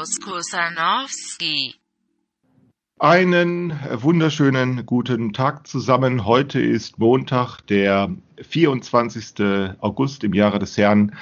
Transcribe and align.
Klaus 0.00 0.18
Kusanowski. 0.18 1.74
Einen 2.98 3.78
wunderschönen 3.92 4.86
guten 4.86 5.34
Tag 5.34 5.66
zusammen. 5.66 6.24
Heute 6.24 6.58
ist 6.58 6.98
Montag, 6.98 7.60
der 7.66 8.08
24. 8.40 9.74
August 9.80 10.24
im 10.24 10.32
Jahre 10.32 10.58
des 10.58 10.78
Herrn 10.78 11.14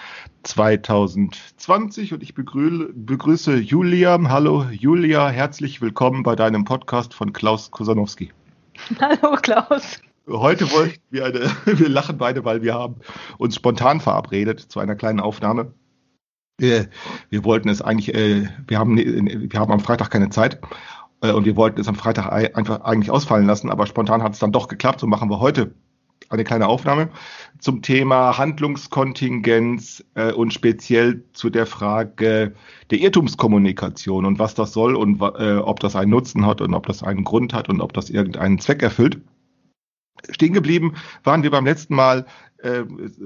2020 0.45 2.13
und 2.13 2.23
ich 2.23 2.35
begrü 2.35 2.93
begrüße 2.95 3.57
Julia. 3.57 4.17
Hallo 4.29 4.67
Julia, 4.71 5.29
herzlich 5.29 5.81
willkommen 5.81 6.23
bei 6.23 6.37
deinem 6.37 6.65
Podcast 6.65 7.15
von 7.15 7.33
Klaus 7.33 7.73
Kusanowski. 7.73 8.33
Hallo 9.01 9.35
Klaus. 9.43 10.01
Heute 10.29 10.71
wollten 10.71 11.01
wir 11.11 11.25
eine, 11.25 11.51
wir 11.65 11.89
lachen 11.89 12.17
beide, 12.17 12.45
weil 12.45 12.63
wir 12.63 12.75
haben 12.75 13.01
uns 13.39 13.57
spontan 13.57 13.99
verabredet 14.01 14.61
zu 14.61 14.79
einer 14.79 14.95
kleinen 14.95 15.19
Aufnahme. 15.19 15.73
Wir, 16.59 16.89
wir 17.31 17.45
wollten 17.45 17.69
es 17.69 17.81
eigentlich, 17.81 18.15
äh, 18.15 18.49
wir 18.67 18.79
haben, 18.79 18.97
wir 18.97 19.61
haben 19.61 19.73
am 19.73 19.81
Freitag 19.81 20.11
keine 20.11 20.29
Zeit 20.31 20.61
äh, 21.23 21.31
und 21.31 21.45
wir 21.45 21.57
wollten 21.57 21.81
es 21.81 21.89
am 21.89 21.95
Freitag 21.95 22.33
einfach 22.33 22.81
eigentlich 22.81 23.11
ausfallen 23.11 23.47
lassen, 23.47 23.71
aber 23.71 23.87
spontan 23.87 24.23
hat 24.23 24.33
es 24.33 24.41
dann 24.41 24.53
doch 24.53 24.67
geklappt. 24.67 25.01
So 25.01 25.07
machen 25.07 25.31
wir 25.31 25.41
heute 25.41 25.73
eine 26.31 26.45
kleine 26.45 26.67
Aufnahme 26.67 27.11
zum 27.59 27.83
Thema 27.83 28.37
Handlungskontingenz 28.39 30.05
äh, 30.15 30.33
und 30.33 30.53
speziell 30.53 31.23
zu 31.33 31.49
der 31.49 31.67
Frage 31.67 32.55
der 32.91 32.99
Irrtumskommunikation 32.99 34.25
und 34.27 34.39
was 34.39 34.55
das 34.55 34.73
soll 34.73 34.95
und 34.97 35.21
äh, 35.23 35.57
ob 35.57 35.81
das 35.81 35.97
einen 35.97 36.11
Nutzen 36.11 36.45
hat 36.45 36.61
und 36.61 36.75
ob 36.75 36.87
das 36.87 37.03
einen 37.03 37.25
Grund 37.25 37.55
hat 37.55 37.69
und 37.69 37.81
ob 37.81 37.93
das 37.93 38.11
irgendeinen 38.11 38.59
Zweck 38.59 38.83
erfüllt. 38.83 39.21
Stehen 40.31 40.53
geblieben 40.53 40.95
waren 41.25 41.43
wir 41.43 41.51
beim 41.51 41.65
letzten 41.65 41.95
Mal 41.95 42.27
äh, 42.59 42.85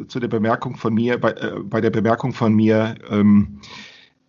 zu 0.08 0.20
der 0.20 0.28
Bemerkung 0.28 0.76
von 0.76 0.94
mir, 0.94 1.18
bei, 1.18 1.30
äh, 1.32 1.60
bei 1.62 1.80
der 1.80 1.90
Bemerkung 1.90 2.32
von 2.32 2.54
mir, 2.54 2.94
ähm, 3.10 3.60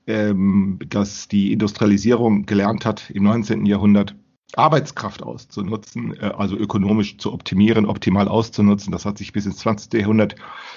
ähm, 0.07 0.79
dass 0.87 1.27
die 1.27 1.53
Industrialisierung 1.53 2.45
gelernt 2.45 2.85
hat 2.85 3.09
im 3.09 3.23
19. 3.23 3.65
Jahrhundert, 3.65 4.15
Arbeitskraft 4.55 5.23
auszunutzen, 5.23 6.15
äh, 6.19 6.25
also 6.25 6.55
ökonomisch 6.55 7.17
zu 7.17 7.33
optimieren, 7.33 7.85
optimal 7.85 8.27
auszunutzen. 8.27 8.91
Das 8.91 9.05
hat 9.05 9.17
sich 9.17 9.33
bis 9.33 9.45
ins 9.45 9.57
20. 9.57 9.93
Jahrhundert 9.93 10.35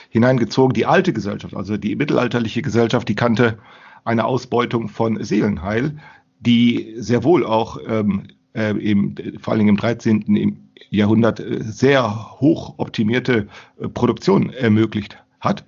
hineingezogen. 0.09 0.75
Die 0.75 0.87
alte 0.87 1.12
Gesellschaft, 1.12 1.55
also 1.55 1.77
die 1.77 1.97
mittelalterliche 1.97 2.62
Gesellschaft, 2.62 3.09
die 3.09 3.15
kannte 3.15 3.59
eine 4.05 4.25
Ausbeutung 4.25 4.89
von 4.89 5.23
Seelenheil, 5.23 5.98
die 6.41 6.95
sehr 6.97 7.25
wohl 7.25 7.45
auch 7.45 7.78
ähm, 7.87 8.28
äh, 8.57 8.71
im, 8.71 9.15
vor 9.41 9.53
allen 9.53 9.61
Dingen 9.61 9.71
im 9.71 9.77
13. 9.77 10.59
Jahrhundert 10.91 11.41
äh, 11.41 11.62
sehr 11.62 12.41
hoch 12.41 12.75
optimierte 12.79 13.49
äh, 13.79 13.89
Produktion 13.89 14.51
ermöglicht 14.51 15.19
hat. 15.41 15.65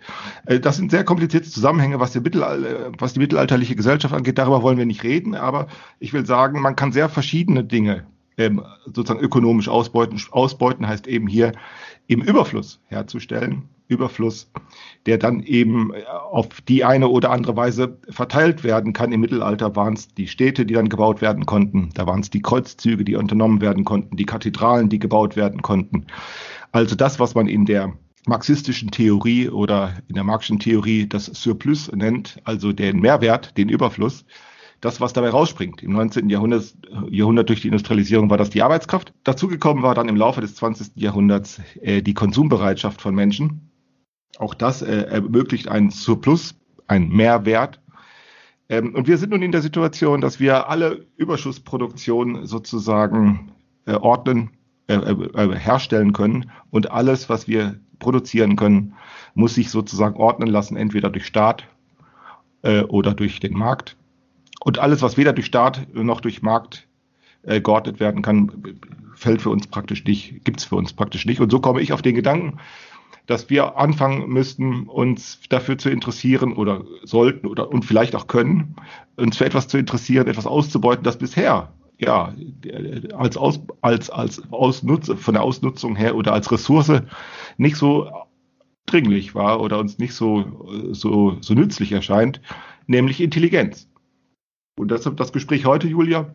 Äh, 0.46 0.60
das 0.60 0.76
sind 0.76 0.90
sehr 0.90 1.04
komplizierte 1.04 1.48
Zusammenhänge, 1.48 2.00
was 2.00 2.12
die, 2.12 2.20
was 2.24 3.12
die 3.12 3.20
mittelalterliche 3.20 3.76
Gesellschaft 3.76 4.14
angeht. 4.14 4.38
Darüber 4.38 4.62
wollen 4.62 4.78
wir 4.78 4.86
nicht 4.86 5.04
reden, 5.04 5.34
aber 5.34 5.68
ich 6.00 6.12
will 6.12 6.26
sagen, 6.26 6.60
man 6.60 6.76
kann 6.76 6.92
sehr 6.92 7.08
verschiedene 7.08 7.64
Dinge 7.64 8.06
ähm, 8.36 8.62
sozusagen 8.86 9.20
ökonomisch 9.20 9.68
ausbeuten. 9.68 10.20
Ausbeuten 10.30 10.86
heißt 10.88 11.06
eben 11.06 11.26
hier 11.26 11.52
im 12.06 12.22
Überfluss 12.22 12.80
herzustellen. 12.86 13.64
Überfluss, 13.88 14.50
der 15.06 15.18
dann 15.18 15.42
eben 15.42 15.92
auf 16.30 16.48
die 16.68 16.84
eine 16.84 17.08
oder 17.08 17.30
andere 17.30 17.56
Weise 17.56 17.98
verteilt 18.10 18.62
werden 18.62 18.92
kann. 18.92 19.12
Im 19.12 19.20
Mittelalter 19.20 19.74
waren 19.74 19.94
es 19.94 20.08
die 20.14 20.28
Städte, 20.28 20.66
die 20.66 20.74
dann 20.74 20.88
gebaut 20.88 21.20
werden 21.20 21.46
konnten. 21.46 21.90
Da 21.94 22.06
waren 22.06 22.20
es 22.20 22.30
die 22.30 22.42
Kreuzzüge, 22.42 23.04
die 23.04 23.16
unternommen 23.16 23.60
werden 23.60 23.84
konnten, 23.84 24.16
die 24.16 24.26
Kathedralen, 24.26 24.88
die 24.88 24.98
gebaut 24.98 25.36
werden 25.36 25.62
konnten. 25.62 26.06
Also 26.72 26.94
das, 26.94 27.18
was 27.18 27.34
man 27.34 27.48
in 27.48 27.64
der 27.64 27.94
marxistischen 28.26 28.90
Theorie 28.90 29.48
oder 29.48 29.94
in 30.08 30.14
der 30.14 30.24
marxischen 30.24 30.58
Theorie 30.58 31.08
das 31.08 31.26
Surplus 31.26 31.90
nennt, 31.92 32.38
also 32.44 32.72
den 32.72 33.00
Mehrwert, 33.00 33.56
den 33.56 33.70
Überfluss, 33.70 34.24
das, 34.80 35.00
was 35.00 35.12
dabei 35.12 35.30
rausspringt. 35.30 35.82
Im 35.82 35.92
19. 35.92 36.30
Jahrhundert, 36.30 36.74
Jahrhundert 37.10 37.48
durch 37.48 37.62
die 37.62 37.68
Industrialisierung 37.68 38.30
war 38.30 38.36
das 38.36 38.50
die 38.50 38.62
Arbeitskraft. 38.62 39.12
Dazugekommen 39.24 39.82
war 39.82 39.94
dann 39.94 40.08
im 40.08 40.16
Laufe 40.16 40.40
des 40.40 40.54
20. 40.54 40.92
Jahrhunderts 40.94 41.60
äh, 41.80 42.02
die 42.02 42.14
Konsumbereitschaft 42.14 43.00
von 43.00 43.14
Menschen. 43.14 43.67
Auch 44.38 44.54
das 44.54 44.82
äh, 44.82 45.02
ermöglicht 45.02 45.68
einen 45.68 45.90
Surplus, 45.90 46.54
einen 46.86 47.08
Mehrwert. 47.08 47.80
Ähm, 48.68 48.94
und 48.94 49.08
wir 49.08 49.18
sind 49.18 49.30
nun 49.30 49.42
in 49.42 49.52
der 49.52 49.62
Situation, 49.62 50.20
dass 50.20 50.40
wir 50.40 50.68
alle 50.68 51.06
Überschussproduktion 51.16 52.46
sozusagen 52.46 53.52
äh, 53.86 53.94
ordnen, 53.94 54.50
äh, 54.88 54.94
äh, 54.94 55.56
herstellen 55.56 56.12
können 56.12 56.50
und 56.70 56.90
alles, 56.90 57.28
was 57.28 57.48
wir 57.48 57.78
produzieren 57.98 58.56
können, 58.56 58.94
muss 59.34 59.54
sich 59.54 59.70
sozusagen 59.70 60.16
ordnen 60.16 60.48
lassen, 60.48 60.76
entweder 60.76 61.10
durch 61.10 61.26
Staat 61.26 61.66
äh, 62.62 62.82
oder 62.82 63.14
durch 63.14 63.40
den 63.40 63.54
Markt. 63.54 63.96
Und 64.60 64.78
alles, 64.78 65.02
was 65.02 65.16
weder 65.16 65.32
durch 65.32 65.46
Staat 65.46 65.86
noch 65.94 66.20
durch 66.20 66.42
Markt 66.42 66.86
äh, 67.42 67.60
geordnet 67.60 68.00
werden 68.00 68.22
kann, 68.22 68.78
fällt 69.14 69.42
für 69.42 69.50
uns 69.50 69.66
praktisch 69.66 70.04
nicht, 70.04 70.44
gibt 70.44 70.60
es 70.60 70.66
für 70.66 70.76
uns 70.76 70.92
praktisch 70.92 71.26
nicht. 71.26 71.40
Und 71.40 71.50
so 71.50 71.60
komme 71.60 71.80
ich 71.80 71.92
auf 71.92 72.02
den 72.02 72.14
Gedanken, 72.14 72.58
dass 73.28 73.50
wir 73.50 73.76
anfangen 73.76 74.30
müssten, 74.30 74.84
uns 74.88 75.38
dafür 75.50 75.76
zu 75.76 75.90
interessieren 75.90 76.54
oder 76.54 76.84
sollten 77.04 77.46
oder 77.46 77.70
und 77.70 77.84
vielleicht 77.84 78.16
auch 78.16 78.26
können, 78.26 78.74
uns 79.16 79.36
für 79.36 79.44
etwas 79.44 79.68
zu 79.68 79.76
interessieren, 79.76 80.28
etwas 80.28 80.46
auszubeuten, 80.46 81.04
das 81.04 81.18
bisher 81.18 81.74
ja 81.98 82.34
als 83.14 83.36
Aus, 83.36 83.60
als 83.82 84.08
als 84.08 84.42
Ausnutz, 84.50 85.12
von 85.14 85.34
der 85.34 85.42
Ausnutzung 85.42 85.94
her 85.94 86.16
oder 86.16 86.32
als 86.32 86.50
Ressource 86.50 87.02
nicht 87.58 87.76
so 87.76 88.10
dringlich 88.86 89.34
war 89.34 89.60
oder 89.60 89.78
uns 89.78 89.98
nicht 89.98 90.14
so 90.14 90.66
so 90.92 91.36
so 91.42 91.52
nützlich 91.52 91.92
erscheint, 91.92 92.40
nämlich 92.86 93.20
Intelligenz. 93.20 93.90
Und 94.78 94.90
deshalb 94.90 95.18
das 95.18 95.34
Gespräch 95.34 95.66
heute, 95.66 95.86
Julia, 95.86 96.34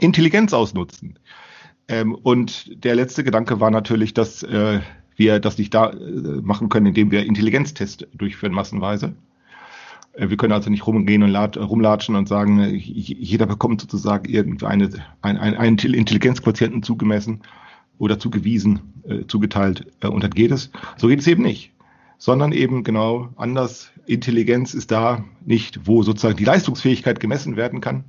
Intelligenz 0.00 0.54
ausnutzen. 0.54 1.18
Ähm, 1.88 2.14
und 2.14 2.84
der 2.84 2.94
letzte 2.94 3.22
Gedanke 3.22 3.60
war 3.60 3.70
natürlich, 3.70 4.14
dass 4.14 4.42
äh, 4.44 4.80
wir 5.20 5.38
das 5.38 5.56
nicht 5.56 5.72
da 5.72 5.90
äh, 5.90 5.96
machen 6.42 6.68
können, 6.68 6.86
indem 6.86 7.12
wir 7.12 7.24
Intelligenztests 7.24 8.08
durchführen 8.12 8.52
massenweise. 8.52 9.14
Äh, 10.14 10.30
wir 10.30 10.36
können 10.36 10.52
also 10.52 10.68
nicht 10.68 10.84
rumgehen 10.84 11.22
und 11.22 11.30
lat, 11.30 11.56
rumlatschen 11.56 12.16
und 12.16 12.26
sagen, 12.26 12.58
äh, 12.58 12.70
jeder 12.74 13.46
bekommt 13.46 13.80
sozusagen 13.80 14.28
irgendeine 14.28 14.90
ein, 15.22 15.38
ein, 15.38 15.54
einen 15.56 15.78
Intelligenzquotienten 15.78 16.82
zugemessen 16.82 17.42
oder 17.98 18.18
zugewiesen, 18.18 18.80
äh, 19.04 19.26
zugeteilt 19.28 19.86
äh, 20.00 20.08
und 20.08 20.24
dann 20.24 20.32
geht 20.32 20.50
es. 20.50 20.72
So 20.96 21.06
geht 21.06 21.20
es 21.20 21.28
eben 21.28 21.44
nicht 21.44 21.72
sondern 22.20 22.52
eben 22.52 22.84
genau 22.84 23.30
anders. 23.36 23.90
Intelligenz 24.04 24.74
ist 24.74 24.90
da 24.90 25.24
nicht, 25.44 25.86
wo 25.86 26.02
sozusagen 26.02 26.36
die 26.36 26.44
Leistungsfähigkeit 26.44 27.18
gemessen 27.18 27.56
werden 27.56 27.80
kann, 27.80 28.04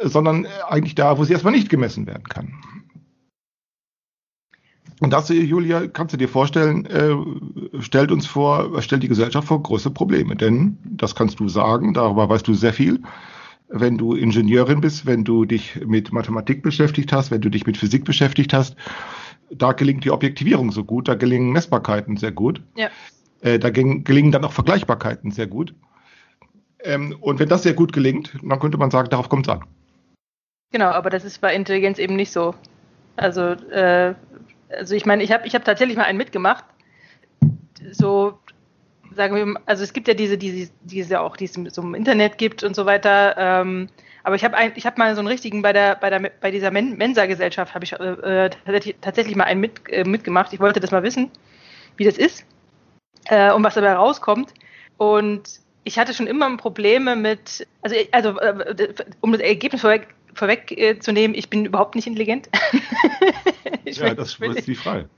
sondern 0.00 0.46
eigentlich 0.66 0.94
da, 0.94 1.18
wo 1.18 1.24
sie 1.24 1.34
erstmal 1.34 1.52
nicht 1.52 1.68
gemessen 1.68 2.06
werden 2.06 2.24
kann. 2.24 2.54
Und 5.02 5.12
das, 5.12 5.30
Julia, 5.30 5.88
kannst 5.88 6.12
du 6.12 6.16
dir 6.16 6.28
vorstellen, 6.28 6.86
äh, 6.86 7.82
stellt 7.82 8.12
uns 8.12 8.24
vor, 8.24 8.80
stellt 8.82 9.02
die 9.02 9.08
Gesellschaft 9.08 9.48
vor 9.48 9.60
große 9.60 9.90
Probleme. 9.90 10.36
Denn, 10.36 10.78
das 10.84 11.16
kannst 11.16 11.40
du 11.40 11.48
sagen, 11.48 11.92
darüber 11.92 12.28
weißt 12.28 12.46
du 12.46 12.54
sehr 12.54 12.72
viel. 12.72 13.02
Wenn 13.66 13.98
du 13.98 14.14
Ingenieurin 14.14 14.80
bist, 14.80 15.04
wenn 15.04 15.24
du 15.24 15.44
dich 15.44 15.84
mit 15.84 16.12
Mathematik 16.12 16.62
beschäftigt 16.62 17.12
hast, 17.12 17.32
wenn 17.32 17.40
du 17.40 17.48
dich 17.48 17.66
mit 17.66 17.76
Physik 17.78 18.04
beschäftigt 18.04 18.52
hast, 18.52 18.76
da 19.50 19.72
gelingt 19.72 20.04
die 20.04 20.12
Objektivierung 20.12 20.70
so 20.70 20.84
gut, 20.84 21.08
da 21.08 21.16
gelingen 21.16 21.50
Messbarkeiten 21.50 22.16
sehr 22.16 22.30
gut. 22.30 22.62
Ja. 22.76 22.88
Äh, 23.40 23.58
da 23.58 23.70
gelingen 23.70 24.30
dann 24.30 24.44
auch 24.44 24.52
Vergleichbarkeiten 24.52 25.32
sehr 25.32 25.48
gut. 25.48 25.74
Ähm, 26.84 27.16
und 27.20 27.40
wenn 27.40 27.48
das 27.48 27.64
sehr 27.64 27.74
gut 27.74 27.92
gelingt, 27.92 28.38
dann 28.40 28.60
könnte 28.60 28.78
man 28.78 28.92
sagen, 28.92 29.10
darauf 29.10 29.28
kommt 29.28 29.48
es 29.48 29.52
an. 29.52 29.64
Genau, 30.70 30.90
aber 30.90 31.10
das 31.10 31.24
ist 31.24 31.40
bei 31.40 31.56
Intelligenz 31.56 31.98
eben 31.98 32.14
nicht 32.14 32.30
so. 32.30 32.54
Also, 33.16 33.40
äh, 33.40 34.14
also 34.78 34.94
ich 34.94 35.06
meine, 35.06 35.22
ich 35.22 35.32
habe 35.32 35.46
ich 35.46 35.54
hab 35.54 35.64
tatsächlich 35.64 35.96
mal 35.96 36.04
einen 36.04 36.18
mitgemacht. 36.18 36.64
So, 37.90 38.38
sagen 39.14 39.34
wir, 39.34 39.60
also 39.66 39.82
es 39.82 39.92
gibt 39.92 40.08
ja 40.08 40.14
diese, 40.14 40.38
diese, 40.38 40.70
diese 40.82 41.20
auch, 41.20 41.36
die 41.36 41.44
es 41.46 41.54
so 41.54 41.82
im 41.82 41.94
Internet 41.94 42.38
gibt 42.38 42.62
und 42.62 42.74
so 42.74 42.86
weiter. 42.86 43.34
Ähm, 43.36 43.88
aber 44.24 44.36
ich 44.36 44.44
habe 44.44 44.56
hab 44.56 44.98
mal 44.98 45.14
so 45.14 45.20
einen 45.20 45.28
richtigen 45.28 45.62
bei 45.62 45.72
der 45.72 45.96
bei 45.96 46.08
der 46.08 46.30
bei 46.40 46.50
dieser 46.50 46.70
Mensa-Gesellschaft 46.70 47.74
habe 47.74 47.84
ich 47.84 47.92
äh, 47.92 48.50
tatsächlich 49.00 49.36
mal 49.36 49.44
einen 49.44 49.60
mit, 49.60 49.80
äh, 49.88 50.04
mitgemacht. 50.04 50.52
Ich 50.52 50.60
wollte 50.60 50.80
das 50.80 50.92
mal 50.92 51.02
wissen, 51.02 51.30
wie 51.96 52.04
das 52.04 52.18
ist 52.18 52.44
äh, 53.26 53.52
und 53.52 53.64
was 53.64 53.74
dabei 53.74 53.94
rauskommt. 53.94 54.54
Und 54.96 55.60
ich 55.84 55.98
hatte 55.98 56.14
schon 56.14 56.28
immer 56.28 56.56
Probleme 56.56 57.16
mit, 57.16 57.66
also 57.82 57.96
also 58.12 58.38
äh, 58.38 58.94
um 59.20 59.32
das 59.32 59.40
Ergebnis 59.40 59.80
vorweg 59.80 60.06
vorwegzunehmen, 60.34 61.34
äh, 61.34 61.38
ich 61.38 61.50
bin 61.50 61.64
überhaupt 61.64 61.94
nicht 61.94 62.06
intelligent. 62.06 62.48
ja, 63.84 64.14
das 64.14 64.38
ist 64.38 64.66
die 64.66 64.74
Frage. 64.74 65.08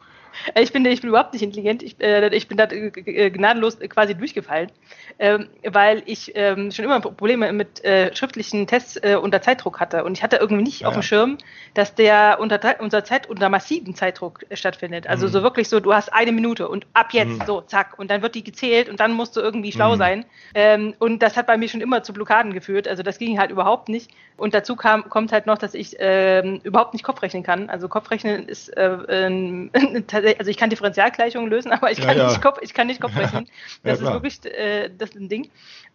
Ich 0.59 0.73
bin, 0.73 0.85
ich 0.87 1.01
bin 1.01 1.11
überhaupt 1.11 1.33
nicht 1.33 1.43
intelligent. 1.43 1.83
Ich, 1.83 2.01
äh, 2.01 2.29
ich 2.35 2.49
bin 2.49 2.57
da 2.57 2.65
äh, 2.65 3.31
gnadenlos 3.31 3.79
quasi 3.81 4.15
durchgefallen, 4.15 4.71
ähm, 5.19 5.49
weil 5.65 6.03
ich 6.07 6.33
ähm, 6.35 6.71
schon 6.71 6.85
immer 6.85 7.01
Probleme 7.01 7.53
mit 7.53 7.85
äh, 7.85 8.15
schriftlichen 8.15 8.67
Tests 8.67 8.97
äh, 8.97 9.17
unter 9.21 9.41
Zeitdruck 9.43 9.81
hatte. 9.81 10.05
Und 10.05 10.17
ich 10.17 10.23
hatte 10.23 10.37
irgendwie 10.37 10.65
nicht 10.65 10.81
Ja, 10.81 10.89
auf 10.89 10.95
dem. 10.95 11.03
Schirm, 11.03 11.39
dass 11.75 11.95
der 11.95 12.39
unter, 12.41 12.61
unter 12.81 13.05
Zeit 13.05 13.29
unter 13.29 13.49
massiven 13.49 13.95
Zeitdruck 13.95 14.45
äh, 14.49 14.57
stattfindet. 14.57 15.07
Also 15.07 15.27
Mhm. 15.27 15.31
so 15.31 15.43
wirklich 15.43 15.69
so, 15.69 15.81
du 15.81 15.93
hast 15.95 16.13
eine 16.13 16.33
Minute 16.33 16.69
und 16.69 16.87
ab 16.95 17.09
jetzt 17.13 17.41
Mhm. 17.41 17.45
so, 17.47 17.61
zack, 17.61 17.99
und 17.99 18.11
dann 18.11 18.23
wird 18.23 18.35
die 18.35 18.45
gezählt 18.45 18.89
und 18.89 19.01
dann 19.01 19.13
musst 19.13 19.37
du 19.37 19.41
irgendwie 19.41 19.73
schlau 19.73 19.93
Mhm. 19.95 19.99
sein. 19.99 20.25
Ähm, 20.55 20.95
und 20.99 21.23
das 21.23 21.37
hat 21.37 21.47
bei 21.47 21.57
mir 21.57 21.69
schon 21.69 21.81
immer 21.81 22.03
zu 22.03 22.13
Blockaden 22.13 22.53
geführt. 22.53 22.89
Also 22.89 23.03
das 23.03 23.19
ging 23.19 23.39
halt 23.39 23.51
überhaupt 23.51 23.89
nicht. 23.89 24.11
Und 24.37 24.53
dazu 24.55 24.75
kam, 24.77 25.09
kommt 25.09 25.31
halt 25.33 25.47
noch, 25.47 25.59
dass 25.59 25.75
ich 25.75 25.97
ähm, 26.01 26.61
überhaupt 26.65 26.93
nicht 26.93 27.05
Kopfrechnen 27.05 27.43
kann. 27.45 27.71
Also 27.71 27.89
Kopfrechnen 27.89 28.49
ist, 28.49 28.69
äh, 28.77 28.97
tatsächlich- 30.07 30.24
also 30.39 30.51
ich 30.51 30.57
kann 30.57 30.71
Differentialgleichungen 30.71 31.51
lösen, 31.51 31.73
aber 31.73 31.91
ich 31.91 31.99
Ja, 31.99 32.07
kann, 32.07 32.17
ja. 32.17 32.29
Nicht, 32.29 32.43
Kopf, 32.43 32.59
ich 32.63 32.75
kann 32.75 32.87
nicht 32.87 33.01
Kopfrechnen. 33.01 33.45
Ja, 33.47 33.91
Das 33.91 33.95
ist 33.95 34.01
klar. 34.01 34.15
wirklich 34.15 34.45
äh, 34.45 34.91
das 34.97 35.11
ist 35.11 35.17
ein 35.17 35.29
Ding. 35.29 35.51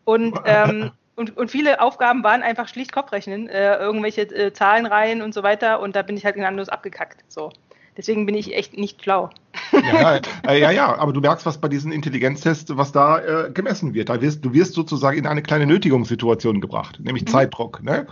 Und, 0.05 0.39
ähm, 0.45 0.91
und, 1.15 1.35
und 1.37 1.51
viele 1.51 1.81
Aufgaben 1.81 2.23
waren 2.23 2.41
einfach 2.43 2.67
schlicht 2.67 2.91
Kopfrechnen, 2.91 3.47
äh, 3.49 3.75
irgendwelche 3.77 4.21
äh, 4.21 4.53
Zahlenreihen 4.53 5.21
und 5.21 5.33
so 5.33 5.43
weiter. 5.43 5.79
Und 5.81 5.95
da 5.95 6.01
bin 6.01 6.15
ich 6.17 6.25
halt 6.25 6.35
gnadenlos 6.35 6.69
abgekackt. 6.69 7.23
So. 7.27 7.51
Deswegen 7.97 8.25
bin 8.25 8.35
ich 8.35 8.55
echt 8.55 8.77
nicht 8.77 9.03
schlau. 9.03 9.29
Ja, 9.73 10.13
ja, 10.13 10.21
äh, 10.47 10.59
ja, 10.59 10.71
ja, 10.71 10.97
aber 10.97 11.11
du 11.11 11.19
merkst, 11.19 11.45
was 11.45 11.57
bei 11.57 11.67
diesen 11.67 11.91
Intelligenztests, 11.91 12.77
was 12.77 12.93
da 12.93 13.19
äh, 13.19 13.51
gemessen 13.51 13.93
wird. 13.93 14.07
Da 14.07 14.21
wirst, 14.21 14.45
du 14.45 14.53
wirst 14.53 14.73
sozusagen 14.73 15.17
in 15.17 15.27
eine 15.27 15.41
kleine 15.41 15.65
Nötigungssituation 15.65 16.61
gebracht, 16.61 16.99
nämlich 17.01 17.27
Zeitdruck. 17.27 17.83
Ne? 17.83 18.07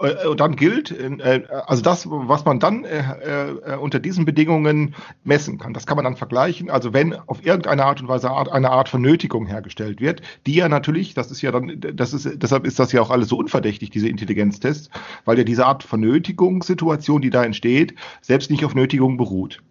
Äh, 0.00 0.26
Und 0.26 0.40
dann 0.40 0.56
gilt, 0.56 0.90
äh, 0.90 1.42
also 1.66 1.82
das, 1.82 2.08
was 2.08 2.44
man 2.44 2.60
dann 2.60 2.84
äh, 2.84 3.76
unter 3.80 3.98
diesen 3.98 4.24
Bedingungen 4.24 4.94
messen 5.24 5.58
kann, 5.58 5.74
das 5.74 5.86
kann 5.86 5.96
man 5.96 6.04
dann 6.04 6.16
vergleichen. 6.16 6.70
Also 6.70 6.92
wenn 6.92 7.14
auf 7.14 7.44
irgendeine 7.44 7.84
Art 7.84 8.00
und 8.00 8.08
Weise 8.08 8.30
eine 8.30 8.70
Art 8.70 8.88
von 8.88 9.02
Nötigung 9.02 9.46
hergestellt 9.46 10.00
wird, 10.00 10.22
die 10.46 10.54
ja 10.54 10.68
natürlich, 10.68 11.14
das 11.14 11.30
ist 11.30 11.42
ja 11.42 11.50
dann, 11.50 11.80
das 11.80 12.12
ist, 12.12 12.42
deshalb 12.42 12.66
ist 12.66 12.78
das 12.78 12.92
ja 12.92 13.02
auch 13.02 13.10
alles 13.10 13.28
so 13.28 13.36
unverdächtig, 13.36 13.90
diese 13.90 14.08
Intelligenztests, 14.08 14.90
weil 15.24 15.38
ja 15.38 15.44
diese 15.44 15.66
Art 15.66 15.82
von 15.82 16.00
Nötigungssituation, 16.00 17.20
die 17.20 17.30
da 17.30 17.44
entsteht, 17.44 17.94
selbst 18.20 18.50
nicht 18.50 18.64
auf 18.64 18.74
Nötigung 18.74 19.16
beruht. 19.16 19.62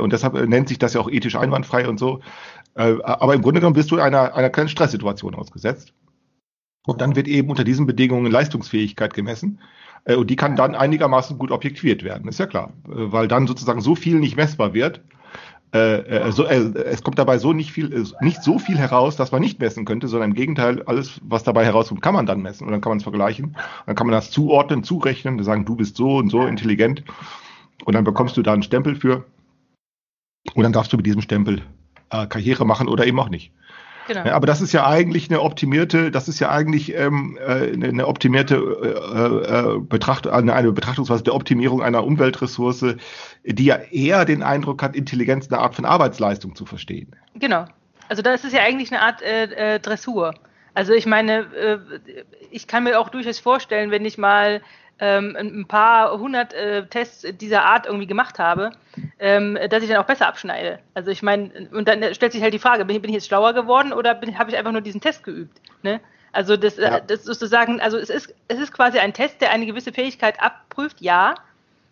Und 0.00 0.12
deshalb 0.12 0.34
nennt 0.48 0.68
sich 0.68 0.80
das 0.80 0.94
ja 0.94 1.00
auch 1.00 1.08
ethisch 1.08 1.36
einwandfrei 1.36 1.88
und 1.88 1.98
so. 1.98 2.20
Aber 2.74 3.34
im 3.34 3.42
Grunde 3.42 3.60
genommen 3.60 3.74
bist 3.76 3.90
du 3.92 4.00
einer, 4.00 4.34
einer 4.34 4.50
kleinen 4.50 4.68
Stresssituation 4.68 5.36
ausgesetzt. 5.36 5.92
Und 6.86 7.00
dann 7.00 7.16
wird 7.16 7.28
eben 7.28 7.50
unter 7.50 7.64
diesen 7.64 7.84
Bedingungen 7.84 8.32
Leistungsfähigkeit 8.32 9.12
gemessen. 9.12 9.58
Äh, 10.04 10.14
Und 10.14 10.30
die 10.30 10.36
kann 10.36 10.56
dann 10.56 10.74
einigermaßen 10.74 11.36
gut 11.36 11.50
objektiviert 11.50 12.02
werden, 12.02 12.28
ist 12.28 12.38
ja 12.38 12.46
klar. 12.46 12.72
Äh, 12.88 13.12
Weil 13.12 13.28
dann 13.28 13.46
sozusagen 13.46 13.80
so 13.80 13.94
viel 13.94 14.18
nicht 14.18 14.36
messbar 14.36 14.72
wird. 14.72 15.02
Äh, 15.72 16.30
so, 16.30 16.46
es 16.46 17.02
kommt 17.02 17.18
dabei 17.18 17.38
so 17.38 17.52
nicht 17.52 17.72
viel, 17.72 18.06
nicht 18.20 18.42
so 18.42 18.58
viel 18.58 18.78
heraus, 18.78 19.16
dass 19.16 19.32
man 19.32 19.42
nicht 19.42 19.60
messen 19.60 19.84
könnte, 19.84 20.06
sondern 20.06 20.30
im 20.30 20.36
Gegenteil, 20.36 20.82
alles, 20.84 21.20
was 21.24 21.42
dabei 21.42 21.64
herauskommt, 21.64 22.00
kann 22.00 22.14
man 22.14 22.24
dann 22.24 22.40
messen 22.40 22.64
und 22.64 22.72
dann 22.72 22.80
kann 22.80 22.90
man 22.90 22.98
es 22.98 23.02
vergleichen. 23.02 23.56
Dann 23.84 23.96
kann 23.96 24.06
man 24.06 24.14
das 24.14 24.30
zuordnen, 24.30 24.84
zurechnen, 24.84 25.42
sagen, 25.42 25.64
du 25.64 25.74
bist 25.74 25.96
so 25.96 26.16
und 26.16 26.30
so 26.30 26.46
intelligent. 26.46 27.02
Und 27.84 27.94
dann 27.94 28.04
bekommst 28.04 28.36
du 28.36 28.42
da 28.42 28.52
einen 28.52 28.62
Stempel 28.62 28.94
für. 28.94 29.24
Und 30.54 30.62
dann 30.62 30.72
darfst 30.72 30.92
du 30.92 30.96
mit 30.96 31.04
diesem 31.04 31.20
Stempel 31.20 31.62
Karriere 32.08 32.64
machen 32.64 32.86
oder 32.88 33.04
eben 33.04 33.18
auch 33.18 33.28
nicht. 33.28 33.52
Genau. 34.06 34.30
Aber 34.30 34.46
das 34.46 34.60
ist 34.60 34.72
ja 34.72 34.86
eigentlich 34.86 35.30
eine 35.30 35.40
optimierte, 35.40 36.10
das 36.10 36.28
ist 36.28 36.38
ja 36.38 36.50
eigentlich 36.50 36.94
ähm, 36.94 37.38
äh, 37.40 37.72
eine, 37.72 37.88
eine 37.88 38.06
optimierte 38.06 38.56
äh, 38.56 39.76
äh, 39.76 39.80
Betracht, 39.80 40.26
eine, 40.26 40.54
eine 40.54 40.72
Betrachtungsweise 40.72 41.24
der 41.24 41.34
Optimierung 41.34 41.82
einer 41.82 42.04
Umweltressource, 42.04 42.96
die 43.44 43.64
ja 43.64 43.76
eher 43.90 44.24
den 44.24 44.42
Eindruck 44.42 44.82
hat, 44.82 44.94
Intelligenz 44.94 45.50
eine 45.50 45.60
Art 45.60 45.74
von 45.74 45.84
Arbeitsleistung 45.84 46.54
zu 46.54 46.66
verstehen. 46.66 47.14
Genau. 47.34 47.66
Also 48.08 48.22
da 48.22 48.32
ist 48.32 48.44
es 48.44 48.52
ja 48.52 48.62
eigentlich 48.62 48.92
eine 48.92 49.02
Art 49.02 49.22
äh, 49.22 49.74
äh, 49.74 49.80
Dressur. 49.80 50.34
Also 50.74 50.92
ich 50.92 51.06
meine, 51.06 51.46
äh, 51.54 51.78
ich 52.50 52.66
kann 52.66 52.84
mir 52.84 53.00
auch 53.00 53.08
durchaus 53.08 53.38
vorstellen, 53.38 53.90
wenn 53.90 54.04
ich 54.04 54.18
mal 54.18 54.62
ähm, 54.98 55.36
ein 55.38 55.66
paar 55.66 56.18
hundert 56.18 56.54
äh, 56.54 56.86
Tests 56.86 57.26
dieser 57.40 57.64
Art 57.64 57.86
irgendwie 57.86 58.06
gemacht 58.06 58.38
habe, 58.38 58.70
ähm, 59.18 59.58
dass 59.68 59.82
ich 59.82 59.88
dann 59.88 59.98
auch 59.98 60.06
besser 60.06 60.26
abschneide. 60.26 60.78
Also 60.94 61.10
ich 61.10 61.22
meine, 61.22 61.50
und 61.72 61.86
dann 61.86 62.14
stellt 62.14 62.32
sich 62.32 62.42
halt 62.42 62.54
die 62.54 62.58
Frage, 62.58 62.84
bin 62.84 62.96
ich, 62.96 63.02
bin 63.02 63.10
ich 63.10 63.16
jetzt 63.16 63.26
schlauer 63.26 63.52
geworden 63.52 63.92
oder 63.92 64.10
habe 64.10 64.50
ich 64.50 64.56
einfach 64.56 64.72
nur 64.72 64.80
diesen 64.80 65.00
Test 65.00 65.22
geübt? 65.24 65.60
Ne? 65.82 66.00
Also 66.32 66.56
das, 66.56 66.76
Ja. 66.76 66.96
äh, 66.96 67.02
das 67.06 67.24
sozusagen, 67.24 67.80
also 67.80 67.98
es 67.98 68.10
ist, 68.10 68.34
es 68.48 68.58
ist 68.58 68.72
quasi 68.72 68.98
ein 68.98 69.12
Test, 69.12 69.40
der 69.40 69.50
eine 69.50 69.66
gewisse 69.66 69.92
Fähigkeit 69.92 70.40
abprüft, 70.40 71.00
ja. 71.00 71.34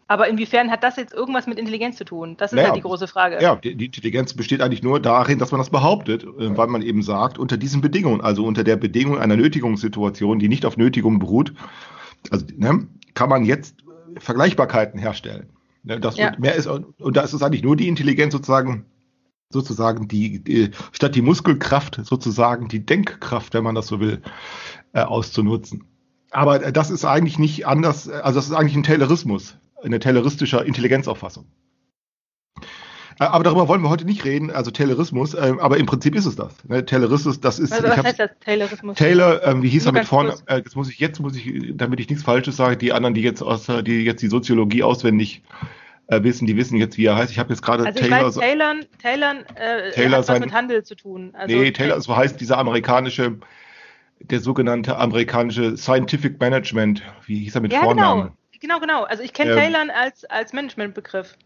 Aber 0.06 0.28
inwiefern 0.28 0.70
hat 0.70 0.82
das 0.82 0.96
jetzt 0.96 1.14
irgendwas 1.14 1.46
mit 1.46 1.58
Intelligenz 1.58 1.96
zu 1.96 2.04
tun? 2.04 2.36
Das 2.36 2.52
ist 2.52 2.56
Naja, 2.56 2.68
halt 2.68 2.76
die 2.76 2.82
große 2.82 3.08
Frage. 3.08 3.40
Ja, 3.40 3.56
die, 3.56 3.74
die 3.74 3.86
Intelligenz 3.86 4.34
besteht 4.34 4.60
eigentlich 4.60 4.82
nur 4.82 5.00
darin, 5.00 5.38
dass 5.38 5.50
man 5.50 5.60
das 5.60 5.70
behauptet, 5.70 6.24
äh, 6.24 6.56
weil 6.56 6.66
man 6.66 6.82
eben 6.82 7.02
sagt, 7.02 7.38
unter 7.38 7.56
diesen 7.56 7.80
Bedingungen, 7.80 8.20
also 8.20 8.44
unter 8.44 8.64
der 8.64 8.76
Bedingung 8.76 9.18
einer 9.18 9.36
Nötigungssituation, 9.36 10.38
die 10.38 10.48
nicht 10.48 10.66
auf 10.66 10.76
Nötigung 10.76 11.18
beruht, 11.18 11.54
also 12.30 12.46
ne, 12.56 12.86
kann 13.14 13.28
man 13.28 13.44
jetzt 13.44 13.76
äh, 14.16 14.20
Vergleichbarkeiten 14.20 14.98
herstellen. 14.98 15.50
Ne, 15.82 16.00
das 16.00 16.16
Ja. 16.16 16.28
und 16.30 16.38
mehr 16.40 16.54
ist 16.54 16.66
und 16.66 17.16
da 17.16 17.22
ist 17.22 17.32
es 17.32 17.42
eigentlich 17.42 17.62
nur 17.62 17.76
die 17.76 17.88
Intelligenz 17.88 18.32
sozusagen 18.32 18.86
sozusagen 19.50 20.08
die, 20.08 20.42
die 20.42 20.70
statt 20.92 21.14
die 21.14 21.22
Muskelkraft 21.22 22.00
sozusagen 22.02 22.68
die 22.68 22.84
Denkkraft, 22.84 23.54
wenn 23.54 23.64
man 23.64 23.74
das 23.74 23.86
so 23.86 24.00
will, 24.00 24.20
äh, 24.92 25.00
auszunutzen. 25.00 25.84
Aber 26.30 26.62
äh, 26.62 26.72
das 26.72 26.90
ist 26.90 27.04
eigentlich 27.04 27.38
nicht 27.38 27.66
anders, 27.66 28.08
äh, 28.08 28.14
also 28.14 28.38
das 28.38 28.46
ist 28.46 28.52
eigentlich 28.52 28.76
ein 28.76 28.82
Taylorismus, 28.82 29.56
eine 29.82 30.00
tayloristische 30.00 30.58
Intelligenzauffassung. 30.58 31.46
Äh, 33.20 33.24
Aber 33.24 33.44
darüber 33.44 33.68
wollen 33.68 33.82
wir 33.82 33.88
heute 33.90 34.04
nicht 34.04 34.24
reden, 34.24 34.50
also 34.50 34.70
Taylorismus, 34.70 35.34
äh, 35.34 35.52
aber 35.60 35.76
im 35.78 35.86
Prinzip 35.86 36.14
ist 36.14 36.26
es 36.26 36.36
das. 36.36 36.52
Ne? 36.68 36.84
Taylorismus, 36.84 37.40
das 37.40 37.58
ist, 37.58 37.72
Also 37.72 37.84
was 37.88 37.96
hab's- 37.96 38.08
heißt 38.08 38.18
das, 38.20 38.30
Taylorismus? 38.44 38.96
Taylor, 38.96 39.42
ähm, 39.46 39.62
wie 39.62 39.68
hieß 39.68 39.84
Nur 39.84 39.94
er 39.94 39.98
mit 40.00 40.08
vorne? 40.08 40.34
Äh, 40.46 40.56
jetzt 40.56 40.74
muss 40.76 40.90
ich, 40.90 40.98
jetzt 40.98 41.20
muss 41.20 41.36
ich, 41.36 41.72
damit 41.76 42.00
ich 42.00 42.08
nichts 42.08 42.24
Falsches 42.24 42.56
sage, 42.56 42.76
die 42.76 42.92
anderen, 42.92 43.14
die 43.14 43.22
jetzt 43.22 43.42
aus, 43.42 43.66
die 43.66 44.04
jetzt 44.04 44.22
die 44.22 44.28
Soziologie 44.28 44.82
auswendig 44.82 45.42
äh, 46.08 46.22
wissen, 46.22 46.46
die 46.46 46.56
wissen 46.56 46.76
jetzt, 46.76 46.98
wie 46.98 47.06
er 47.06 47.16
heißt. 47.16 47.30
Ich 47.32 47.38
habe 47.38 47.50
jetzt 47.50 47.62
gerade 47.62 47.86
Also 47.86 47.98
Taylor. 47.98 48.26
weiß, 48.26 48.34
Taylor, 48.34 48.74
Taylor, 49.00 49.34
äh, 49.54 49.90
Taylor 49.92 50.10
hat 50.12 50.18
was 50.18 50.26
sein- 50.26 50.40
mit 50.40 50.52
Handel 50.52 50.82
zu 50.84 50.94
tun. 50.96 51.30
Also, 51.34 51.56
nee, 51.56 51.70
Taylor, 51.70 52.00
so 52.00 52.14
heißt 52.16 52.40
dieser 52.40 52.58
amerikanische, 52.58 53.38
der 54.20 54.40
sogenannte 54.40 54.96
amerikanische 54.96 55.76
Scientific 55.76 56.40
Management. 56.40 57.02
Wie 57.26 57.38
hieß 57.40 57.54
er 57.54 57.60
mit 57.62 57.72
ja, 57.72 57.80
Vornamen? 57.80 58.32
genau, 58.60 58.78
genau, 58.78 58.80
genau. 58.80 59.04
Also 59.04 59.22
ich 59.22 59.32
kenne 59.32 59.52
Ähm, 59.52 59.58
Taylor 59.58 59.96
als, 59.96 60.24
als 60.26 60.52
Managementbegriff. 60.52 61.36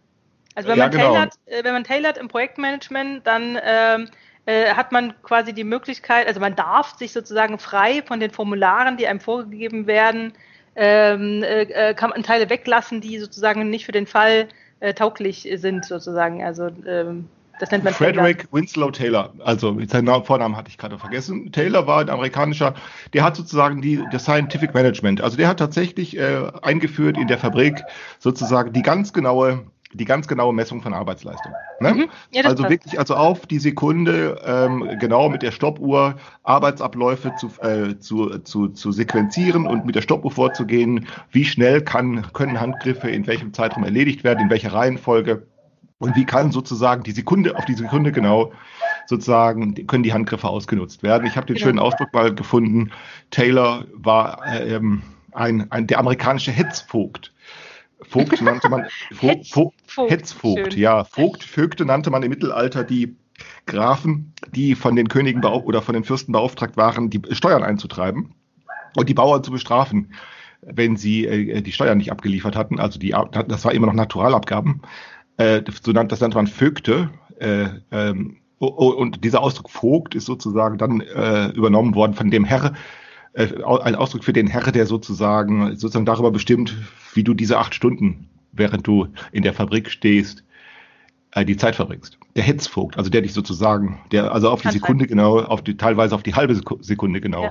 Also 0.58 0.70
wenn 0.70 0.78
Ja, 0.78 0.84
man 0.86 0.90
genau. 0.90 1.12
tailert, 1.12 1.34
äh, 1.46 1.62
wenn 1.62 1.72
man 1.72 1.84
tailert 1.84 2.18
im 2.18 2.26
Projektmanagement, 2.26 3.24
dann 3.24 3.56
ähm, 3.62 4.08
äh, 4.44 4.74
hat 4.74 4.90
man 4.90 5.14
quasi 5.22 5.52
die 5.52 5.62
Möglichkeit, 5.62 6.26
also 6.26 6.40
man 6.40 6.56
darf 6.56 6.96
sich 6.96 7.12
sozusagen 7.12 7.60
frei 7.60 8.02
von 8.04 8.18
den 8.18 8.32
Formularen, 8.32 8.96
die 8.96 9.06
einem 9.06 9.20
vorgegeben 9.20 9.86
werden, 9.86 10.32
ähm, 10.74 11.44
äh, 11.44 11.62
äh, 11.62 11.94
kann 11.94 12.10
man 12.10 12.24
Teile 12.24 12.50
weglassen, 12.50 13.00
die 13.00 13.20
sozusagen 13.20 13.70
nicht 13.70 13.86
für 13.86 13.92
den 13.92 14.08
Fall 14.08 14.48
äh, 14.80 14.94
tauglich 14.94 15.48
sind, 15.54 15.84
sozusagen. 15.84 16.42
Also 16.42 16.70
ähm, 16.84 17.28
das 17.60 17.70
nennt 17.70 17.84
man 17.84 17.92
Frederick 17.92 18.46
Winslow 18.52 18.90
Taylor, 18.90 19.32
also 19.44 19.76
seinen 19.86 20.04
Namen- 20.06 20.24
Vornamen 20.24 20.56
hatte 20.56 20.70
ich 20.70 20.78
gerade 20.78 20.98
vergessen. 20.98 21.52
Taylor 21.52 21.86
war 21.86 22.00
ein 22.00 22.08
amerikanischer, 22.10 22.74
der 23.12 23.22
hat 23.24 23.36
sozusagen 23.36 23.80
die, 23.80 24.08
das 24.08 24.24
Scientific 24.24 24.74
Management, 24.74 25.20
also 25.20 25.36
der 25.36 25.46
hat 25.48 25.58
tatsächlich 25.58 26.16
äh, 26.16 26.50
eingeführt 26.62 27.16
in 27.16 27.28
der 27.28 27.38
Fabrik 27.38 27.86
sozusagen 28.18 28.72
die 28.72 28.82
ganz 28.82 29.12
genaue, 29.12 29.66
die 29.94 30.04
ganz 30.04 30.28
genaue 30.28 30.52
Messung 30.52 30.82
von 30.82 30.92
Arbeitsleistung. 30.92 31.52
Ne? 31.80 31.94
Mhm. 31.94 32.08
Ja, 32.30 32.42
also 32.44 32.62
passt. 32.62 32.70
wirklich, 32.70 32.98
also 32.98 33.14
auf 33.14 33.46
die 33.46 33.58
Sekunde 33.58 34.40
ähm, 34.44 34.98
genau 34.98 35.28
mit 35.30 35.42
der 35.42 35.50
Stoppuhr 35.50 36.16
Arbeitsabläufe 36.42 37.34
zu, 37.36 37.48
äh, 37.62 37.98
zu, 37.98 38.38
zu, 38.40 38.68
zu 38.68 38.92
sequenzieren 38.92 39.66
und 39.66 39.86
mit 39.86 39.94
der 39.94 40.02
Stoppuhr 40.02 40.30
vorzugehen, 40.30 41.06
wie 41.30 41.44
schnell 41.44 41.80
kann, 41.82 42.26
können 42.32 42.60
Handgriffe 42.60 43.08
in 43.10 43.26
welchem 43.26 43.54
Zeitraum 43.54 43.84
erledigt 43.84 44.24
werden, 44.24 44.40
in 44.40 44.50
welcher 44.50 44.72
Reihenfolge. 44.74 45.46
Und 45.98 46.14
wie 46.16 46.24
kann 46.26 46.52
sozusagen 46.52 47.02
die 47.02 47.10
Sekunde 47.12 47.56
auf 47.56 47.64
die 47.64 47.74
Sekunde 47.74 48.12
genau 48.12 48.52
sozusagen 49.06 49.74
die- 49.74 49.86
können 49.86 50.02
die 50.02 50.12
Handgriffe 50.12 50.48
ausgenutzt 50.48 51.02
werden? 51.02 51.26
Ich 51.26 51.36
habe 51.36 51.46
den 51.46 51.56
Genau. 51.56 51.66
schönen 51.66 51.78
Ausdruck 51.78 52.12
mal 52.12 52.34
gefunden. 52.34 52.90
Taylor 53.30 53.84
war 53.94 54.46
äh, 54.46 54.74
ähm, 54.76 55.02
ein, 55.32 55.70
ein 55.72 55.86
der 55.86 55.98
amerikanische 55.98 56.52
Hetzvogt. 56.52 57.32
Vogt 58.02 58.40
nannte 58.42 58.68
man 58.68 58.86
Vo, 59.12 59.28
Hetz- 59.28 59.52
Vo, 59.52 59.72
Vogt, 59.86 60.10
Hetzvogt, 60.10 60.72
schön. 60.72 60.80
ja. 60.82 61.04
Vogt, 61.04 61.42
Vögte 61.42 61.84
nannte 61.84 62.10
man 62.10 62.22
im 62.22 62.30
Mittelalter 62.30 62.84
die 62.84 63.16
Grafen, 63.66 64.32
die 64.52 64.74
von 64.74 64.96
den 64.96 65.08
Königen 65.08 65.44
oder 65.44 65.82
von 65.82 65.94
den 65.94 66.04
Fürsten 66.04 66.32
beauftragt 66.32 66.76
waren, 66.76 67.10
die 67.10 67.20
Steuern 67.32 67.62
einzutreiben 67.62 68.34
und 68.96 69.08
die 69.08 69.14
Bauern 69.14 69.44
zu 69.44 69.50
bestrafen, 69.50 70.12
wenn 70.62 70.96
sie 70.96 71.26
äh, 71.26 71.60
die 71.62 71.72
Steuern 71.72 71.98
nicht 71.98 72.10
abgeliefert 72.10 72.56
hatten. 72.56 72.80
Also 72.80 72.98
die, 72.98 73.14
das 73.46 73.64
war 73.64 73.72
immer 73.72 73.86
noch 73.86 73.94
Naturalabgaben. 73.94 74.82
Äh, 75.36 75.62
so 75.82 75.92
nannte, 75.92 76.12
das 76.12 76.20
nannte 76.20 76.36
man 76.36 76.46
Vögte. 76.48 77.10
Äh, 77.38 77.68
ähm, 77.92 78.38
und 78.58 79.22
dieser 79.24 79.40
Ausdruck 79.40 79.70
Vogt 79.70 80.16
ist 80.16 80.26
sozusagen 80.26 80.78
dann 80.78 81.00
äh, 81.00 81.48
übernommen 81.50 81.94
worden 81.94 82.14
von 82.14 82.28
dem 82.30 82.44
Herr, 82.44 82.74
ein 83.34 83.94
Ausdruck 83.94 84.24
für 84.24 84.32
den 84.32 84.46
Herr, 84.46 84.72
der 84.72 84.86
sozusagen, 84.86 85.76
sozusagen 85.76 86.06
darüber 86.06 86.30
bestimmt, 86.30 86.74
wie 87.14 87.24
du 87.24 87.34
diese 87.34 87.58
acht 87.58 87.74
Stunden, 87.74 88.28
während 88.52 88.86
du 88.86 89.08
in 89.32 89.42
der 89.42 89.52
Fabrik 89.54 89.90
stehst, 89.90 90.44
äh, 91.32 91.44
die 91.44 91.56
Zeit 91.56 91.76
verbringst. 91.76 92.18
Der 92.36 92.42
Hetzvogt, 92.44 92.96
also 92.96 93.10
der 93.10 93.20
dich 93.22 93.32
sozusagen, 93.32 94.00
der 94.12 94.32
also 94.32 94.50
auf 94.50 94.62
die. 94.62 94.70
Sekunde 94.70 95.06
genau, 95.06 95.40
auf 95.40 95.62
die 95.62 95.76
teilweise 95.76 96.14
auf 96.14 96.22
die 96.22 96.34
halbe 96.34 96.54
Seku- 96.54 96.82
Sekunde 96.82 97.20
genau, 97.20 97.44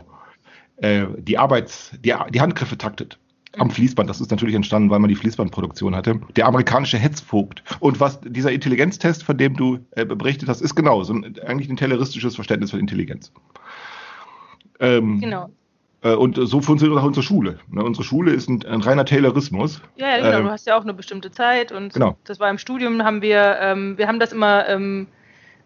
Ja. 0.81 0.89
äh, 0.89 1.07
die 1.19 1.37
Arbeits, 1.37 1.91
die, 2.03 2.13
die 2.33 2.41
Handgriffe 2.41 2.77
taktet. 2.77 3.17
Am 3.57 3.71
Fließband, 3.71 4.07
das 4.09 4.21
ist 4.21 4.29
natürlich 4.29 4.53
entstanden, 4.55 4.89
weil 4.91 4.99
man 4.99 5.07
die 5.09 5.15
Fließbandproduktion 5.15 5.95
hatte. 5.95 6.19
Der 6.35 6.45
amerikanische 6.45 6.97
Hetzvogt. 6.99 7.63
Und 7.79 7.99
was 7.99 8.19
dieser 8.21 8.51
Intelligenztest, 8.51 9.23
von 9.23 9.37
dem 9.37 9.55
du 9.55 9.79
äh, 9.91 10.05
berichtet 10.05 10.47
hast, 10.47 10.61
ist 10.61 10.75
genau 10.75 11.03
so 11.03 11.13
ein, 11.13 11.39
eigentlich 11.45 11.67
ein 11.69 11.77
terroristisches 11.77 12.35
Verständnis 12.35 12.69
von 12.71 12.79
Intelligenz. 12.79 13.31
Ähm, 14.79 15.19
Genau. 15.19 15.49
Äh, 16.01 16.13
und 16.13 16.35
so 16.35 16.61
funktioniert 16.61 16.99
auch 16.99 17.05
unsere 17.05 17.23
Schule. 17.23 17.59
Ne? 17.69 17.83
Unsere 17.83 18.03
Schule 18.03 18.31
ist 18.31 18.47
ein, 18.49 18.63
ein 18.65 18.81
reiner 18.81 19.05
Taylorismus. 19.05 19.81
Ja, 19.95 20.09
ja, 20.09 20.17
genau. 20.17 20.37
Ähm, 20.37 20.45
du 20.45 20.51
hast 20.51 20.67
ja 20.67 20.77
auch 20.77 20.83
eine 20.83 20.93
bestimmte 20.93 21.31
Zeit 21.31 21.71
und 21.71 21.93
Genau. 21.93 22.17
das 22.23 22.39
war 22.39 22.49
im 22.49 22.57
Studium, 22.57 23.03
haben 23.03 23.21
wir, 23.21 23.57
ähm, 23.59 23.97
wir 23.97 24.07
haben 24.07 24.19
das 24.19 24.31
immer, 24.31 24.67
ähm, 24.69 25.07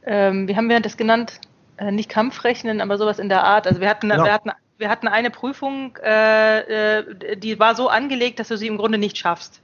ähm, 0.05 0.47
wie 0.47 0.55
haben 0.55 0.69
wir 0.69 0.79
das 0.79 0.97
genannt? 0.97 1.39
Äh, 1.77 1.91
nicht 1.91 2.09
Kampfrechnen, 2.09 2.79
aber 2.81 2.97
sowas 2.97 3.19
in 3.19 3.29
der 3.29 3.43
Art. 3.43 3.67
Also 3.67 3.81
wir 3.81 3.89
hatten, 3.89 4.09
Genau. 4.09 4.23
wir 4.23 4.33
hatten, 4.33 4.51
wir 4.77 4.89
hatten 4.89 5.07
eine 5.07 5.29
Prüfung, 5.31 5.97
äh, 6.03 6.99
äh, 6.99 7.37
die 7.37 7.59
war 7.59 7.75
so 7.75 7.89
angelegt, 7.89 8.39
dass 8.39 8.47
du 8.47 8.57
sie 8.57 8.67
im 8.67 8.77
Grunde 8.77 8.97
nicht 8.97 9.17
schaffst. 9.17 9.61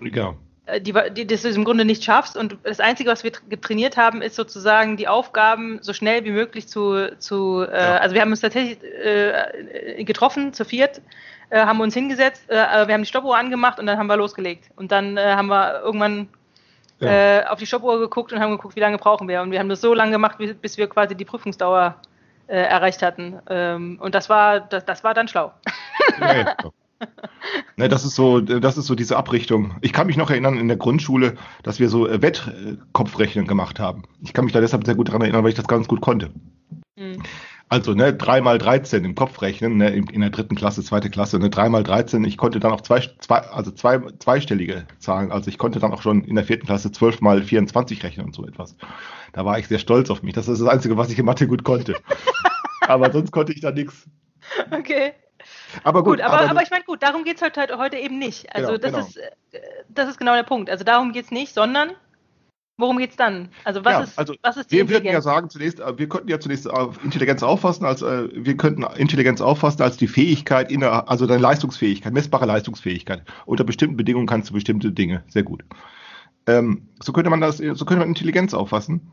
Genau. 0.00 0.36
Äh, 0.66 0.80
Die, 0.80 0.94
die, 1.12 1.26
dass 1.26 1.42
du 1.42 1.48
im 1.48 1.64
Grunde 1.64 1.84
nicht 1.84 2.02
schaffst 2.04 2.36
und 2.36 2.56
das 2.62 2.80
Einzige, 2.80 3.10
was 3.10 3.22
wir 3.24 3.32
tra- 3.32 3.48
getrainiert 3.48 3.96
haben, 3.96 4.22
ist 4.22 4.34
sozusagen 4.36 4.96
die 4.96 5.08
Aufgaben 5.08 5.78
so 5.82 5.92
schnell 5.92 6.24
wie 6.24 6.30
möglich 6.30 6.68
zu, 6.68 7.16
zu 7.18 7.62
äh, 7.70 7.72
Ja. 7.72 7.96
also 7.98 8.14
wir 8.14 8.22
haben 8.22 8.30
uns 8.30 8.40
tatsächlich 8.40 8.78
äh, 8.82 10.04
getroffen, 10.04 10.52
zu 10.54 10.64
viert, 10.64 11.00
äh, 11.50 11.60
haben 11.60 11.80
uns 11.80 11.94
hingesetzt, 11.94 12.48
äh, 12.50 12.54
äh, 12.54 12.86
wir 12.88 12.94
haben 12.94 13.02
die 13.02 13.08
Stoppuhr 13.08 13.36
angemacht 13.36 13.78
und 13.78 13.86
dann 13.86 13.98
haben 13.98 14.06
wir 14.06 14.16
losgelegt. 14.16 14.70
Und 14.76 14.90
dann 14.90 15.16
äh, 15.18 15.34
haben 15.34 15.48
wir 15.48 15.80
irgendwann 15.82 16.28
Ja. 17.00 17.40
äh, 17.40 17.44
auf 17.46 17.58
die 17.58 17.66
Stoppuhr 17.66 17.98
geguckt 17.98 18.32
und 18.32 18.40
haben 18.40 18.52
geguckt, 18.52 18.76
wie 18.76 18.80
lange 18.80 18.96
brauchen 18.98 19.28
wir. 19.28 19.42
Und 19.42 19.50
wir 19.50 19.58
haben 19.58 19.68
das 19.68 19.80
so 19.82 19.92
lange 19.94 20.12
gemacht, 20.12 20.38
bis, 20.62 20.78
wir 20.78 20.88
quasi 20.88 21.14
die 21.14 21.24
Prüfungsdauer 21.26 21.96
äh, 22.46 22.56
erreicht 22.56 23.02
hatten. 23.02 23.38
Ähm, 23.50 23.98
und 24.00 24.14
das 24.14 24.30
war, 24.30 24.60
das, 24.60 24.84
das 24.86 25.04
war 25.04 25.12
dann 25.12 25.28
schlau. 25.28 25.52
Ja. 26.20 26.56
Ne, 27.76 27.88
das 27.88 28.04
ist 28.04 28.14
so, 28.14 28.40
das 28.40 28.78
ist 28.78 28.86
so 28.86 28.94
diese 28.94 29.16
Abrichtung. 29.16 29.74
Ich 29.80 29.92
kann 29.92 30.06
mich 30.06 30.16
noch 30.16 30.30
erinnern 30.30 30.58
in 30.58 30.68
der 30.68 30.76
Grundschule, 30.76 31.34
dass 31.62 31.80
wir 31.80 31.88
so 31.88 32.08
äh, 32.08 32.22
Wettkopfrechnen 32.22 33.46
gemacht 33.46 33.80
haben. 33.80 34.04
Ich 34.22 34.32
kann 34.32 34.44
mich 34.44 34.54
da 34.54 34.60
deshalb 34.60 34.84
sehr 34.84 34.94
gut 34.94 35.08
daran 35.08 35.22
erinnern, 35.22 35.42
weil 35.42 35.50
ich 35.50 35.56
das 35.56 35.66
ganz 35.66 35.88
gut 35.88 36.00
konnte. 36.00 36.30
Hm. 36.96 37.22
Also, 37.68 37.94
ne, 37.94 38.14
3 38.14 38.40
mal 38.42 38.58
13 38.58 39.04
im 39.04 39.14
Kopf 39.14 39.42
rechnen, 39.42 39.78
ne, 39.78 39.90
in, 39.90 40.06
in 40.06 40.20
der 40.20 40.30
dritten 40.30 40.54
Klasse, 40.54 40.84
zweite 40.84 41.10
Klasse, 41.10 41.38
ne, 41.38 41.50
3 41.50 41.68
mal 41.68 41.82
13, 41.82 42.22
ich 42.24 42.36
konnte 42.36 42.60
dann 42.60 42.72
auch 42.72 42.82
zwei, 42.82 43.00
zwei, 43.18 43.38
also 43.38 43.72
zwei, 43.72 44.00
zweistellige 44.18 44.86
Zahlen, 44.98 45.32
also 45.32 45.48
ich 45.48 45.58
konnte 45.58 45.80
dann 45.80 45.92
auch 45.92 46.02
schon 46.02 46.22
in 46.24 46.36
der 46.36 46.44
vierten 46.44 46.66
Klasse 46.66 46.92
12 46.92 47.20
mal 47.20 47.42
24 47.42 48.04
rechnen 48.04 48.26
und 48.26 48.34
so 48.34 48.46
etwas. 48.46 48.76
Da 49.32 49.44
war 49.44 49.58
ich 49.58 49.66
sehr 49.66 49.80
stolz 49.80 50.10
auf 50.10 50.22
mich. 50.22 50.34
Das 50.34 50.46
ist 50.46 50.60
das 50.60 50.68
Einzige, 50.68 50.96
was 50.96 51.10
ich 51.10 51.18
in 51.18 51.24
Mathe 51.24 51.48
gut 51.48 51.64
konnte. 51.64 51.94
aber 52.82 53.10
sonst 53.10 53.32
konnte 53.32 53.52
ich 53.52 53.60
da 53.60 53.72
nichts. 53.72 54.08
Okay. 54.70 55.14
Aber 55.82 56.02
gut, 56.02 56.18
Gut, 56.18 56.20
aber, 56.20 56.48
aber, 56.48 56.62
ich 56.62 56.70
meine, 56.70 56.84
gut, 56.84 57.02
darum 57.02 57.24
geht 57.24 57.36
es 57.36 57.42
halt, 57.42 57.56
halt 57.56 57.76
heute 57.76 57.96
eben 57.96 58.18
nicht. 58.18 58.54
Also 58.54 58.72
Genau, 58.74 58.78
das, 58.78 58.90
genau. 58.92 59.06
Ist, 59.06 59.16
äh, 59.16 59.60
das 59.88 60.08
ist 60.08 60.18
genau 60.18 60.34
der 60.34 60.42
Punkt. 60.44 60.70
Also 60.70 60.84
darum 60.84 61.12
geht 61.12 61.24
es 61.24 61.30
nicht, 61.30 61.52
sondern 61.54 61.90
worum 62.76 62.98
geht 62.98 63.10
es 63.10 63.16
dann? 63.16 63.48
Also 63.64 63.84
was, 63.84 63.92
Ja, 63.92 64.00
ist, 64.00 64.18
also 64.18 64.34
was 64.42 64.56
ist 64.56 64.70
die 64.70 64.76
Wir 64.76 64.88
würden 64.88 65.06
ja 65.06 65.20
sagen, 65.20 65.50
zunächst, 65.50 65.80
äh, 65.80 65.98
wir 65.98 66.08
könnten 66.08 66.28
ja 66.28 66.40
zunächst 66.40 66.68
auf 66.68 67.02
Intelligenz 67.04 67.42
auffassen, 67.42 67.84
als 67.84 68.02
äh, 68.02 68.28
wir 68.32 68.56
könnten 68.56 68.84
Intelligenz 68.96 69.40
auffassen 69.40 69.82
als 69.82 69.96
die 69.96 70.08
Fähigkeit, 70.08 70.70
inner, 70.70 71.08
also 71.08 71.26
deine 71.26 71.40
Leistungsfähigkeit, 71.40 72.12
messbare 72.12 72.46
Leistungsfähigkeit. 72.46 73.24
Unter 73.46 73.64
bestimmten 73.64 73.96
Bedingungen 73.96 74.26
kannst 74.26 74.50
du 74.50 74.54
bestimmte 74.54 74.92
Dinge. 74.92 75.24
Sehr 75.28 75.42
gut. 75.42 75.64
Ähm, 76.46 76.88
so 77.02 77.12
könnte 77.12 77.30
man 77.30 77.40
das, 77.40 77.56
so 77.58 77.84
könnte 77.84 78.00
man 78.00 78.08
Intelligenz 78.08 78.54
auffassen. 78.54 79.12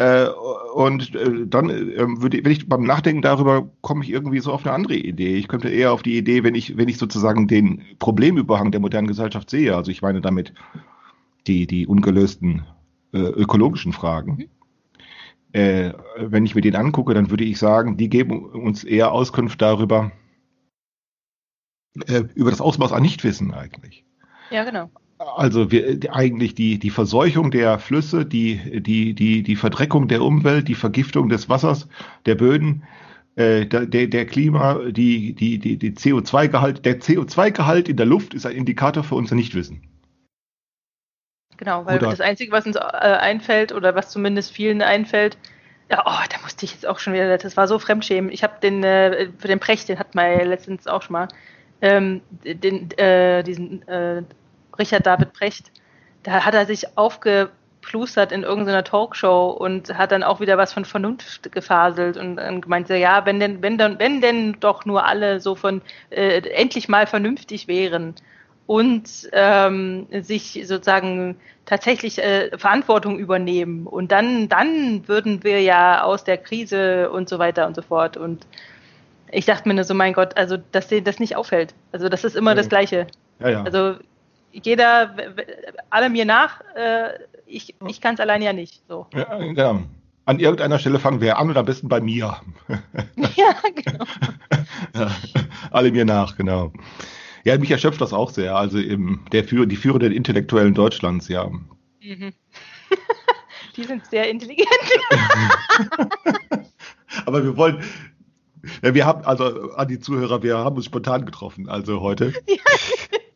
Äh, 0.00 0.30
und 0.72 1.14
äh, 1.14 1.46
dann 1.46 1.68
äh, 1.68 2.22
würde, 2.22 2.42
wenn 2.42 2.52
ich 2.52 2.66
beim 2.66 2.84
Nachdenken 2.84 3.20
darüber 3.20 3.70
komme 3.82 4.02
ich 4.02 4.08
irgendwie 4.08 4.40
so 4.40 4.50
auf 4.50 4.64
eine 4.64 4.74
andere 4.74 4.94
Idee. 4.94 5.34
Ich 5.36 5.46
könnte 5.46 5.68
eher 5.68 5.92
auf 5.92 6.02
die 6.02 6.16
Idee, 6.16 6.42
wenn 6.42 6.54
ich, 6.54 6.78
wenn 6.78 6.88
ich 6.88 6.96
sozusagen 6.96 7.46
den 7.46 7.82
Problemüberhang 7.98 8.70
der 8.70 8.80
modernen 8.80 9.08
Gesellschaft 9.08 9.50
sehe, 9.50 9.76
also 9.76 9.90
ich 9.90 10.00
meine 10.00 10.22
damit 10.22 10.54
die, 11.46 11.66
die 11.66 11.86
ungelösten 11.86 12.64
äh, 13.12 13.18
ökologischen 13.18 13.92
Fragen. 13.92 14.48
Äh, 15.52 15.92
wenn 16.16 16.46
ich 16.46 16.54
mir 16.54 16.62
den 16.62 16.76
angucke, 16.76 17.12
dann 17.12 17.28
würde 17.28 17.44
ich 17.44 17.58
sagen, 17.58 17.98
die 17.98 18.08
geben 18.08 18.46
uns 18.46 18.84
eher 18.84 19.12
Auskunft 19.12 19.60
darüber, 19.60 20.12
äh, 22.06 22.22
über 22.34 22.48
das 22.48 22.62
Ausmaß 22.62 22.92
an 22.92 23.02
Nichtwissen 23.02 23.52
eigentlich. 23.52 24.06
Ja, 24.50 24.64
genau. 24.64 24.90
Also 25.20 25.70
wir, 25.70 25.96
die- 25.96 26.08
eigentlich 26.10 26.54
die, 26.54 26.78
die 26.78 26.88
Verseuchung 26.90 27.50
der 27.50 27.78
Flüsse, 27.78 28.24
die, 28.24 28.80
die, 28.80 29.12
die, 29.14 29.42
die 29.42 29.56
Verdreckung 29.56 30.08
der 30.08 30.22
Umwelt, 30.22 30.66
die 30.68 30.74
Vergiftung 30.74 31.28
des 31.28 31.48
Wassers, 31.48 31.88
der 32.24 32.36
Böden, 32.36 32.84
äh, 33.36 33.66
der, 33.66 33.84
der 33.86 34.06
der 34.06 34.24
Klima, 34.26 34.80
die, 34.90 35.34
die, 35.34 35.58
die, 35.58 35.76
die 35.76 35.92
CO2-Gehalt, 35.92 36.84
der 36.86 37.00
CO2-Gehalt 37.00 37.88
in 37.90 37.98
der 37.98 38.06
Luft 38.06 38.32
ist 38.32 38.46
ein 38.46 38.56
Indikator 38.56 39.04
für 39.04 39.14
unser 39.14 39.34
Nichtwissen. 39.34 39.82
Genau, 41.58 41.84
weil 41.84 41.98
Oder- 41.98 42.10
das 42.10 42.20
Einzige, 42.22 42.50
was 42.52 42.64
uns 42.66 42.76
äh, 42.76 42.80
einfällt 42.80 43.72
oder 43.72 43.94
was 43.94 44.08
zumindest 44.10 44.52
vielen 44.52 44.80
einfällt, 44.80 45.36
ja, 45.90 46.02
oh, 46.06 46.24
da 46.30 46.40
musste 46.42 46.64
ich 46.64 46.72
jetzt 46.72 46.86
auch 46.86 46.98
schon 46.98 47.12
wieder, 47.12 47.36
das 47.36 47.56
war 47.58 47.68
so 47.68 47.78
fremdschämen. 47.78 48.30
Ich 48.32 48.42
habe 48.42 48.54
den, 48.62 48.82
äh, 48.84 49.28
für 49.38 49.48
den 49.48 49.58
Precht, 49.60 49.88
den 49.88 49.98
hat 49.98 50.14
man 50.14 50.46
letztens 50.46 50.86
auch 50.86 51.02
schon 51.02 51.12
mal, 51.14 51.28
ähm, 51.82 52.22
den, 52.44 52.90
äh, 52.92 53.42
diesen 53.42 53.86
äh, 53.88 54.22
Richard 54.80 55.06
David 55.06 55.32
Precht, 55.32 55.70
da 56.24 56.44
hat 56.44 56.54
er 56.54 56.66
sich 56.66 56.98
aufgeplustert 56.98 58.32
in 58.32 58.42
irgendeiner 58.42 58.84
Talkshow 58.84 59.50
und 59.50 59.96
hat 59.96 60.12
dann 60.12 60.22
auch 60.22 60.40
wieder 60.40 60.58
was 60.58 60.72
von 60.72 60.84
Vernunft 60.84 61.52
gefaselt 61.52 62.16
und, 62.16 62.38
und 62.38 62.60
gemeint, 62.62 62.88
ja, 62.88 63.24
wenn 63.24 63.38
denn, 63.40 63.62
wenn 63.62 63.78
dann, 63.78 63.98
wenn 63.98 64.20
denn 64.20 64.56
doch 64.60 64.84
nur 64.84 65.06
alle 65.06 65.40
so 65.40 65.54
von 65.54 65.82
äh, 66.10 66.40
endlich 66.50 66.88
mal 66.88 67.06
vernünftig 67.06 67.68
wären 67.68 68.14
und 68.66 69.28
ähm, 69.32 70.06
sich 70.22 70.62
sozusagen 70.64 71.36
tatsächlich 71.66 72.18
äh, 72.18 72.56
Verantwortung 72.56 73.18
übernehmen. 73.18 73.86
Und 73.86 74.12
dann, 74.12 74.48
dann 74.48 75.06
würden 75.08 75.42
wir 75.42 75.60
ja 75.60 76.02
aus 76.02 76.22
der 76.24 76.38
Krise 76.38 77.10
und 77.10 77.28
so 77.28 77.38
weiter 77.38 77.66
und 77.66 77.74
so 77.74 77.82
fort. 77.82 78.16
Und 78.16 78.46
ich 79.32 79.46
dachte 79.46 79.68
mir 79.68 79.74
nur 79.74 79.84
so, 79.84 79.94
mein 79.94 80.12
Gott, 80.12 80.36
also 80.36 80.56
dass 80.72 80.88
denen 80.88 81.04
das 81.04 81.18
nicht 81.18 81.34
auffällt. 81.36 81.74
Also 81.92 82.08
das 82.08 82.24
ist 82.24 82.36
immer 82.36 82.52
Nee. 82.54 82.58
das 82.58 82.68
Gleiche. 82.68 83.06
Ja, 83.40 83.48
ja. 83.48 83.62
Also 83.64 83.96
jeder, 84.52 85.14
alle 85.90 86.10
mir 86.10 86.24
nach, 86.24 86.60
äh, 86.74 87.10
ich, 87.46 87.74
ich 87.86 88.00
kann 88.00 88.14
es 88.14 88.20
allein 88.20 88.42
ja 88.42 88.52
nicht. 88.52 88.82
So. 88.88 89.06
ja, 89.14 89.38
genau. 89.38 89.82
An 90.26 90.38
irgendeiner 90.38 90.78
Stelle 90.78 90.98
fangen 90.98 91.20
wir 91.20 91.38
an 91.38 91.48
und 91.48 91.56
am 91.56 91.64
besten 91.64 91.88
bei 91.88 92.00
mir. 92.00 92.36
ja, 93.16 93.54
genau. 93.74 94.04
Ja, 94.94 95.10
alle 95.70 95.90
mir 95.90 96.04
nach, 96.04 96.36
genau. 96.36 96.72
Ja, 97.44 97.58
mich 97.58 97.70
erschöpft 97.70 98.00
das 98.00 98.12
auch 98.12 98.30
sehr. 98.30 98.54
Also 98.54 98.78
eben 98.78 99.24
der 99.32 99.44
Führer, 99.44 99.66
die 99.66 99.76
führenden 99.76 100.12
Intellektuellen 100.12 100.74
Deutschlands, 100.74 101.28
ja. 101.28 101.48
Mhm. 102.00 102.32
Die 103.76 103.84
sind 103.84 104.04
sehr 104.06 104.28
intelligent. 104.28 104.68
Aber 107.26 107.42
wir 107.44 107.56
wollen, 107.56 107.82
ja, 108.82 108.94
wir 108.94 109.06
haben, 109.06 109.24
also 109.24 109.72
an 109.72 109.88
die 109.88 110.00
Zuhörer, 110.00 110.42
wir 110.42 110.58
haben 110.58 110.76
uns 110.76 110.86
spontan 110.86 111.24
getroffen, 111.24 111.68
also 111.68 112.00
heute. 112.00 112.32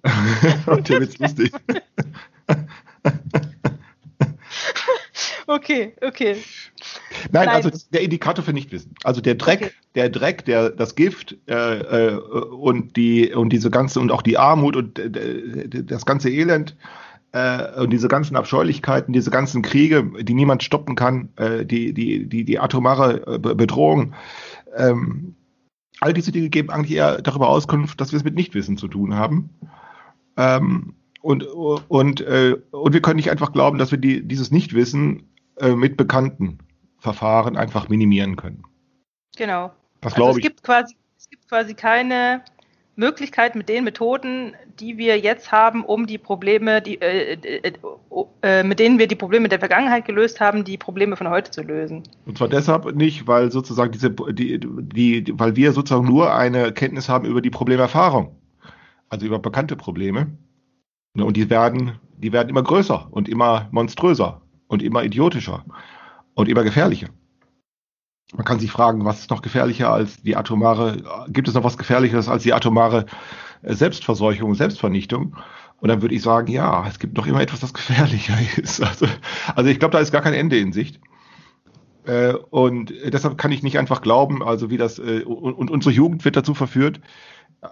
Und 0.66 0.88
der 0.88 1.00
wird's 1.00 1.18
lustig. 1.18 1.52
okay, 5.46 5.94
okay. 6.02 6.36
Nein, 7.32 7.46
Nein. 7.46 7.48
also 7.48 7.70
der 7.92 8.02
Indikator 8.02 8.44
für 8.44 8.52
Nichtwissen. 8.52 8.94
Also 9.04 9.20
der 9.20 9.34
Dreck, 9.34 9.62
Okay. 9.62 9.70
der 9.94 10.08
Dreck, 10.10 10.44
der 10.44 10.70
das 10.70 10.94
Gift 10.94 11.36
äh, 11.48 12.10
äh, 12.12 12.16
und 12.16 12.96
die 12.96 13.32
und 13.32 13.50
diese 13.50 13.70
ganze 13.70 14.00
und 14.00 14.10
auch 14.12 14.22
die 14.22 14.38
Armut 14.38 14.76
und 14.76 14.98
äh, 14.98 15.68
das 15.68 16.04
ganze 16.06 16.30
Elend 16.30 16.76
äh, 17.32 17.80
und 17.80 17.90
diese 17.90 18.08
ganzen 18.08 18.36
Abscheulichkeiten, 18.36 19.12
diese 19.12 19.30
ganzen 19.30 19.62
Kriege, 19.62 20.04
die 20.22 20.34
niemand 20.34 20.62
stoppen 20.62 20.94
kann, 20.96 21.30
äh, 21.36 21.64
die 21.64 21.92
die 21.94 22.26
die 22.28 22.44
die 22.44 22.58
atomare 22.58 23.34
äh, 23.34 23.38
Be- 23.38 23.54
Bedrohung. 23.54 24.14
Ähm, 24.76 25.34
all 26.00 26.12
diese 26.12 26.32
Dinge 26.32 26.50
geben 26.50 26.70
eigentlich 26.70 26.96
eher 26.96 27.22
darüber 27.22 27.48
Auskunft, 27.48 28.00
dass 28.00 28.12
wir 28.12 28.18
es 28.18 28.24
mit 28.24 28.34
Nichtwissen 28.34 28.76
zu 28.76 28.88
tun 28.88 29.14
haben. 29.14 29.50
Ähm, 30.36 30.94
und 31.20 31.44
und 31.44 32.20
äh, 32.20 32.56
und 32.70 32.92
wir 32.92 33.00
können 33.00 33.16
nicht 33.16 33.30
einfach 33.30 33.52
glauben, 33.52 33.78
dass 33.78 33.90
wir 33.90 33.98
die, 33.98 34.26
dieses 34.26 34.50
Nichtwissen 34.50 35.28
äh, 35.56 35.74
mit 35.74 35.96
bekannten 35.96 36.58
Verfahren 36.98 37.56
einfach 37.56 37.88
minimieren 37.88 38.36
können. 38.36 38.64
Genau. 39.36 39.72
Das 40.00 40.12
Also 40.12 40.16
glaube 40.16 40.30
es 40.32 40.36
ich. 40.38 40.42
gibt 40.42 40.62
quasi, 40.62 40.96
es 41.16 41.28
gibt 41.30 41.48
quasi 41.48 41.74
keine 41.74 42.42
Möglichkeit 42.96 43.56
mit 43.56 43.68
den 43.68 43.84
Methoden, 43.84 44.54
die 44.78 44.98
wir 44.98 45.18
jetzt 45.18 45.50
haben, 45.50 45.84
um 45.84 46.06
die 46.06 46.18
Probleme, 46.18 46.80
die, 46.80 47.00
äh, 47.00 47.34
äh, 47.34 47.72
äh, 48.42 48.62
mit 48.62 48.78
denen 48.78 48.98
wir 48.98 49.06
die 49.06 49.16
Probleme 49.16 49.48
der 49.48 49.58
Vergangenheit 49.58 50.04
gelöst 50.04 50.40
haben, 50.40 50.64
die 50.64 50.76
Probleme 50.76 51.16
von 51.16 51.28
heute 51.28 51.50
zu 51.50 51.62
lösen. 51.62 52.02
Und 52.26 52.38
zwar 52.38 52.48
deshalb 52.48 52.94
nicht, 52.94 53.26
weil 53.26 53.50
sozusagen 53.50 53.92
diese, 53.92 54.10
die, 54.10 54.60
die, 54.60 55.24
die, 55.24 55.38
weil 55.38 55.56
wir 55.56 55.72
sozusagen 55.72 56.06
nur 56.06 56.34
eine 56.34 56.72
Kenntnis 56.72 57.08
haben 57.08 57.26
über 57.26 57.40
die 57.40 57.50
Problemerfahrung. 57.50 58.36
Also 59.14 59.26
über 59.26 59.38
bekannte 59.38 59.76
Probleme. 59.76 60.36
Ne, 61.14 61.24
Und 61.24 61.36
die 61.36 61.48
werden, 61.48 62.00
die 62.18 62.32
werden 62.32 62.48
immer 62.48 62.64
größer 62.64 63.06
und 63.12 63.28
immer 63.28 63.68
monströser. 63.70 64.42
und 64.66 64.82
immer 64.82 65.04
idiotischer 65.04 65.64
und 66.34 66.48
immer 66.48 66.64
gefährlicher. 66.64 67.10
Man 68.34 68.44
kann 68.44 68.58
sich 68.58 68.72
fragen, 68.72 69.04
was 69.04 69.20
ist 69.20 69.30
noch 69.30 69.40
gefährlicher 69.40 69.92
als 69.92 70.20
die 70.20 70.34
atomare, 70.34 71.28
gibt 71.28 71.46
es 71.46 71.54
noch 71.54 71.62
was 71.62 71.78
gefährlicheres 71.78 72.28
als 72.28 72.42
die 72.42 72.52
atomare 72.52 73.06
äh, 73.62 73.72
Selbstverseuchung, 73.72 74.56
Selbstvernichtung? 74.56 75.36
Und 75.78 75.88
dann 75.90 76.02
würde 76.02 76.16
ich 76.16 76.22
sagen, 76.22 76.50
ja, 76.50 76.84
es 76.88 76.98
gibt 76.98 77.16
noch 77.16 77.28
immer 77.28 77.40
etwas, 77.40 77.60
das 77.60 77.72
gefährlicher 77.72 78.36
ist. 78.56 78.82
Also, 78.82 79.06
also 79.54 79.70
ich 79.70 79.78
glaube, 79.78 79.92
da 79.92 80.00
ist 80.00 80.10
gar 80.10 80.22
kein 80.22 80.34
Ende 80.34 80.58
in 80.58 80.72
Sicht. 80.72 80.98
Äh, 82.04 82.34
und 82.50 82.92
deshalb 83.04 83.38
kann 83.38 83.52
ich 83.52 83.62
nicht 83.62 83.78
einfach 83.78 84.02
glauben, 84.02 84.42
also 84.42 84.70
wie 84.70 84.76
das, 84.76 84.98
äh, 84.98 85.22
und 85.22 85.70
unsere 85.70 85.94
Jugend 85.94 86.24
wird 86.24 86.34
dazu 86.34 86.54
verführt. 86.54 87.00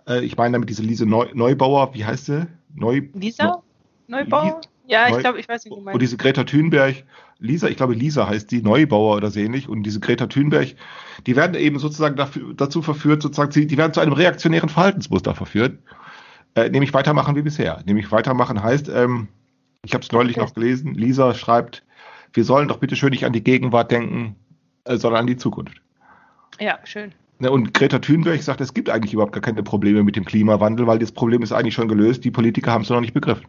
Äh, 0.07 0.25
ich 0.25 0.37
meine 0.37 0.53
damit 0.53 0.69
diese 0.69 0.83
Lise 0.83 1.07
Neu, 1.07 1.27
Neubauer, 1.35 1.95
wie 1.95 2.05
heißt 2.05 2.27
sie? 2.27 2.47
Neu, 2.75 3.03
Lisa? 3.15 3.63
Neubauer? 4.09 4.61
Ja, 4.87 5.09
ich 5.09 5.19
glaube, 5.19 5.39
ich 5.39 5.49
weiß 5.49 5.65
nicht, 5.65 5.73
wie 5.73 5.79
du 5.79 5.85
meinst. 5.85 5.95
Und 5.95 6.03
diese 6.03 6.17
Greta 6.17 6.45
Thunberg, 6.45 7.05
Lisa, 7.39 7.69
ich 7.69 7.77
glaube, 7.77 7.95
Lisa 7.95 8.29
heißt 8.29 8.51
die, 8.51 8.63
Neubauer 8.63 9.17
oder 9.17 9.31
so 9.31 9.41
ähnlich, 9.41 9.69
und 9.69 9.85
diese 9.85 10.01
Greta 10.01 10.27
Thunberg, 10.27 10.75
die 11.27 11.37
werden 11.37 11.55
eben 11.55 11.79
sozusagen 11.79 12.17
dafür, 12.17 12.53
dazu 12.55 12.83
verführt, 12.83 13.23
sozusagen, 13.23 13.51
die 13.53 13.77
werden 13.77 13.93
zu 13.93 14.01
einem 14.01 14.13
reaktionären 14.13 14.69
Verhaltensmuster 14.69 15.35
verführt, 15.35 15.79
äh, 16.55 16.69
nämlich 16.69 16.93
weitermachen 16.93 17.37
wie 17.37 17.43
bisher. 17.43 17.83
Nämlich 17.87 18.11
weitermachen 18.13 18.63
heißt, 18.63 18.89
ähm, 18.89 19.29
ich 19.85 19.95
habe 19.95 20.03
es 20.03 20.13
neulich 20.13 20.37
okay. 20.37 20.47
noch 20.47 20.55
gelesen, 20.55 20.95
Lisa 20.95 21.35
schreibt, 21.35 21.85
wir 22.33 22.45
sollen 22.45 22.69
doch 22.69 22.79
bitte 22.79 22.97
schön 22.97 23.11
nicht 23.11 23.25
an 23.25 23.33
die 23.33 23.45
Gegenwart 23.45 23.91
denken, 23.91 24.37
äh, 24.85 24.97
sondern 24.97 25.21
an 25.21 25.27
die 25.27 25.37
Zukunft. 25.37 25.81
Ja, 26.61 26.79
schön. 26.85 27.13
Und 27.51 27.75
Greta 27.75 27.99
Thunberg 27.99 28.43
sagt, 28.43 28.61
es 28.61 28.75
gibt 28.75 28.89
eigentlich 28.91 29.13
überhaupt 29.15 29.33
gar 29.33 29.43
keine 29.43 29.63
Probleme 29.63 30.03
mit 30.03 30.17
dem 30.17 30.25
Klimawandel, 30.25 30.87
weil 30.87 30.99
das 30.99 31.13
Problem 31.13 31.43
ist 31.43 31.53
eigentlich 31.53 31.75
schon 31.75 31.89
gelöst, 31.89 32.25
die 32.25 32.31
Politiker 32.31 32.73
haben 32.73 32.83
es 32.83 32.91
noch 32.91 33.01
nicht 33.01 33.15
begriffen. 33.15 33.47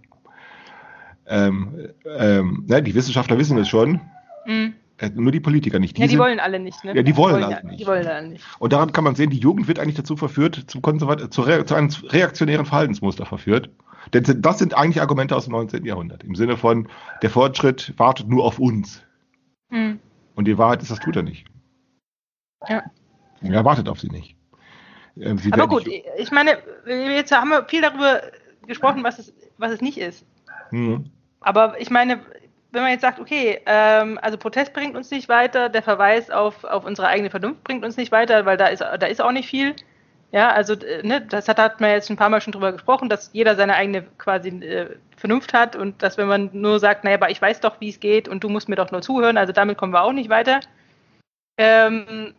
Ähm, 1.26 1.90
ähm, 2.06 2.66
ne, 2.68 2.82
die 2.82 2.96
Wissenschaftler 2.96 3.38
wissen 3.38 3.58
es 3.58 3.68
schon. 3.68 4.02
Mhm. 4.46 4.74
Äh, 4.98 5.10
nur 5.16 5.32
die 5.32 5.40
Politiker 5.40 5.80
nicht. 5.80 5.98
Die 5.98 6.02
ja, 6.02 6.08
die 6.08 6.12
sind, 6.12 6.20
wollen 6.20 6.40
alle 6.40 6.60
nicht, 6.60 6.84
ne? 6.84 6.96
Ja, 6.96 7.02
die 7.02 7.16
wollen, 7.18 7.36
die 7.36 7.42
wollen 7.42 7.54
alle 7.54 7.68
nicht. 7.68 7.80
Die 7.80 7.88
wollen 7.88 8.08
alle 8.08 8.30
nicht. 8.30 8.44
Und 8.60 8.74
daran 8.74 8.92
kann 8.92 9.04
man 9.04 9.16
sehen, 9.16 9.30
die 9.30 9.38
Jugend 9.38 9.68
wird 9.68 9.80
eigentlich 9.80 9.96
dazu 9.96 10.16
verführt, 10.16 10.66
zum 10.68 10.82
Konservat 10.82 11.34
zu, 11.34 11.42
re 11.42 11.66
zu 11.66 11.76
einem 11.76 11.90
reaktionären 11.90 12.66
Verhaltensmuster 12.66 13.26
verführt. 13.26 13.70
Denn 14.14 14.24
das 14.42 14.60
sind 14.60 14.76
eigentlich 14.76 15.02
Argumente 15.02 15.36
aus 15.36 15.46
dem 15.46 15.54
19. 15.54 15.86
Jahrhundert. 15.86 16.24
Im 16.24 16.36
Sinne 16.36 16.58
von, 16.58 16.90
der 17.22 17.30
Fortschritt 17.30 17.94
wartet 17.98 18.28
nur 18.28 18.44
auf 18.44 18.60
uns. 18.60 19.02
Mhm. 19.70 20.00
Und 20.36 20.46
die 20.46 20.58
Wahrheit 20.58 20.82
ist, 20.82 20.92
das 20.92 21.00
tut 21.00 21.16
er 21.16 21.24
nicht. 21.24 21.46
Ja. 22.68 22.84
Er 23.44 23.66
wartet 23.66 23.90
auf 23.90 24.00
sie 24.00 24.10
nicht. 24.10 24.36
Ähm, 25.18 25.38
sie 25.38 25.52
Aber 25.54 25.68
gut, 25.68 25.86
nicht 25.86 26.06
ich 26.18 26.32
meine, 26.32 26.58
jetzt 26.86 27.32
haben 27.32 27.50
wir 27.50 27.66
viel 27.66 27.82
darüber 27.82 28.22
gesprochen, 28.68 29.04
was 29.04 29.20
es, 29.20 29.34
was 29.58 29.72
es 29.72 29.82
nicht 29.82 29.98
ist. 29.98 30.26
Mhm. 30.72 31.12
Aber 31.42 31.80
ich 31.80 31.90
meine, 31.90 32.22
wenn 32.72 32.82
man 32.82 32.92
jetzt 32.92 33.02
sagt, 33.02 33.20
okay, 33.20 33.60
ähm, 33.66 34.18
also 34.22 34.38
Protest 34.38 34.74
bringt 34.74 34.96
uns 34.96 35.12
nicht 35.12 35.30
weiter, 35.30 35.70
der 35.70 35.84
Verweis 35.84 36.32
auf, 36.32 36.64
auf 36.64 36.86
unsere 36.86 37.08
eigene 37.08 37.30
Vernunft 37.30 37.64
bringt 37.64 37.86
uns 37.86 37.98
nicht 37.98 38.12
weiter, 38.12 38.46
weil 38.46 38.58
da 38.58 38.68
ist, 38.68 38.82
da 38.82 39.06
ist 39.06 39.22
auch 39.22 39.32
nicht 39.32 39.48
viel. 39.48 39.76
Ja, 40.32 40.52
also 40.52 40.74
äh, 40.74 41.06
ne, 41.06 41.22
das 41.22 41.48
hat, 41.48 41.60
hat 41.60 41.80
man 41.80 41.92
jetzt 41.92 42.10
ein 42.10 42.18
paar 42.18 42.30
Mal 42.30 42.42
schon 42.42 42.54
drüber 42.54 42.72
gesprochen, 42.72 43.08
dass 43.08 43.30
jeder 43.34 43.56
seine 43.56 43.76
eigene 43.76 44.02
quasi 44.18 44.50
äh, 44.50 44.96
Vernunft 45.16 45.54
hat 45.54 45.76
und 45.76 46.02
dass 46.02 46.18
wenn 46.18 46.28
man 46.28 46.50
nur 46.54 46.80
sagt, 46.80 47.04
naja, 47.04 47.18
aber 47.18 47.30
ich 47.30 47.40
weiß 47.40 47.60
doch, 47.60 47.80
wie 47.80 47.90
es 47.90 48.00
geht 48.00 48.28
und 48.28 48.44
du 48.44 48.50
musst 48.50 48.68
mir 48.68 48.76
doch 48.76 48.90
nur 48.90 49.04
zuhören, 49.04 49.38
also 49.38 49.54
damit 49.54 49.78
kommen 49.78 49.94
wir 49.94 50.02
auch 50.02 50.12
nicht 50.12 50.32
weiter. 50.32 50.62
Ähm, 51.60 52.34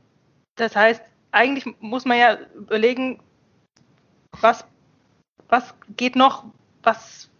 das 0.56 0.76
heißt, 0.76 1.02
eigentlich 1.32 1.75
muss 1.80 2.04
man 2.04 2.18
ja 2.18 2.38
überlegen, 2.56 3.20
was, 4.40 4.64
was 5.49 5.75
geht 5.96 6.16
noch, 6.16 6.44
was 6.82 7.30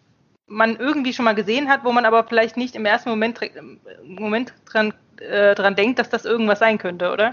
man 0.47 0.77
irgendwie 0.77 1.13
schon 1.13 1.25
mal 1.25 1.35
gesehen 1.35 1.69
hat, 1.69 1.85
wo 1.85 1.93
man 1.93 2.05
aber 2.05 2.25
vielleicht 2.25 2.57
nicht 2.57 2.75
im 2.75 2.87
ersten 2.87 3.11
Moment, 3.11 3.41
Moment 4.05 4.53
dran, 4.67 4.93
äh, 5.21 5.55
dran 5.55 5.75
denkt, 5.75 5.99
dass 5.99 6.11
das 6.11 6.25
irgendwas 6.25 6.59
sein 6.59 6.79
könnte, 6.79 7.13
oder? 7.13 7.31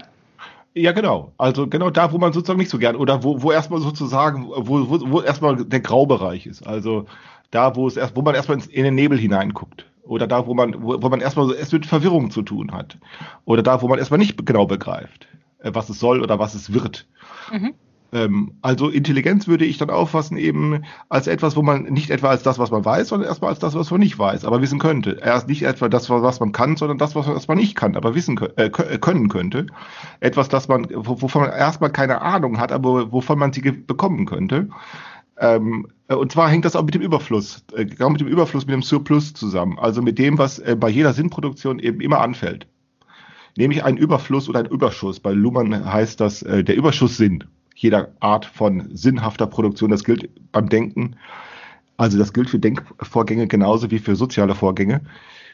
Ja, 0.74 0.92
genau. 0.92 1.32
Also 1.36 1.66
genau 1.66 1.90
da, 1.90 2.12
wo 2.12 2.18
man 2.18 2.32
sozusagen 2.32 2.58
nicht 2.58 2.70
so 2.70 2.78
gern, 2.78 2.96
oder 2.96 3.22
wo, 3.22 3.42
wo 3.42 3.52
erstmal 3.52 3.80
sozusagen, 3.80 4.48
wo, 4.48 4.88
wo, 4.88 5.10
wo 5.10 5.20
erstmal 5.20 5.56
der 5.56 5.80
Graubereich 5.80 6.46
ist. 6.46 6.66
Also 6.66 7.06
da, 7.50 7.76
wo 7.76 7.86
es 7.86 7.96
erst, 7.96 8.16
wo 8.16 8.22
man 8.22 8.34
erstmal 8.34 8.58
in 8.70 8.84
den 8.84 8.94
Nebel 8.94 9.18
hineinguckt. 9.18 9.86
Oder 10.04 10.26
da, 10.26 10.46
wo 10.46 10.54
man, 10.54 10.82
wo, 10.82 11.00
wo 11.02 11.08
man 11.08 11.20
erstmal 11.20 11.46
so, 11.46 11.54
es 11.54 11.70
mit 11.72 11.86
Verwirrung 11.86 12.30
zu 12.30 12.42
tun 12.42 12.72
hat. 12.72 12.96
Oder 13.44 13.62
da, 13.62 13.82
wo 13.82 13.88
man 13.88 13.98
erstmal 13.98 14.18
nicht 14.18 14.44
genau 14.46 14.66
begreift, 14.66 15.28
was 15.64 15.88
es 15.88 15.98
soll 15.98 16.20
oder 16.20 16.38
was 16.38 16.54
es 16.54 16.72
wird. 16.72 17.06
Mhm. 17.52 17.74
Ähm, 18.12 18.52
also 18.60 18.88
Intelligenz 18.88 19.48
würde 19.48 19.64
ich 19.64 19.78
dann 19.78 19.90
auffassen 19.90 20.36
eben 20.36 20.84
als 21.08 21.26
etwas, 21.26 21.56
wo 21.56 21.62
man 21.62 21.84
nicht 21.84 22.10
etwa 22.10 22.28
als 22.28 22.42
das, 22.42 22.58
was 22.58 22.70
man 22.70 22.84
weiß, 22.84 23.08
sondern 23.08 23.28
erstmal 23.28 23.50
als 23.50 23.58
das, 23.58 23.74
was 23.74 23.90
man 23.90 24.00
nicht 24.00 24.18
weiß, 24.18 24.44
aber 24.44 24.60
wissen 24.60 24.78
könnte. 24.78 25.18
Erst 25.22 25.48
nicht 25.48 25.62
etwa 25.62 25.88
das, 25.88 26.10
was 26.10 26.40
man 26.40 26.52
kann, 26.52 26.76
sondern 26.76 26.98
das, 26.98 27.14
was 27.14 27.48
man 27.48 27.58
nicht 27.58 27.74
kann, 27.74 27.96
aber 27.96 28.14
wissen 28.14 28.38
äh, 28.56 28.66
äh, 28.66 28.98
können 28.98 29.28
könnte. 29.28 29.66
Etwas, 30.20 30.48
das 30.48 30.68
man, 30.68 30.86
wovon 30.92 31.42
man 31.42 31.50
erstmal 31.52 31.90
keine 31.90 32.20
Ahnung 32.20 32.58
hat, 32.58 32.70
aber 32.70 33.12
wovon 33.12 33.38
man 33.38 33.52
sie 33.52 33.62
bekommen 33.62 34.26
könnte. 34.26 34.68
Ähm, 35.38 35.88
äh, 36.08 36.14
und 36.14 36.30
zwar 36.32 36.50
hängt 36.50 36.66
das 36.66 36.76
auch 36.76 36.84
mit 36.84 36.94
dem 36.94 37.02
Überfluss, 37.02 37.64
äh, 37.74 37.86
genau 37.86 38.10
mit 38.10 38.20
dem 38.20 38.28
Überfluss, 38.28 38.66
mit 38.66 38.74
dem 38.74 38.82
Surplus 38.82 39.32
zusammen. 39.32 39.78
Also 39.78 40.02
mit 40.02 40.18
dem, 40.18 40.36
was 40.36 40.58
äh, 40.58 40.76
bei 40.78 40.90
jeder 40.90 41.14
Sinnproduktion 41.14 41.78
eben 41.78 42.00
immer 42.00 42.20
anfällt. 42.20 42.66
Nämlich 43.56 43.84
ein 43.84 43.96
Überfluss 43.96 44.48
oder 44.48 44.60
ein 44.60 44.66
Überschuss. 44.66 45.20
Bei 45.20 45.32
Luhmann 45.32 45.84
heißt 45.84 46.20
das 46.20 46.42
äh, 46.42 46.64
der 46.64 46.76
Überschuss 46.76 47.16
Sinn 47.16 47.44
jeder 47.74 48.12
Art 48.20 48.44
von 48.44 48.88
sinnhafter 48.94 49.46
Produktion. 49.46 49.90
Das 49.90 50.04
gilt 50.04 50.28
beim 50.52 50.68
Denken. 50.68 51.16
Also 51.96 52.18
das 52.18 52.32
gilt 52.32 52.50
für 52.50 52.58
Denkvorgänge 52.58 53.46
genauso 53.46 53.90
wie 53.90 53.98
für 53.98 54.16
soziale 54.16 54.54
Vorgänge. 54.54 55.02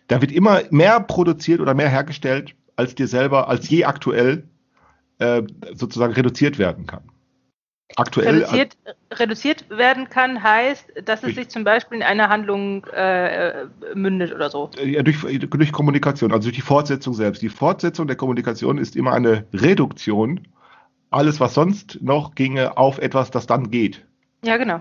Da 0.09 0.21
wird 0.21 0.33
immer 0.33 0.63
mehr 0.71 1.01
produziert 1.01 1.61
oder 1.61 1.75
mehr 1.75 1.89
hergestellt, 1.89 2.55
als 2.77 2.95
dir 2.95 3.09
selber, 3.09 3.49
als 3.49 3.69
je 3.69 3.85
aktuell 3.85 4.45
äh, 5.19 5.43
sozusagen 5.75 6.13
reduziert 6.13 6.59
werden 6.59 6.87
kann. 6.87 7.03
Aktuell 7.97 8.45
reduziert, 8.45 8.77
reduziert 9.13 9.71
werden 9.71 10.09
kann 10.09 10.43
heißt, 10.43 10.87
dass 11.05 11.23
es 11.25 11.35
sich 11.35 11.49
zum 11.49 11.65
Beispiel 11.65 11.99
in 11.99 12.05
einer 12.05 12.29
Handlung 12.29 12.85
äh, 12.87 13.65
mündet 13.95 14.33
oder 14.33 14.51
so. 14.51 14.71
Ja, 14.85 15.03
durch, 15.03 15.19
durch 15.21 15.73
Kommunikation, 15.73 16.31
also 16.31 16.49
durch 16.49 16.57
die 16.57 16.63
Fortsetzung 16.63 17.15
selbst. 17.15 17.41
Die 17.43 17.49
Fortsetzung 17.49 18.07
der 18.07 18.17
Kommunikation 18.17 18.79
ist 18.79 18.95
immer 18.95 19.15
eine 19.15 19.47
Reduktion 19.53 20.47
alles, 21.11 21.41
was 21.41 21.55
sonst 21.55 22.03
noch 22.03 22.35
ginge, 22.35 22.77
auf 22.77 22.99
etwas, 22.99 23.31
das 23.31 23.47
dann 23.47 23.71
geht. 23.71 24.07
Ja, 24.45 24.57
genau. 24.57 24.81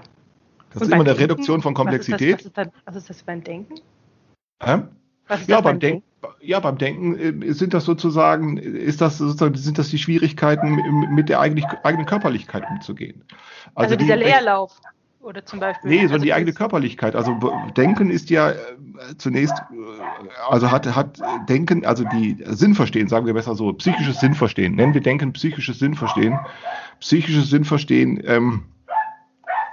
Das 0.69 0.81
Und 0.81 0.81
ist 0.81 0.87
immer 0.87 0.95
eine 0.95 1.05
Denken, 1.05 1.21
Reduktion 1.21 1.61
von 1.61 1.73
Komplexität. 1.73 2.39
Was 2.39 2.45
ist 2.45 2.57
das, 2.57 2.67
was 2.67 2.73
ist 2.75 2.77
das, 2.77 2.85
was 2.85 2.95
ist 2.95 3.09
das 3.09 3.23
beim 3.23 3.43
Denken? 3.43 3.75
Hä? 4.61 4.79
Ja, 5.47 5.61
beim 5.61 5.79
Denken, 5.79 6.03
ja, 6.41 6.59
beim 6.59 6.77
Denken 6.77 7.41
äh, 7.43 7.53
sind 7.53 7.73
das 7.73 7.85
sozusagen, 7.85 8.57
ist 8.57 9.01
das 9.01 9.17
sozusagen, 9.17 9.55
sind 9.55 9.77
das 9.77 9.89
die 9.89 9.97
Schwierigkeiten, 9.97 10.75
mit 11.13 11.29
der 11.29 11.39
eigentlich, 11.39 11.65
eigenen 11.83 12.05
Körperlichkeit 12.05 12.63
umzugehen. 12.69 13.23
Also, 13.75 13.93
also 13.93 13.95
dieser 13.95 14.17
die, 14.17 14.23
Leerlauf. 14.23 14.79
Oder 15.27 15.45
zum 15.45 15.59
Beispiel. 15.59 15.89
Nee, 15.89 15.97
sondern 15.97 16.13
also 16.13 16.23
die 16.23 16.33
eigene 16.33 16.53
Körperlichkeit. 16.53 17.13
Also 17.13 17.37
Denken 17.75 18.09
ist 18.09 18.29
ja 18.29 18.51
äh, 18.51 18.55
zunächst, 19.17 19.55
äh, 19.57 20.49
also 20.49 20.71
hat, 20.71 20.87
hat 20.95 21.19
Denken, 21.49 21.85
also 21.85 22.05
die 22.05 22.37
Sinnverstehen, 22.45 23.09
sagen 23.09 23.25
wir 23.25 23.33
besser 23.33 23.53
so, 23.55 23.73
psychisches 23.73 24.21
Sinnverstehen. 24.21 24.75
Nennen 24.75 24.93
wir 24.93 25.01
Denken 25.01 25.33
psychisches 25.33 25.79
Sinnverstehen. 25.79 26.39
Psychisches 27.01 27.49
Sinnverstehen 27.49 28.21
ähm, 28.25 28.63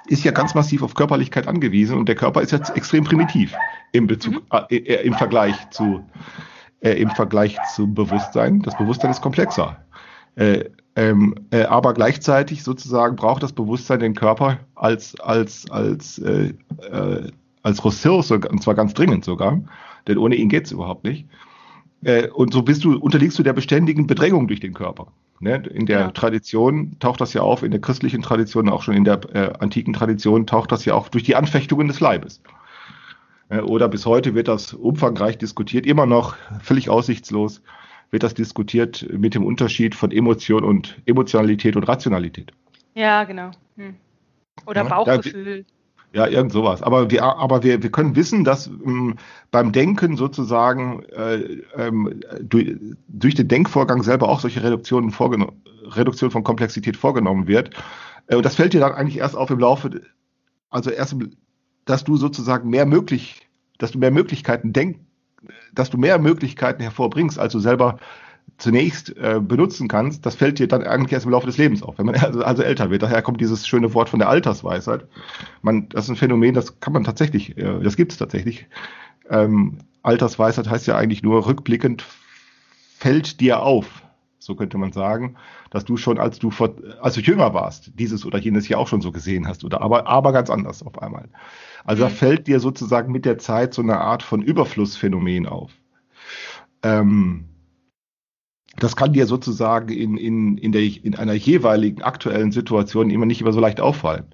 ist 0.06 0.24
ja 0.24 0.32
ganz 0.32 0.54
massiv 0.54 0.82
auf 0.82 0.94
Körperlichkeit 0.94 1.48
angewiesen 1.48 1.98
und 1.98 2.08
der 2.08 2.14
Körper 2.14 2.42
ist 2.42 2.52
jetzt 2.52 2.76
extrem 2.76 3.04
primitiv 3.04 3.54
im 3.92 4.06
Bezug, 4.06 4.34
mhm. 4.34 4.58
äh, 4.70 4.76
äh, 4.76 5.06
im 5.06 5.14
Vergleich 5.14 5.56
zu, 5.70 6.04
äh, 6.80 6.92
im 7.00 7.10
Vergleich 7.10 7.56
zum 7.74 7.94
Bewusstsein. 7.94 8.60
Das 8.60 8.76
Bewusstsein 8.76 9.10
ist 9.10 9.22
komplexer. 9.22 9.76
Äh, 10.36 10.64
ähm, 10.96 11.34
äh, 11.50 11.62
aber 11.64 11.94
gleichzeitig 11.94 12.62
sozusagen 12.62 13.16
braucht 13.16 13.42
das 13.42 13.52
Bewusstsein 13.52 14.00
den 14.00 14.14
Körper 14.14 14.58
als, 14.74 15.18
als, 15.20 15.68
als, 15.70 16.18
äh, 16.18 16.54
äh, 16.90 17.30
als 17.62 17.84
Ressource, 17.84 18.30
und 18.30 18.62
zwar 18.62 18.74
ganz 18.74 18.94
dringend 18.94 19.24
sogar, 19.24 19.60
denn 20.06 20.18
ohne 20.18 20.36
ihn 20.36 20.48
geht's 20.48 20.70
überhaupt 20.70 21.04
nicht. 21.04 21.26
Äh, 22.04 22.28
und 22.28 22.52
so 22.52 22.62
bist 22.62 22.84
du, 22.84 22.96
unterliegst 22.98 23.38
du 23.38 23.42
der 23.42 23.54
beständigen 23.54 24.06
Bedrängung 24.06 24.46
durch 24.46 24.60
den 24.60 24.74
Körper. 24.74 25.08
Ne? 25.44 25.62
In 25.72 25.84
der 25.84 26.00
ja. 26.00 26.10
Tradition 26.10 26.98
taucht 26.98 27.20
das 27.20 27.34
ja 27.34 27.42
auf, 27.42 27.62
in 27.62 27.70
der 27.70 27.80
christlichen 27.80 28.22
Tradition, 28.22 28.70
auch 28.70 28.82
schon 28.82 28.94
in 28.94 29.04
der 29.04 29.20
äh, 29.34 29.52
antiken 29.60 29.92
Tradition 29.92 30.46
taucht 30.46 30.72
das 30.72 30.86
ja 30.86 30.94
auch 30.94 31.08
durch 31.08 31.22
die 31.22 31.36
Anfechtungen 31.36 31.86
des 31.86 32.00
Leibes. 32.00 32.42
Äh, 33.50 33.60
oder 33.60 33.88
bis 33.88 34.06
heute 34.06 34.34
wird 34.34 34.48
das 34.48 34.72
umfangreich 34.72 35.36
diskutiert, 35.36 35.84
immer 35.84 36.06
noch 36.06 36.34
völlig 36.62 36.88
aussichtslos 36.88 37.60
wird 38.10 38.22
das 38.22 38.32
diskutiert 38.32 39.06
mit 39.12 39.34
dem 39.34 39.44
Unterschied 39.44 39.94
von 39.94 40.12
Emotion 40.12 40.64
und 40.64 40.96
Emotionalität 41.04 41.76
und 41.76 41.82
Rationalität. 41.84 42.52
Ja, 42.94 43.24
genau. 43.24 43.50
Hm. 43.76 43.96
Oder 44.66 44.84
ja, 44.84 44.88
Bauchgefühl. 44.88 45.66
Ja, 46.14 46.28
irgend 46.28 46.52
sowas. 46.52 46.80
Aber 46.80 47.10
wir, 47.10 47.24
aber 47.24 47.64
wir, 47.64 47.82
wir 47.82 47.90
können 47.90 48.14
wissen, 48.14 48.44
dass 48.44 48.68
ähm, 48.68 49.16
beim 49.50 49.72
Denken 49.72 50.16
sozusagen 50.16 51.02
äh, 51.06 51.62
ähm, 51.76 52.20
durch, 52.40 52.76
durch 53.08 53.34
den 53.34 53.48
Denkvorgang 53.48 54.04
selber 54.04 54.28
auch 54.28 54.38
solche 54.38 54.62
Reduktionen 54.62 55.10
vorgenommen, 55.10 55.60
Reduktion 55.82 56.30
von 56.30 56.44
Komplexität 56.44 56.96
vorgenommen 56.96 57.48
wird. 57.48 57.70
Äh, 58.28 58.36
und 58.36 58.46
das 58.46 58.54
fällt 58.54 58.74
dir 58.74 58.80
dann 58.80 58.92
eigentlich 58.92 59.18
erst 59.18 59.36
auf 59.36 59.50
im 59.50 59.58
Laufe, 59.58 60.02
also 60.70 60.90
erst, 60.90 61.16
dass 61.84 62.04
du 62.04 62.16
sozusagen 62.16 62.70
mehr 62.70 62.86
möglich, 62.86 63.48
dass 63.78 63.90
du 63.90 63.98
mehr 63.98 64.12
Möglichkeiten 64.12 64.72
denk, 64.72 65.00
dass 65.72 65.90
du 65.90 65.98
mehr 65.98 66.20
Möglichkeiten 66.20 66.80
hervorbringst, 66.80 67.40
als 67.40 67.52
du 67.54 67.58
selber 67.58 67.98
zunächst 68.58 69.16
äh, 69.16 69.40
benutzen 69.40 69.88
kannst, 69.88 70.24
das 70.24 70.36
fällt 70.36 70.58
dir 70.58 70.68
dann 70.68 70.84
eigentlich 70.84 71.12
erst 71.12 71.26
im 71.26 71.32
Laufe 71.32 71.46
des 71.46 71.58
Lebens 71.58 71.82
auf, 71.82 71.98
wenn 71.98 72.06
man 72.06 72.14
also, 72.20 72.42
also 72.42 72.62
älter 72.62 72.90
wird. 72.90 73.02
Daher 73.02 73.22
kommt 73.22 73.40
dieses 73.40 73.66
schöne 73.66 73.92
Wort 73.94 74.08
von 74.08 74.18
der 74.18 74.28
Altersweisheit. 74.28 75.06
Man, 75.62 75.88
das 75.88 76.04
ist 76.04 76.10
ein 76.10 76.16
Phänomen, 76.16 76.54
das 76.54 76.80
kann 76.80 76.92
man 76.92 77.04
tatsächlich, 77.04 77.56
äh, 77.56 77.80
das 77.80 77.96
gibt 77.96 78.12
es 78.12 78.18
tatsächlich. 78.18 78.66
Ähm, 79.28 79.78
Altersweisheit 80.02 80.68
heißt 80.68 80.86
ja 80.86 80.96
eigentlich 80.96 81.22
nur 81.22 81.46
rückblickend 81.46 82.04
fällt 83.04 83.40
dir 83.40 83.62
auf, 83.62 84.02
so 84.38 84.54
könnte 84.54 84.78
man 84.78 84.92
sagen, 84.92 85.36
dass 85.70 85.84
du 85.84 85.98
schon, 85.98 86.18
als 86.18 86.38
du 86.38 86.50
vor, 86.50 86.74
als 87.02 87.16
du 87.16 87.20
jünger 87.20 87.52
warst, 87.52 87.90
dieses 87.98 88.24
oder 88.24 88.38
jenes 88.38 88.66
Jahr 88.66 88.80
auch 88.80 88.88
schon 88.88 89.02
so 89.02 89.12
gesehen 89.12 89.46
hast, 89.46 89.62
oder 89.62 89.82
aber, 89.82 90.06
aber 90.06 90.32
ganz 90.32 90.48
anders 90.48 90.82
auf 90.82 91.02
einmal. 91.02 91.28
Also 91.84 92.02
mhm. 92.02 92.08
da 92.08 92.14
fällt 92.14 92.46
dir 92.46 92.60
sozusagen 92.60 93.12
mit 93.12 93.26
der 93.26 93.36
Zeit 93.36 93.74
so 93.74 93.82
eine 93.82 93.98
Art 93.98 94.22
von 94.22 94.40
Überflussphänomen 94.40 95.46
auf. 95.46 95.72
Ähm, 96.82 97.44
das 98.78 98.96
kann 98.96 99.12
dir 99.12 99.26
sozusagen 99.26 99.88
in, 99.88 100.16
in, 100.16 100.58
in, 100.58 100.72
der, 100.72 100.82
in 100.82 101.14
einer 101.14 101.34
jeweiligen 101.34 102.02
aktuellen 102.02 102.52
Situation 102.52 103.10
immer 103.10 103.26
nicht 103.26 103.40
immer 103.40 103.52
so 103.52 103.60
leicht 103.60 103.80
auffallen, 103.80 104.26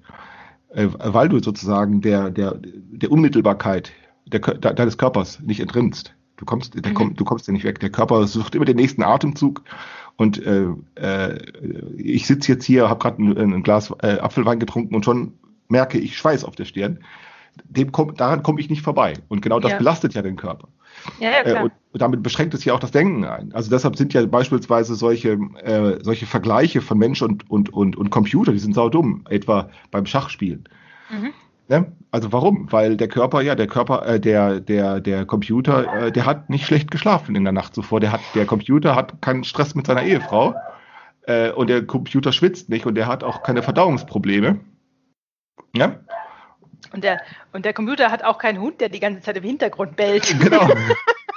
äh, 0.69 0.87
weil 0.97 1.29
du 1.29 1.39
sozusagen 1.39 2.01
der, 2.01 2.31
der, 2.31 2.59
der 2.61 3.11
Unmittelbarkeit 3.11 3.91
der, 4.25 4.39
deines 4.39 4.97
Körpers 4.97 5.39
nicht 5.41 5.59
entrinnst. 5.59 6.15
Du 6.37 6.45
kommst, 6.45 6.73
der, 6.73 6.91
mhm. 6.91 7.15
du 7.15 7.23
kommst 7.23 7.47
ja 7.47 7.53
nicht 7.53 7.65
weg. 7.65 7.79
Der 7.79 7.91
Körper 7.91 8.25
sucht 8.25 8.55
immer 8.55 8.65
den 8.65 8.77
nächsten 8.77 9.03
Atemzug. 9.03 9.61
Und 10.15 10.43
äh, 10.43 10.67
äh, 10.95 11.39
ich 11.97 12.25
sitze 12.25 12.51
jetzt 12.51 12.65
hier, 12.65 12.89
habe 12.89 12.99
gerade 12.99 13.21
ein, 13.21 13.53
ein, 13.53 13.63
Glas 13.63 13.93
äh, 14.01 14.17
Apfelwein 14.19 14.59
getrunken 14.59 14.95
und 14.95 15.05
schon 15.05 15.33
merke 15.67 15.99
ich 15.99 16.17
Schweiß 16.17 16.43
auf 16.43 16.55
der 16.55 16.65
Stirn. 16.65 16.99
Dem 17.65 17.91
komm, 17.91 18.15
daran 18.15 18.43
komme 18.43 18.59
ich 18.59 18.69
nicht 18.69 18.81
vorbei. 18.81 19.13
Und 19.27 19.41
genau 19.41 19.59
das 19.59 19.71
ja. 19.71 19.77
belastet 19.77 20.13
ja 20.15 20.21
den 20.21 20.35
Körper. 20.35 20.67
Ja, 21.19 21.31
ja, 21.31 21.43
klar. 21.43 21.55
Äh, 21.55 21.63
und, 21.63 21.71
und 21.93 22.01
damit 22.01 22.23
beschränkt 22.23 22.53
es 22.53 22.65
ja 22.65 22.73
auch 22.73 22.79
das 22.79 22.91
Denken 22.91 23.25
ein. 23.25 23.53
Also 23.53 23.69
deshalb 23.69 23.95
sind 23.95 24.13
ja 24.13 24.25
beispielsweise 24.25 24.95
solche, 24.95 25.33
äh, 25.63 25.99
solche 26.03 26.25
Vergleiche 26.25 26.81
von 26.81 26.97
Mensch 26.97 27.21
und, 27.21 27.49
und, 27.49 27.73
und, 27.73 27.95
und 27.95 28.09
Computer, 28.09 28.51
die 28.51 28.59
sind 28.59 28.73
saudumm, 28.73 29.25
etwa 29.29 29.69
beim 29.91 30.05
Schachspielen. 30.05 30.67
Mhm. 31.09 31.33
Ne? 31.67 31.91
Also 32.11 32.33
warum? 32.33 32.69
Weil 32.71 32.97
der 32.97 33.07
Körper, 33.07 33.41
ja, 33.41 33.55
der 33.55 33.67
Körper, 33.67 34.05
äh, 34.05 34.19
der, 34.19 34.59
der, 34.59 34.99
der 34.99 35.25
Computer, 35.25 36.07
äh, 36.07 36.11
der 36.11 36.25
hat 36.25 36.49
nicht 36.49 36.65
schlecht 36.65 36.91
geschlafen 36.91 37.35
in 37.35 37.45
der 37.45 37.53
Nacht 37.53 37.73
zuvor. 37.73 37.99
Der 38.01 38.11
hat, 38.11 38.21
der 38.35 38.45
Computer 38.45 38.95
hat 38.95 39.21
keinen 39.21 39.45
Stress 39.45 39.73
mit 39.73 39.87
seiner 39.87 40.03
Ehefrau 40.03 40.53
äh, 41.27 41.51
und 41.51 41.69
der 41.69 41.85
Computer 41.85 42.33
schwitzt 42.33 42.69
nicht 42.69 42.85
und 42.85 42.95
der 42.95 43.07
hat 43.07 43.23
auch 43.23 43.43
keine 43.43 43.63
Verdauungsprobleme. 43.63 44.59
Ja? 45.73 45.95
Und 46.93 47.03
der, 47.03 47.21
und 47.53 47.65
der 47.65 47.73
Computer 47.73 48.11
hat 48.11 48.23
auch 48.23 48.37
keinen 48.37 48.59
Hund, 48.59 48.81
der 48.81 48.89
die 48.89 48.99
ganze 48.99 49.21
Zeit 49.21 49.37
im 49.37 49.43
Hintergrund 49.43 49.95
bellt. 49.95 50.35
Genau. 50.41 50.69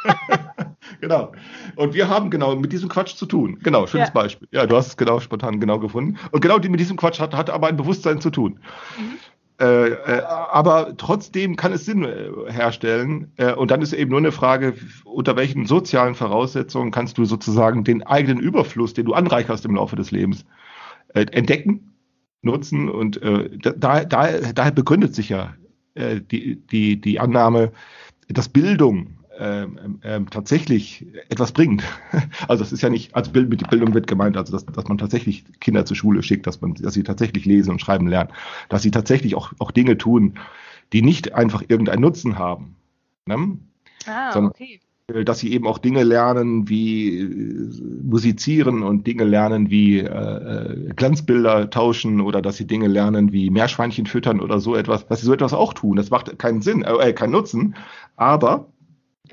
genau. 1.00 1.32
Und 1.76 1.94
wir 1.94 2.08
haben 2.08 2.30
genau 2.30 2.54
mit 2.56 2.72
diesem 2.72 2.88
Quatsch 2.88 3.14
zu 3.14 3.26
tun. 3.26 3.58
Genau, 3.62 3.86
schönes 3.86 4.08
ja. 4.08 4.12
Beispiel. 4.14 4.48
Ja, 4.50 4.66
du 4.66 4.76
hast 4.76 4.88
es 4.88 4.96
genau 4.96 5.20
spontan 5.20 5.60
genau 5.60 5.78
gefunden. 5.78 6.18
Und 6.30 6.40
genau 6.40 6.58
die, 6.58 6.68
mit 6.68 6.80
diesem 6.80 6.96
Quatsch 6.96 7.20
hat, 7.20 7.34
hat 7.34 7.48
aber 7.48 7.68
ein 7.68 7.76
Bewusstsein 7.76 8.20
zu 8.20 8.30
tun. 8.30 8.60
Mhm. 8.98 9.18
Äh, 9.60 9.90
äh, 9.90 10.22
aber 10.22 10.96
trotzdem 10.96 11.54
kann 11.54 11.72
es 11.72 11.84
Sinn 11.84 12.04
äh, 12.04 12.52
herstellen. 12.52 13.32
Äh, 13.36 13.52
und 13.54 13.70
dann 13.70 13.82
ist 13.82 13.92
eben 13.92 14.10
nur 14.10 14.18
eine 14.18 14.32
Frage, 14.32 14.74
unter 15.04 15.36
welchen 15.36 15.66
sozialen 15.66 16.16
Voraussetzungen 16.16 16.90
kannst 16.90 17.18
du 17.18 17.24
sozusagen 17.24 17.84
den 17.84 18.02
eigenen 18.02 18.40
Überfluss, 18.40 18.94
den 18.94 19.06
du 19.06 19.14
anreicherst 19.14 19.64
im 19.64 19.76
Laufe 19.76 19.94
des 19.94 20.10
Lebens, 20.10 20.44
äh, 21.14 21.26
entdecken, 21.30 21.93
nutzen. 22.44 22.88
Und 22.88 23.20
äh, 23.22 23.50
da, 23.58 24.04
da, 24.04 24.04
daher 24.04 24.72
begründet 24.72 25.14
sich 25.14 25.28
ja 25.28 25.54
die, 25.96 26.56
die, 26.56 27.00
die 27.00 27.20
Annahme, 27.20 27.70
dass 28.28 28.48
Bildung 28.48 29.14
ähm, 29.38 29.98
ähm, 30.04 30.30
tatsächlich 30.30 31.06
etwas 31.28 31.52
bringt. 31.52 31.82
Also 32.48 32.62
das 32.62 32.72
ist 32.72 32.82
ja 32.82 32.90
nicht, 32.90 33.14
also 33.14 33.32
Bild, 33.32 33.48
mit 33.48 33.68
Bildung 33.68 33.94
wird 33.94 34.06
gemeint, 34.06 34.36
also 34.36 34.52
dass, 34.52 34.64
dass 34.66 34.84
man 34.86 34.98
tatsächlich 34.98 35.44
Kinder 35.60 35.84
zur 35.84 35.96
Schule 35.96 36.22
schickt, 36.22 36.46
dass 36.46 36.60
man, 36.60 36.74
dass 36.74 36.94
sie 36.94 37.02
tatsächlich 37.02 37.44
lesen 37.44 37.70
und 37.70 37.80
schreiben 37.80 38.06
lernen, 38.06 38.30
dass 38.68 38.82
sie 38.82 38.90
tatsächlich 38.90 39.34
auch, 39.34 39.52
auch 39.58 39.70
Dinge 39.70 39.98
tun, 39.98 40.38
die 40.92 41.02
nicht 41.02 41.32
einfach 41.32 41.62
irgendeinen 41.66 42.02
Nutzen 42.02 42.38
haben. 42.38 42.76
Ne? 43.26 43.58
Ah, 44.06 44.32
Sondern, 44.32 44.50
okay. 44.50 44.80
Äh, 45.12 45.24
dass 45.24 45.40
sie 45.40 45.52
eben 45.52 45.66
auch 45.66 45.78
Dinge 45.78 46.02
lernen 46.02 46.68
wie 46.68 47.20
äh, 47.20 47.82
musizieren 48.02 48.82
und 48.82 49.06
Dinge 49.06 49.24
lernen 49.24 49.70
wie 49.70 49.98
äh, 49.98 50.06
äh, 50.06 50.94
Glanzbilder 50.94 51.68
tauschen 51.68 52.20
oder 52.20 52.40
dass 52.40 52.56
sie 52.56 52.66
Dinge 52.66 52.86
lernen 52.86 53.32
wie 53.32 53.50
Meerschweinchen 53.50 54.06
füttern 54.06 54.40
oder 54.40 54.60
so 54.60 54.74
etwas, 54.74 55.06
dass 55.06 55.20
sie 55.20 55.26
so 55.26 55.34
etwas 55.34 55.52
auch 55.52 55.74
tun. 55.74 55.96
Das 55.96 56.10
macht 56.10 56.38
keinen 56.38 56.62
Sinn, 56.62 56.82
äh, 56.82 57.12
keinen 57.12 57.32
Nutzen, 57.32 57.76
aber 58.16 58.68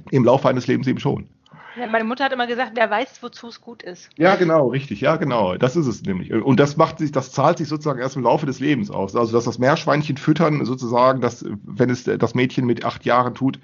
im 0.09 0.25
Laufe 0.25 0.49
eines 0.49 0.67
Lebens 0.67 0.87
eben 0.87 0.99
schon. 0.99 1.29
Ja, 1.77 1.87
meine 1.87 2.03
Mutter 2.03 2.25
hat 2.25 2.33
immer 2.33 2.47
gesagt, 2.47 2.71
wer 2.75 2.89
weiß, 2.89 3.23
wozu 3.23 3.47
es 3.47 3.61
gut 3.61 3.81
ist. 3.81 4.09
Ja, 4.17 4.35
genau, 4.35 4.67
richtig. 4.67 4.99
Ja, 4.99 5.15
genau. 5.15 5.55
Das 5.55 5.77
ist 5.77 5.87
es 5.87 6.03
nämlich. 6.03 6.33
Und 6.33 6.59
das 6.59 6.75
macht 6.75 6.97
sich, 6.97 7.13
das 7.13 7.31
zahlt 7.31 7.59
sich 7.59 7.69
sozusagen 7.69 7.99
erst 7.99 8.17
im 8.17 8.23
Laufe 8.23 8.45
des 8.45 8.59
Lebens 8.59 8.91
aus. 8.91 9.15
Also, 9.15 9.31
dass 9.31 9.45
das 9.45 9.57
Meerschweinchen 9.57 10.17
füttern 10.17 10.65
sozusagen, 10.65 11.21
dass, 11.21 11.45
wenn 11.63 11.89
es 11.89 12.03
das 12.03 12.35
Mädchen 12.35 12.65
mit 12.65 12.83
acht 12.83 13.05
Jahren 13.05 13.35
tut, 13.35 13.57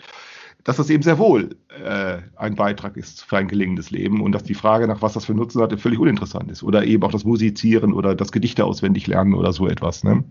dass 0.67 0.75
das 0.75 0.89
eben 0.89 1.01
sehr 1.01 1.17
wohl 1.17 1.55
äh, 1.81 2.17
ein 2.35 2.55
Beitrag 2.55 2.97
ist 2.97 3.23
für 3.23 3.37
ein 3.37 3.47
gelingendes 3.47 3.89
Leben 3.89 4.19
und 4.19 4.33
dass 4.33 4.43
die 4.43 4.53
Frage 4.53 4.85
nach 4.85 5.01
was 5.01 5.13
das 5.13 5.23
für 5.23 5.33
Nutzen 5.33 5.61
hat, 5.61 5.79
völlig 5.79 5.97
uninteressant 5.97 6.51
ist. 6.51 6.61
Oder 6.61 6.83
eben 6.83 7.01
auch 7.03 7.11
das 7.13 7.23
Musizieren 7.23 7.93
oder 7.93 8.15
das 8.15 8.33
Gedichte 8.33 8.65
auswendig 8.65 9.07
lernen 9.07 9.33
oder 9.33 9.53
so 9.53 9.65
etwas. 9.69 10.03
Ne? 10.03 10.25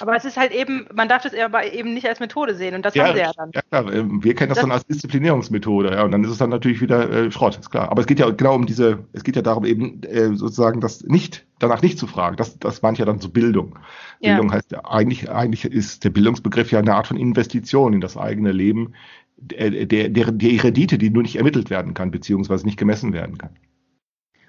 Aber 0.00 0.16
es 0.16 0.24
ist 0.24 0.36
halt 0.36 0.52
eben, 0.52 0.86
man 0.94 1.08
darf 1.08 1.22
das 1.22 1.34
aber 1.34 1.72
eben 1.72 1.94
nicht 1.94 2.08
als 2.08 2.20
Methode 2.20 2.54
sehen 2.54 2.74
und 2.74 2.84
das 2.84 2.94
ja, 2.94 3.06
haben 3.06 3.14
sie 3.14 3.20
ja 3.20 3.32
dann. 3.36 3.50
Ja 3.54 3.62
klar, 3.62 3.92
ähm, 3.92 4.22
wir 4.22 4.34
kennen 4.34 4.48
das, 4.48 4.56
das, 4.56 4.64
dann 4.64 4.72
als 4.72 4.86
Disziplinierungsmethode, 4.86 5.92
ja, 5.92 6.02
und 6.04 6.12
dann 6.12 6.24
ist 6.24 6.30
es 6.30 6.38
dann 6.38 6.50
natürlich 6.50 6.80
wieder 6.80 7.10
äh, 7.10 7.30
Schrott, 7.30 7.58
ist 7.58 7.70
klar. 7.70 7.90
Aber 7.90 8.00
es 8.00 8.06
geht 8.06 8.18
ja 8.18 8.30
genau 8.30 8.54
um 8.54 8.66
diese, 8.66 9.04
es 9.12 9.24
geht 9.24 9.36
ja 9.36 9.42
darum 9.42 9.64
eben 9.64 10.02
äh, 10.02 10.34
sozusagen 10.34 10.80
das 10.80 11.02
nicht, 11.02 11.46
danach 11.58 11.82
nicht 11.82 11.98
zu 11.98 12.06
fragen. 12.06 12.36
Das, 12.36 12.58
das 12.58 12.82
meint 12.82 12.98
ja 12.98 13.04
dann 13.04 13.20
so 13.20 13.28
Bildung. 13.28 13.78
Ja. 14.20 14.34
Bildung 14.34 14.52
heißt 14.52 14.72
ja, 14.72 14.84
eigentlich, 14.84 15.30
eigentlich 15.30 15.64
ist 15.64 16.04
der 16.04 16.10
Bildungsbegriff 16.10 16.70
ja 16.70 16.78
eine 16.78 16.94
Art 16.94 17.06
von 17.06 17.16
Investition 17.16 17.92
in 17.92 18.00
das 18.00 18.16
eigene 18.16 18.52
Leben, 18.52 18.94
der, 19.36 19.86
der, 19.86 20.08
der 20.08 20.64
Rendite, 20.64 20.98
die 20.98 21.10
nur 21.10 21.22
nicht 21.22 21.36
ermittelt 21.36 21.70
werden 21.70 21.94
kann, 21.94 22.10
beziehungsweise 22.10 22.64
nicht 22.64 22.78
gemessen 22.78 23.12
werden 23.12 23.38
kann. 23.38 23.50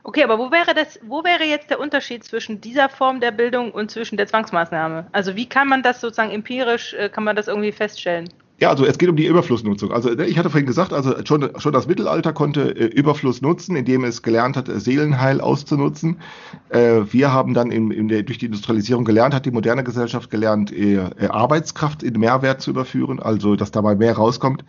Okay, 0.07 0.23
aber 0.23 0.37
wo 0.37 0.51
wäre 0.51 0.75
das, 0.75 0.99
wo 1.01 1.23
wäre 1.23 1.45
jetzt 1.45 1.71
der 1.71 1.79
Unterschied 1.79 2.23
zwischen 2.23 2.61
dieser 2.61 2.89
Form 2.89 3.19
der 3.21 3.31
Bildung 3.31 3.71
und 3.71 3.89
zwischen 3.89 4.17
der 4.17 4.27
Zwangsmaßnahme? 4.27 5.07
Also 5.11 5.35
wie 5.35 5.49
kann 5.49 5.67
man 5.67 5.81
das 5.81 5.99
sozusagen 5.99 6.29
empirisch, 6.29 6.93
äh, 6.93 7.09
kann 7.09 7.23
man 7.23 7.35
das 7.35 7.47
irgendwie 7.47 7.71
feststellen? 7.71 8.29
Ja, 8.57 8.69
also 8.69 8.85
es 8.85 8.97
geht 8.97 9.09
um 9.09 9.17
die 9.17 9.25
Überflussnutzung. 9.25 9.91
Also 9.91 10.09
ne, 10.11 10.25
ich 10.27 10.37
hatte 10.37 10.49
vorhin 10.49 10.65
gesagt, 10.65 10.93
also 10.93 11.13
schon, 11.25 11.49
schon 11.57 11.73
das 11.73 11.87
Mittelalter 11.87 12.31
konnte 12.31 12.71
äh, 12.71 12.85
Überfluss 12.85 13.41
nutzen, 13.41 13.75
indem 13.75 14.05
es 14.05 14.21
gelernt 14.21 14.55
hat, 14.55 14.69
Seelenheil 14.73 15.41
auszunutzen. 15.41 16.21
Äh, 16.69 17.01
wir 17.11 17.33
haben 17.33 17.53
dann 17.53 17.69
in, 17.69 17.91
in 17.91 18.07
der, 18.07 18.23
durch 18.23 18.37
die 18.37 18.45
Industrialisierung 18.45 19.03
gelernt, 19.03 19.33
hat 19.33 19.45
die 19.45 19.51
moderne 19.51 19.83
Gesellschaft 19.83 20.29
gelernt, 20.29 20.71
äh, 20.71 20.95
äh 20.95 21.27
Arbeitskraft 21.27 22.01
in 22.01 22.17
Mehrwert 22.17 22.61
zu 22.61 22.69
überführen, 22.69 23.19
also 23.19 23.57
dass 23.57 23.71
dabei 23.71 23.95
mehr 23.95 24.15
rauskommt, 24.15 24.63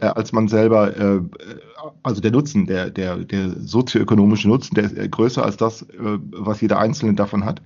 äh, 0.00 0.06
als 0.06 0.32
man 0.32 0.48
selber, 0.48 0.96
äh, 0.96 1.20
also 2.02 2.20
der 2.20 2.32
Nutzen, 2.32 2.66
der, 2.66 2.90
der, 2.90 3.18
der 3.18 3.50
sozioökonomische 3.60 4.48
Nutzen, 4.48 4.74
der 4.74 4.84
ist 4.84 5.12
größer 5.12 5.44
als 5.44 5.56
das, 5.56 5.86
was 5.96 6.60
jeder 6.60 6.78
Einzelne 6.78 7.14
davon 7.14 7.44
hat. 7.44 7.60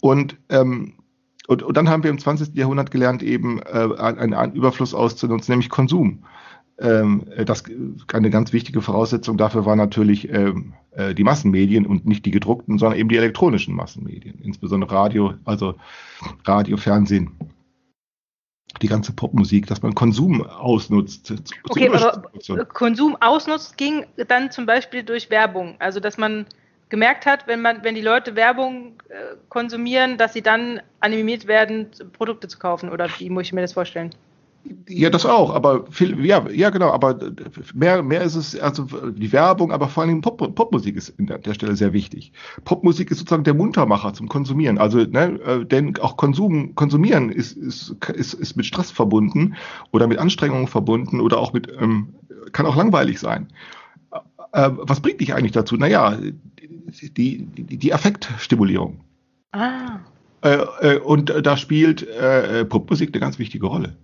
und 0.00 0.36
ähm, 0.48 0.94
und, 1.46 1.62
und 1.62 1.76
dann 1.76 1.88
haben 1.88 2.02
wir 2.02 2.10
im 2.10 2.18
20. 2.18 2.54
Jahrhundert 2.54 2.90
gelernt, 2.90 3.22
eben 3.22 3.60
äh, 3.60 3.88
einen, 3.98 4.34
einen 4.34 4.54
Überfluss 4.54 4.94
auszunutzen, 4.94 5.52
nämlich 5.52 5.68
Konsum. 5.68 6.24
Ähm, 6.78 7.26
das 7.44 7.64
eine 8.12 8.30
ganz 8.30 8.52
wichtige 8.52 8.82
Voraussetzung 8.82 9.36
dafür 9.36 9.64
war 9.64 9.76
natürlich 9.76 10.28
ähm, 10.30 10.74
äh, 10.92 11.14
die 11.14 11.22
Massenmedien 11.22 11.86
und 11.86 12.04
nicht 12.06 12.26
die 12.26 12.32
gedruckten, 12.32 12.78
sondern 12.78 12.98
eben 12.98 13.08
die 13.08 13.16
elektronischen 13.16 13.74
Massenmedien, 13.74 14.40
insbesondere 14.42 14.92
Radio, 14.92 15.34
also 15.44 15.76
Radio, 16.44 16.76
Fernsehen, 16.76 17.30
die 18.82 18.88
ganze 18.88 19.12
Popmusik, 19.12 19.66
dass 19.66 19.82
man 19.82 19.94
Konsum 19.94 20.44
ausnutzt. 20.44 21.32
Okay, 21.68 21.88
aber 21.90 22.64
Konsum 22.64 23.16
ausnutzt 23.20 23.76
ging 23.76 24.04
dann 24.28 24.50
zum 24.50 24.66
Beispiel 24.66 25.04
durch 25.04 25.30
Werbung, 25.30 25.76
also 25.78 26.00
dass 26.00 26.18
man 26.18 26.46
gemerkt 26.94 27.26
hat, 27.26 27.48
wenn 27.48 27.60
man, 27.60 27.82
wenn 27.82 27.96
die 27.96 28.00
Leute 28.00 28.36
Werbung 28.36 28.92
äh, 29.08 29.34
konsumieren, 29.48 30.16
dass 30.16 30.32
sie 30.32 30.42
dann 30.42 30.80
animiert 31.00 31.48
werden, 31.48 31.88
Produkte 32.12 32.46
zu 32.46 32.56
kaufen? 32.56 32.88
Oder 32.88 33.08
wie 33.18 33.30
muss 33.30 33.46
ich 33.46 33.52
mir 33.52 33.62
das 33.62 33.72
vorstellen? 33.72 34.10
Ja, 34.88 35.10
das 35.10 35.26
auch, 35.26 35.54
aber 35.54 35.84
viel, 35.90 36.24
ja, 36.24 36.48
ja, 36.48 36.70
genau, 36.70 36.90
aber 36.90 37.18
mehr, 37.74 38.02
mehr 38.02 38.22
ist 38.22 38.34
es, 38.34 38.58
also 38.58 38.84
die 39.10 39.30
Werbung, 39.32 39.72
aber 39.72 39.88
vor 39.88 40.04
allem 40.04 40.22
Pop, 40.22 40.54
Popmusik 40.54 40.96
ist 40.96 41.12
an 41.18 41.26
der 41.26 41.52
Stelle 41.52 41.76
sehr 41.76 41.92
wichtig. 41.92 42.32
Popmusik 42.64 43.10
ist 43.10 43.18
sozusagen 43.18 43.44
der 43.44 43.52
Muntermacher 43.52 44.14
zum 44.14 44.28
Konsumieren. 44.28 44.78
Also, 44.78 44.98
ne, 44.98 45.38
äh, 45.44 45.66
denn 45.66 45.98
auch 45.98 46.16
Konsum, 46.16 46.74
Konsumieren 46.76 47.28
ist, 47.28 47.56
ist, 47.56 47.94
ist, 48.14 48.34
ist 48.34 48.56
mit 48.56 48.64
Stress 48.64 48.90
verbunden 48.90 49.56
oder 49.90 50.06
mit 50.06 50.18
Anstrengungen 50.18 50.68
verbunden 50.68 51.20
oder 51.20 51.38
auch 51.38 51.52
mit, 51.52 51.68
ähm, 51.78 52.14
kann 52.52 52.64
auch 52.64 52.76
langweilig 52.76 53.20
sein. 53.20 53.48
Äh, 54.54 54.70
was 54.72 55.00
bringt 55.00 55.20
dich 55.20 55.34
eigentlich 55.34 55.52
dazu? 55.52 55.76
Naja, 55.76 56.16
die, 56.16 57.44
die, 57.44 57.76
die 57.76 57.92
Affektstimulierung. 57.92 59.00
Ah. 59.52 59.98
Äh, 60.42 60.58
äh, 60.80 60.98
und 61.00 61.34
da 61.42 61.56
spielt 61.56 62.06
äh, 62.06 62.64
Popmusik 62.64 63.10
eine 63.12 63.20
ganz 63.20 63.38
wichtige 63.40 63.66
Rolle. 63.66 63.96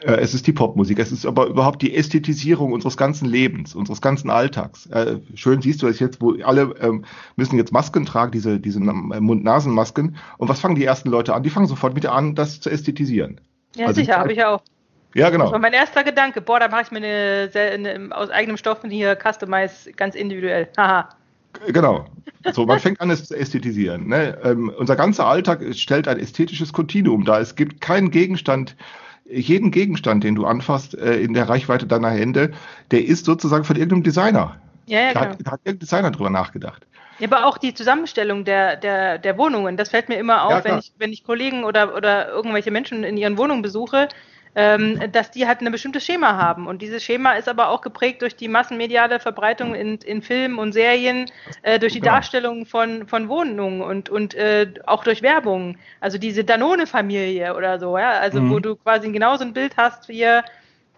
Äh, 0.00 0.20
es 0.20 0.32
ist 0.32 0.46
die 0.46 0.54
Popmusik. 0.54 0.98
Es 0.98 1.12
ist 1.12 1.26
aber 1.26 1.48
überhaupt 1.48 1.82
die 1.82 1.94
Ästhetisierung 1.94 2.72
unseres 2.72 2.96
ganzen 2.96 3.28
Lebens, 3.28 3.74
unseres 3.74 4.00
ganzen 4.00 4.30
Alltags. 4.30 4.86
Äh, 4.86 5.18
schön 5.34 5.60
siehst 5.60 5.82
du 5.82 5.86
das 5.86 5.98
jetzt, 5.98 6.22
wo 6.22 6.32
alle 6.42 6.74
ähm, 6.80 7.04
müssen 7.36 7.58
jetzt 7.58 7.72
Masken 7.72 8.06
tragen, 8.06 8.32
diese, 8.32 8.58
diese 8.58 8.80
Mund-Nasen-Masken. 8.80 10.16
Und 10.38 10.48
was 10.48 10.60
fangen 10.60 10.76
die 10.76 10.84
ersten 10.84 11.10
Leute 11.10 11.34
an? 11.34 11.42
Die 11.42 11.50
fangen 11.50 11.66
sofort 11.66 11.94
mit 11.94 12.06
an, 12.06 12.34
das 12.34 12.60
zu 12.60 12.70
ästhetisieren. 12.70 13.40
Ja, 13.76 13.88
also 13.88 14.00
sicher, 14.00 14.16
habe 14.16 14.32
ich 14.32 14.42
auch. 14.42 14.62
Ja, 15.14 15.30
genau. 15.30 15.44
Das 15.44 15.52
war 15.52 15.58
mein 15.58 15.72
erster 15.72 16.04
Gedanke. 16.04 16.40
Boah, 16.40 16.60
da 16.60 16.68
mache 16.68 16.82
ich 16.82 16.90
mir 16.90 16.98
eine, 16.98 17.50
eine, 17.54 18.16
aus 18.16 18.30
eigenem 18.30 18.56
Stoff 18.56 18.80
hier 18.88 19.16
Customize 19.16 19.92
ganz 19.92 20.14
individuell. 20.14 20.68
Haha. 20.76 21.08
Genau. 21.66 22.04
So, 22.52 22.66
man 22.66 22.78
fängt 22.78 23.00
an, 23.00 23.10
es 23.10 23.24
zu 23.26 23.36
ästhetisieren. 23.36 24.06
Ne? 24.06 24.38
Ähm, 24.44 24.72
unser 24.76 24.96
ganzer 24.96 25.26
Alltag 25.26 25.62
stellt 25.72 26.06
ein 26.08 26.18
ästhetisches 26.18 26.72
Kontinuum 26.72 27.24
dar. 27.24 27.40
Es 27.40 27.56
gibt 27.56 27.80
keinen 27.80 28.10
Gegenstand, 28.10 28.76
jeden 29.24 29.70
Gegenstand, 29.70 30.24
den 30.24 30.34
du 30.34 30.46
anfasst, 30.46 30.96
äh, 30.96 31.16
in 31.16 31.34
der 31.34 31.48
Reichweite 31.48 31.86
deiner 31.86 32.10
Hände, 32.10 32.52
der 32.90 33.04
ist 33.04 33.24
sozusagen 33.24 33.64
von 33.64 33.76
irgendeinem 33.76 34.02
Designer. 34.02 34.56
Ja, 34.86 35.00
ja, 35.00 35.12
da 35.12 35.20
genau. 35.20 35.32
hat, 35.32 35.38
da 35.46 35.50
hat 35.52 35.60
irgendein 35.64 35.78
Designer 35.80 36.10
drüber 36.10 36.30
nachgedacht. 36.30 36.86
Ja, 37.18 37.26
aber 37.26 37.46
auch 37.46 37.58
die 37.58 37.74
Zusammenstellung 37.74 38.44
der, 38.44 38.76
der, 38.76 39.18
der 39.18 39.36
Wohnungen, 39.36 39.76
das 39.76 39.88
fällt 39.88 40.08
mir 40.08 40.16
immer 40.16 40.44
auf, 40.44 40.52
Ja, 40.52 40.64
wenn, 40.64 40.78
ich, 40.78 40.92
wenn 40.98 41.12
ich 41.12 41.24
Kollegen 41.24 41.64
oder, 41.64 41.96
oder 41.96 42.28
irgendwelche 42.28 42.70
Menschen 42.70 43.02
in 43.02 43.16
ihren 43.16 43.36
Wohnungen 43.36 43.60
besuche, 43.60 44.08
dass 45.12 45.30
die 45.30 45.46
halt 45.46 45.60
ein 45.60 45.70
bestimmtes 45.70 46.04
Schema 46.04 46.36
haben. 46.36 46.66
Und 46.66 46.82
dieses 46.82 47.02
Schema 47.04 47.32
ist 47.34 47.48
aber 47.48 47.68
auch 47.68 47.80
geprägt 47.80 48.22
durch 48.22 48.34
die 48.36 48.48
massenmediale 48.48 49.20
Verbreitung 49.20 49.74
in, 49.74 49.98
in 49.98 50.22
Filmen 50.22 50.58
und 50.58 50.72
Serien, 50.72 51.30
äh, 51.62 51.78
durch 51.78 51.92
die 51.92 52.00
Genau. 52.00 52.14
Darstellung 52.14 52.66
von, 52.66 53.06
von 53.06 53.28
Wohnungen 53.28 53.82
und, 53.82 54.08
und 54.08 54.34
äh, 54.34 54.72
auch 54.86 55.04
durch 55.04 55.22
Werbung. 55.22 55.78
Also 56.00 56.18
diese 56.18 56.44
Danone-Familie 56.44 57.54
oder 57.56 57.78
so, 57.78 57.96
ja, 57.98 58.12
also 58.18 58.40
Mhm. 58.40 58.50
wo 58.50 58.58
du 58.60 58.76
quasi 58.76 59.10
genauso 59.12 59.44
ein 59.44 59.52
Bild 59.54 59.76
hast 59.76 60.08
wie 60.08 60.26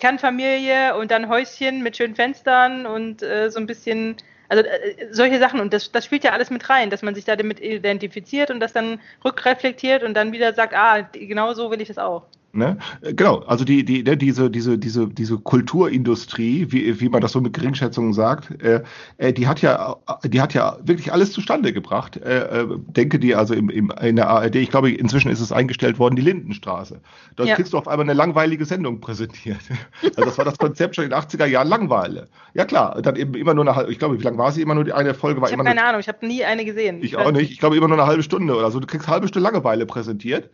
Kernfamilie 0.01 0.97
und 0.97 1.11
dann 1.11 1.29
Häuschen 1.29 1.83
mit 1.83 1.97
schönen 1.97 2.15
Fenstern 2.17 2.87
und 2.87 3.23
äh, 3.23 3.51
so 3.51 3.59
ein 3.61 3.67
bisschen, 3.67 4.17
also 4.49 4.63
äh, 4.65 5.09
solche 5.11 5.39
Sachen 5.39 5.61
und 5.61 5.73
das, 5.75 5.93
das 5.93 6.05
spielt 6.07 6.25
ja 6.25 6.33
alles 6.33 6.51
mit 6.51 6.69
rein, 6.71 6.91
dass 6.91 7.03
man 7.03 7.15
sich 7.15 7.25
da 7.27 7.37
damit 7.37 7.61
identifiziert 7.61 8.51
und 8.51 8.61
das 8.61 8.73
dann 8.73 9.01
rückreflektiert 9.25 10.03
und 10.03 10.15
dann 10.15 10.33
wieder 10.33 10.55
sagt, 10.55 10.75
ah, 10.75 11.03
genau 11.13 11.53
so 11.55 11.71
will 11.71 11.81
ich 11.83 11.89
das 11.89 11.99
auch. 11.99 12.27
Ne? 12.53 12.79
Äh, 13.03 13.15
Genau, 13.15 13.39
also 13.41 13.65
die, 13.65 13.85
die, 13.85 14.03
ne, 14.03 14.17
diese, 14.17 14.51
diese, 14.51 14.79
diese, 14.79 15.07
diese 15.09 15.39
Kulturindustrie, 15.39 16.67
wie, 16.71 17.01
wie 17.01 17.09
man 17.09 17.21
das 17.21 17.33
so 17.33 17.41
mit 17.41 17.53
Geringschätzungen 17.53 18.13
sagt, 18.13 18.63
äh, 18.63 18.83
äh, 19.19 19.33
die 19.33 19.47
hat 19.47 19.61
ja, 19.63 19.97
äh, 20.23 20.29
die 20.29 20.41
hat 20.41 20.55
ja 20.55 20.77
wirklich 20.83 21.13
alles 21.13 21.33
zustande 21.33 21.73
gebracht. 21.73 22.17
Äh, 22.17 22.67
denke 22.89 23.19
dir 23.19 23.39
also 23.39 23.55
im, 23.55 23.71
im, 23.71 23.93
in 24.03 24.17
der 24.17 24.29
ARD, 24.29 24.57
ich 24.57 24.71
glaube, 24.71 24.91
inzwischen 24.91 25.31
ist 25.31 25.41
es 25.41 25.53
eingestellt 25.53 25.99
worden, 25.99 26.17
die 26.17 26.23
Lindenstraße. 26.23 27.01
Dort 27.37 27.49
Ja. 27.49 27.55
kriegst 27.57 27.73
du 27.73 27.79
auf 27.79 27.89
einmal 27.89 28.05
eine 28.07 28.15
langweilige 28.15 28.65
Sendung 28.65 29.01
präsentiert. 29.01 29.61
Also 30.03 30.25
das 30.25 30.39
war 30.39 30.45
das 30.45 30.59
Konzept 30.59 30.97
schon 30.97 31.05
in 31.05 31.11
den 31.11 31.19
80er 31.19 31.47
Jahren 31.47 31.69
Langweile. 31.69 32.29
Ja 32.55 32.65
klar, 32.65 33.01
dann 33.01 33.17
eben 33.17 33.35
immer 33.35 33.55
nur 33.55 33.65
eine 33.67 33.77
halbe, 33.77 33.93
ich 33.93 33.99
glaube, 33.99 34.19
wie 34.19 34.23
lang 34.23 34.39
war 34.39 34.51
sie? 34.53 34.61
Immer 34.63 34.75
nur 34.75 34.85
die 34.85 34.93
eine 34.93 35.15
Folge 35.15 35.41
war 35.41 35.49
Ich 35.49 35.53
habe 35.55 35.65
keine 35.65 35.85
Ahnung, 35.85 36.01
ich 36.01 36.09
habe 36.09 36.27
nie 36.27 36.45
eine 36.45 36.65
gesehen. 36.65 37.03
ich 37.03 37.17
auch 37.17 37.31
nicht. 37.31 37.51
Ich 37.53 37.59
glaube 37.59 37.77
immer 37.77 37.89
nur 37.89 37.99
eine 37.99 38.07
halbe 38.07 38.23
Stunde 38.23 38.57
oder 38.57 38.71
so. 38.71 38.81
Du 38.81 38.87
kriegst 38.87 39.09
halbe 39.09 39.29
Stunde 39.29 39.49
Langeweile 39.49 39.87
präsentiert. 39.87 40.51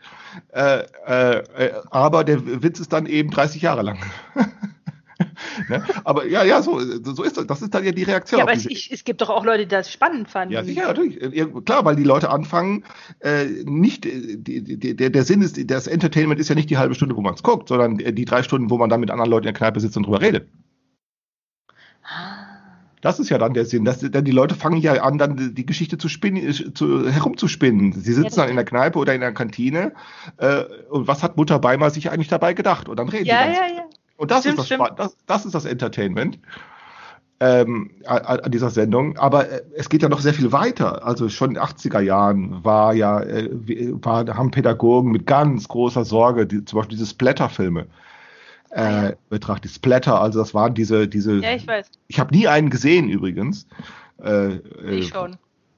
Äh, 0.52 0.80
äh, 1.06 1.42
aber 1.90 2.24
der 2.24 2.62
Witz 2.62 2.80
ist 2.80 2.92
dann 2.92 3.06
eben 3.06 3.30
30 3.30 3.62
Jahre 3.62 3.82
lang. 3.82 3.98
ne? 5.68 5.82
Aber 6.04 6.26
ja, 6.26 6.44
ja, 6.44 6.62
so, 6.62 6.80
so 6.80 7.22
ist 7.22 7.36
das. 7.36 7.46
Das 7.46 7.62
ist 7.62 7.74
dann 7.74 7.84
ja 7.84 7.92
die 7.92 8.02
Reaktion. 8.02 8.38
Ja, 8.38 8.44
aber 8.44 8.52
es, 8.52 8.66
ich, 8.66 8.92
es 8.92 9.04
gibt 9.04 9.20
doch 9.20 9.30
auch 9.30 9.44
Leute, 9.44 9.64
die 9.64 9.68
das 9.68 9.90
spannend 9.90 10.28
fanden. 10.28 10.54
ja, 10.54 10.64
sicher, 10.64 10.86
natürlich. 10.86 11.20
Äh, 11.20 11.46
Klar, 11.64 11.84
weil 11.84 11.96
die 11.96 12.04
Leute 12.04 12.30
anfangen, 12.30 12.84
äh, 13.20 13.46
nicht, 13.64 14.06
äh, 14.06 14.36
die, 14.36 14.62
die, 14.62 14.96
der, 14.96 15.10
der 15.10 15.24
Sinn 15.24 15.42
ist, 15.42 15.58
das 15.70 15.86
Entertainment 15.86 16.40
ist 16.40 16.48
ja 16.48 16.54
nicht 16.54 16.70
die 16.70 16.78
halbe 16.78 16.94
Stunde, 16.94 17.16
wo 17.16 17.20
man 17.20 17.34
es 17.34 17.42
guckt, 17.42 17.68
sondern 17.68 17.98
die 17.98 18.24
drei 18.24 18.42
Stunden, 18.42 18.70
wo 18.70 18.78
man 18.78 18.90
dann 18.90 19.00
mit 19.00 19.10
anderen 19.10 19.30
Leuten 19.30 19.46
in 19.46 19.52
der 19.52 19.58
Kneipe 19.58 19.80
sitzt 19.80 19.96
und 19.96 20.04
drüber 20.04 20.20
redet. 20.20 20.48
Das 23.06 23.20
ist 23.20 23.28
ja 23.28 23.38
dann 23.38 23.54
der 23.54 23.64
Sinn. 23.66 23.84
Dass, 23.84 24.00
denn 24.00 24.24
die 24.24 24.32
Leute 24.32 24.56
fangen 24.56 24.78
ja 24.80 24.94
an, 25.00 25.16
dann 25.16 25.54
die- 25.54 25.64
Geschichte 25.64 25.96
zu 25.96 26.08
spinnen, 26.08 26.44
äh, 26.44 26.74
zu, 26.74 27.08
herumzuspinnen. 27.08 27.92
Sie 27.92 28.00
sitzen 28.12 28.24
das 28.24 28.34
dann 28.34 28.48
in 28.48 28.56
der 28.56 28.64
Kneipe 28.64 28.98
oder 28.98 29.14
in 29.14 29.20
der 29.20 29.32
Kantine. 29.32 29.92
Äh, 30.38 30.64
und 30.90 31.06
was 31.06 31.22
hat 31.22 31.36
Mutter 31.36 31.60
Beimer 31.60 31.90
sich 31.90 32.10
eigentlich 32.10 32.26
dabei 32.26 32.52
gedacht? 32.52 32.88
Und 32.88 32.98
dann 32.98 33.08
reden 33.08 33.26
Ja, 33.26 33.46
die 33.46 33.52
ja, 33.54 33.76
ja. 33.76 33.84
und 34.16 34.32
das 34.32 34.40
Stimmt, 34.40 34.58
ist 34.58 34.72
das 34.72 34.90
das, 34.96 35.16
das 35.24 35.46
ist 35.46 35.54
das 35.54 35.66
Entertainment 35.66 36.40
ähm, 37.38 37.92
an, 38.06 38.50
dieser 38.50 38.70
Sendung. 38.70 39.16
Aber 39.18 39.48
äh, 39.48 39.62
es 39.76 39.88
geht 39.88 40.02
ja 40.02 40.08
noch 40.08 40.20
sehr 40.20 40.34
viel 40.34 40.50
weiter. 40.50 41.06
Also 41.06 41.28
schon 41.28 41.50
in 41.50 41.54
den 41.54 41.62
80er 41.62 42.00
Jahren 42.00 42.64
war 42.64 42.92
ja, 42.92 43.20
äh, 43.20 43.50
war, 44.02 44.26
haben 44.36 44.50
Pädagogen 44.50 45.12
mit 45.12 45.26
ganz 45.26 45.68
großer 45.68 46.04
Sorge, 46.04 46.44
die, 46.48 46.64
zum 46.64 46.78
Beispiel 46.78 46.98
diese 46.98 47.08
Splatter-Filme 47.08 47.86
äh, 48.70 49.12
betrachtet. 49.28 49.70
Die 49.70 49.74
Splatter, 49.74 50.20
also 50.20 50.38
das 50.40 50.54
waren 50.54 50.74
diese, 50.74 51.08
diese. 51.08 51.36
Ja, 51.38 51.54
ich 51.54 51.66
weiß. 51.66 51.88
Ich 52.08 52.18
habe 52.20 52.34
nie 52.34 52.48
einen 52.48 52.70
gesehen 52.70 53.08
übrigens. 53.08 53.66
Äh, 54.22 54.56
äh, 54.56 54.98
Ich 54.98 55.08
schon. 55.08 55.36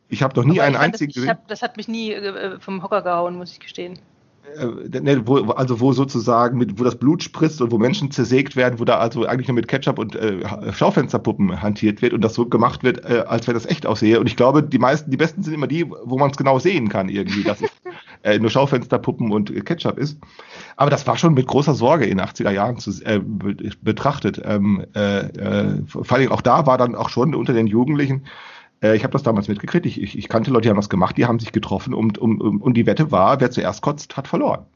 Ich 0.08 0.22
habe 0.22 0.34
noch 0.40 0.44
nie 0.46 0.58
Aber 0.60 0.66
einen 0.66 0.76
einzigen 0.76 1.10
das, 1.10 1.14
gesehen. 1.16 1.30
hab, 1.30 1.48
das 1.48 1.62
hat 1.62 1.76
mich 1.76 1.88
nie 1.88 2.12
äh, 2.12 2.58
vom 2.60 2.82
Hocker 2.82 3.02
gehauen, 3.02 3.36
muss 3.36 3.52
ich 3.52 3.60
gestehen. 3.60 3.98
äh, 4.56 5.00
ne, 5.00 5.26
wo, 5.26 5.38
also 5.52 5.80
wo 5.80 5.92
sozusagen 5.92 6.56
mit, 6.56 6.78
wo 6.80 6.84
das 6.84 6.96
Blut 6.96 7.22
spritzt 7.22 7.60
und 7.60 7.70
wo 7.72 7.78
Menschen 7.78 8.10
zersägt 8.10 8.56
werden, 8.56 8.78
wo 8.78 8.84
da 8.86 8.98
also 8.98 9.26
eigentlich 9.26 9.48
nur 9.48 9.54
mit 9.56 9.68
Ketchup 9.68 9.98
und 9.98 10.16
äh, 10.16 10.72
Schaufensterpuppen 10.72 11.60
hantiert 11.60 12.00
wird 12.00 12.14
und 12.14 12.22
das 12.22 12.32
so 12.34 12.46
gemacht 12.46 12.82
wird, 12.82 13.04
äh, 13.04 13.24
als 13.26 13.46
wenn 13.46 13.54
das 13.54 13.66
echt 13.66 13.84
aussehe. 13.86 14.18
Und 14.18 14.26
ich 14.26 14.36
glaube, 14.36 14.62
die 14.62 14.78
meisten, 14.78 15.10
die 15.10 15.18
besten 15.18 15.42
sind 15.42 15.52
immer 15.52 15.66
die, 15.66 15.88
wo 15.90 16.16
man 16.18 16.30
es 16.30 16.38
genau 16.38 16.58
sehen 16.58 16.88
kann 16.88 17.08
irgendwie, 17.10 17.44
dass 17.44 17.60
es 17.62 17.70
äh, 18.22 18.38
nur 18.38 18.50
Schaufensterpuppen 18.50 19.32
und 19.32 19.50
äh, 19.50 19.60
Ketchup 19.60 19.98
ist. 19.98 20.18
Aber 20.76 20.90
das 20.90 21.06
war 21.06 21.16
schon 21.16 21.34
mit 21.34 21.46
großer 21.46 21.74
Sorge 21.74 22.04
in 22.06 22.18
den 22.18 22.26
80er 22.26 22.50
Jahren 22.50 22.78
zu, 22.78 22.90
äh, 23.04 23.20
be 23.20 23.54
betrachtet. 23.82 24.40
Ähm, 24.44 24.86
äh, 24.94 25.20
äh, 25.20 25.82
vor 25.86 26.12
allem 26.12 26.32
auch 26.32 26.42
da 26.42 26.66
war 26.66 26.78
dann 26.78 26.94
auch 26.94 27.08
schon 27.08 27.34
unter 27.34 27.52
den 27.52 27.66
Jugendlichen 27.66 28.26
äh, 28.82 28.96
ich 28.96 29.02
habe 29.02 29.12
das 29.12 29.22
damals 29.22 29.48
mitgekriegt. 29.48 29.86
Ich, 29.86 30.00
ich, 30.00 30.16
ich 30.16 30.28
kannte 30.28 30.50
Leute, 30.50 30.62
die 30.62 30.70
haben 30.70 30.76
das 30.76 30.88
gemacht, 30.88 31.16
die 31.16 31.26
haben 31.26 31.38
sich 31.38 31.52
getroffen 31.52 31.94
und, 31.94 32.18
um, 32.18 32.40
um, 32.40 32.62
und 32.62 32.74
die 32.74 32.86
Wette 32.86 33.10
war, 33.10 33.40
wer 33.40 33.50
zuerst 33.50 33.82
kotzt, 33.82 34.16
hat 34.16 34.28
verloren. 34.28 34.66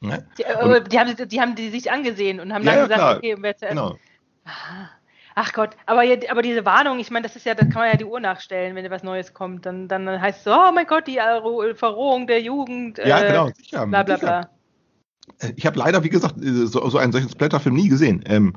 Ne? 0.00 0.26
Die, 0.38 0.42
äh, 0.42 0.54
aber 0.54 0.80
die, 0.80 0.98
haben, 0.98 1.28
die 1.28 1.40
haben 1.40 1.54
die 1.54 1.70
sich 1.70 1.90
angesehen 1.90 2.40
und 2.40 2.52
haben 2.52 2.64
Ja, 2.64 2.72
dann 2.72 2.82
gesagt, 2.82 3.00
klar. 3.00 3.16
okay, 3.16 3.36
wer 3.38 3.56
zuerst. 3.56 3.76
Genau. 3.76 3.96
Ach 5.40 5.52
Gott, 5.52 5.70
aber, 5.86 6.02
aber 6.30 6.42
diese 6.42 6.64
Warnung, 6.64 6.98
ich 6.98 7.12
meine, 7.12 7.22
das 7.22 7.36
ist 7.36 7.46
ja, 7.46 7.54
das 7.54 7.68
kann 7.70 7.82
man 7.82 7.90
ja 7.92 7.96
die 7.96 8.04
Uhr 8.04 8.18
nachstellen, 8.18 8.74
wenn 8.74 8.90
was 8.90 9.04
Neues 9.04 9.34
kommt. 9.34 9.66
Dann, 9.66 9.86
dann 9.86 10.20
heißt 10.20 10.38
es 10.38 10.44
so, 10.44 10.50
oh 10.52 10.72
mein 10.74 10.84
Gott, 10.84 11.06
die 11.06 11.20
Verrohung 11.76 12.26
der 12.26 12.40
Jugend. 12.42 12.98
Ja, 12.98 13.20
äh, 13.20 13.28
genau, 13.28 13.48
sicher. 13.56 13.86
Bla 13.86 14.02
bla 14.02 14.16
bla. 14.16 14.48
Ich 15.54 15.64
habe 15.64 15.78
leider, 15.78 16.02
wie 16.02 16.08
gesagt, 16.08 16.42
äh, 16.42 16.66
so, 16.66 16.88
so 16.88 16.98
einen 16.98 17.12
solchen 17.12 17.28
Splatterfilm 17.28 17.76
nie 17.76 17.88
gesehen. 17.88 18.24
Ähm, 18.26 18.54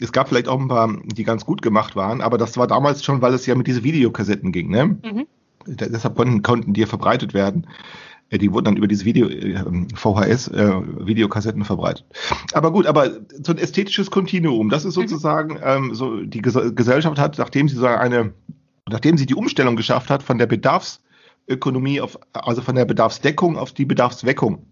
es 0.00 0.12
gab 0.12 0.28
vielleicht 0.28 0.46
auch 0.46 0.60
ein 0.60 0.68
paar, 0.68 0.96
die 1.06 1.24
ganz 1.24 1.44
gut 1.44 1.60
gemacht 1.60 1.96
waren, 1.96 2.20
aber 2.20 2.38
das 2.38 2.56
war 2.56 2.68
damals 2.68 3.02
schon, 3.02 3.20
weil 3.20 3.34
es 3.34 3.44
ja 3.46 3.56
mit 3.56 3.66
diesen 3.66 3.82
Videokassetten 3.82 4.52
ging. 4.52 4.70
Ne? 4.70 4.86
Mhm. 4.86 5.26
Da- 5.66 5.86
Deshalb 5.88 6.14
konnten, 6.14 6.42
konnten 6.42 6.72
die 6.72 6.86
verbreitet 6.86 7.34
werden. 7.34 7.66
Äh, 8.32 8.38
Die 8.38 8.52
wurden 8.52 8.64
dann 8.64 8.76
über 8.76 8.88
diese 8.88 9.04
Video, 9.04 9.28
äh, 9.28 9.54
VHS, 9.94 10.48
äh, 10.48 10.72
Videokassetten 11.06 11.64
verbreitet. 11.64 12.04
Aber 12.52 12.72
gut, 12.72 12.86
aber 12.86 13.10
so 13.42 13.52
ein 13.52 13.58
ästhetisches 13.58 14.10
Kontinuum, 14.10 14.70
das 14.70 14.84
ist 14.84 14.94
sozusagen 14.94 15.58
ähm, 15.62 15.94
so, 15.94 16.22
die 16.22 16.42
Ges 16.42 16.58
Gesellschaft 16.74 17.18
hat, 17.18 17.38
nachdem 17.38 17.68
sie 17.68 17.76
so 17.76 17.86
eine, 17.86 18.32
nachdem 18.88 19.16
sie 19.16 19.26
die 19.26 19.34
Umstellung 19.34 19.76
geschafft 19.76 20.10
hat 20.10 20.22
von 20.22 20.38
der 20.38 20.46
Bedarfsökonomie 20.46 22.00
auf, 22.00 22.18
also 22.32 22.62
von 22.62 22.74
der 22.74 22.86
Bedarfsdeckung 22.86 23.56
auf 23.56 23.72
die 23.72 23.84
Bedarfsweckung. 23.84 24.66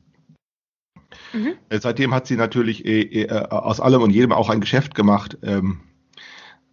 Mhm. 1.32 1.54
Seitdem 1.70 2.14
hat 2.14 2.26
sie 2.26 2.36
natürlich 2.36 2.84
äh, 2.84 3.22
äh, 3.22 3.48
aus 3.50 3.80
allem 3.80 4.02
und 4.02 4.10
jedem 4.10 4.32
auch 4.32 4.48
ein 4.48 4.60
Geschäft 4.60 4.94
gemacht. 4.94 5.38
Ähm, 5.42 5.80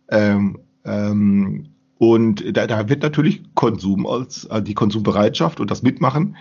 ähm, 0.09 0.59
ähm, 0.85 1.69
und 1.97 2.55
da, 2.55 2.67
da 2.67 2.87
wird 2.87 3.01
natürlich 3.01 3.43
Konsum 3.55 4.05
als 4.05 4.45
äh, 4.45 4.61
die 4.61 4.75
Konsumbereitschaft 4.75 5.59
und 5.59 5.71
das 5.71 5.81
Mitmachen 5.81 6.37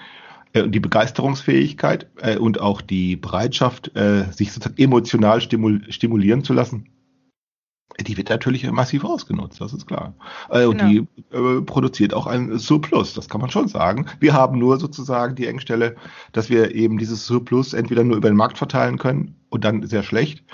und 0.55 0.73
die 0.73 0.81
Begeisterungsfähigkeit 0.81 2.09
äh, 2.17 2.39
und 2.39 2.61
auch 2.61 2.81
die 2.81 3.17
Bereitschaft, 3.17 3.95
äh, 3.97 4.25
sich 4.33 4.53
sozusagen 4.53 4.81
emotional 4.81 5.41
stimul 5.41 5.83
stimulieren 5.91 6.45
zu 6.45 6.53
lassen, 6.53 6.89
die 8.01 8.17
wird 8.17 8.29
natürlich 8.29 8.71
massiv 8.71 9.05
ausgenutzt, 9.05 9.61
das 9.61 9.73
ist 9.73 9.87
klar. 9.87 10.15
Äh, 10.51 10.67
und 10.67 10.79
Genau. 10.79 10.91
die 10.91 11.37
äh, 11.37 11.63
produziert 11.63 12.13
auch 12.13 12.27
ein 12.27 12.59
Surplus, 12.59 13.15
das 13.15 13.29
kann 13.29 13.41
man 13.41 13.51
schon 13.51 13.69
sagen. 13.69 14.07
Wir 14.21 14.35
haben 14.35 14.59
nur 14.59 14.79
sozusagen 14.79 15.35
die 15.35 15.47
Engstelle, 15.47 15.97
dass 16.33 16.51
wir 16.51 16.75
eben 16.75 16.99
dieses 16.99 17.27
Surplus 17.27 17.73
entweder 17.73 18.05
nur 18.05 18.17
über 18.17 18.29
den 18.29 18.37
Markt 18.37 18.59
verteilen 18.59 18.99
können 18.99 19.35
und 19.49 19.65
dann 19.65 19.87
sehr 19.87 20.03
schlecht 20.03 20.45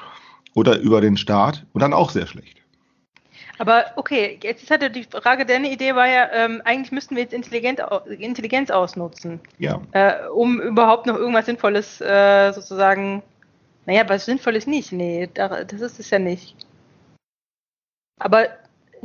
oder 0.54 0.78
über 0.78 1.00
den 1.00 1.16
Staat 1.16 1.66
und 1.72 1.80
dann 1.80 1.92
auch 1.92 2.10
sehr 2.10 2.26
schlecht. 2.26 2.61
Aber 3.62 3.84
okay, 3.94 4.40
jetzt 4.42 4.64
ist 4.64 4.72
halt 4.72 4.92
die 4.96 5.04
Frage, 5.04 5.46
deine 5.46 5.70
Idee 5.70 5.94
war 5.94 6.08
ja, 6.08 6.28
ähm, 6.32 6.60
eigentlich 6.64 6.90
müssten 6.90 7.14
wir 7.14 7.22
jetzt 7.22 7.32
Intelligenz 7.32 8.70
ausnutzen, 8.72 9.38
Ja. 9.58 9.80
äh, 9.92 10.26
um 10.34 10.60
überhaupt 10.60 11.06
noch 11.06 11.14
irgendwas 11.14 11.46
Sinnvolles 11.46 12.00
äh, 12.00 12.50
sozusagen, 12.52 13.22
naja, 13.86 14.02
was 14.08 14.24
Sinnvolles 14.24 14.66
nicht, 14.66 14.90
nee, 14.90 15.28
da, 15.32 15.62
das 15.62 15.80
ist 15.80 16.00
es 16.00 16.10
ja 16.10 16.18
nicht. 16.18 16.56
Aber 18.18 18.48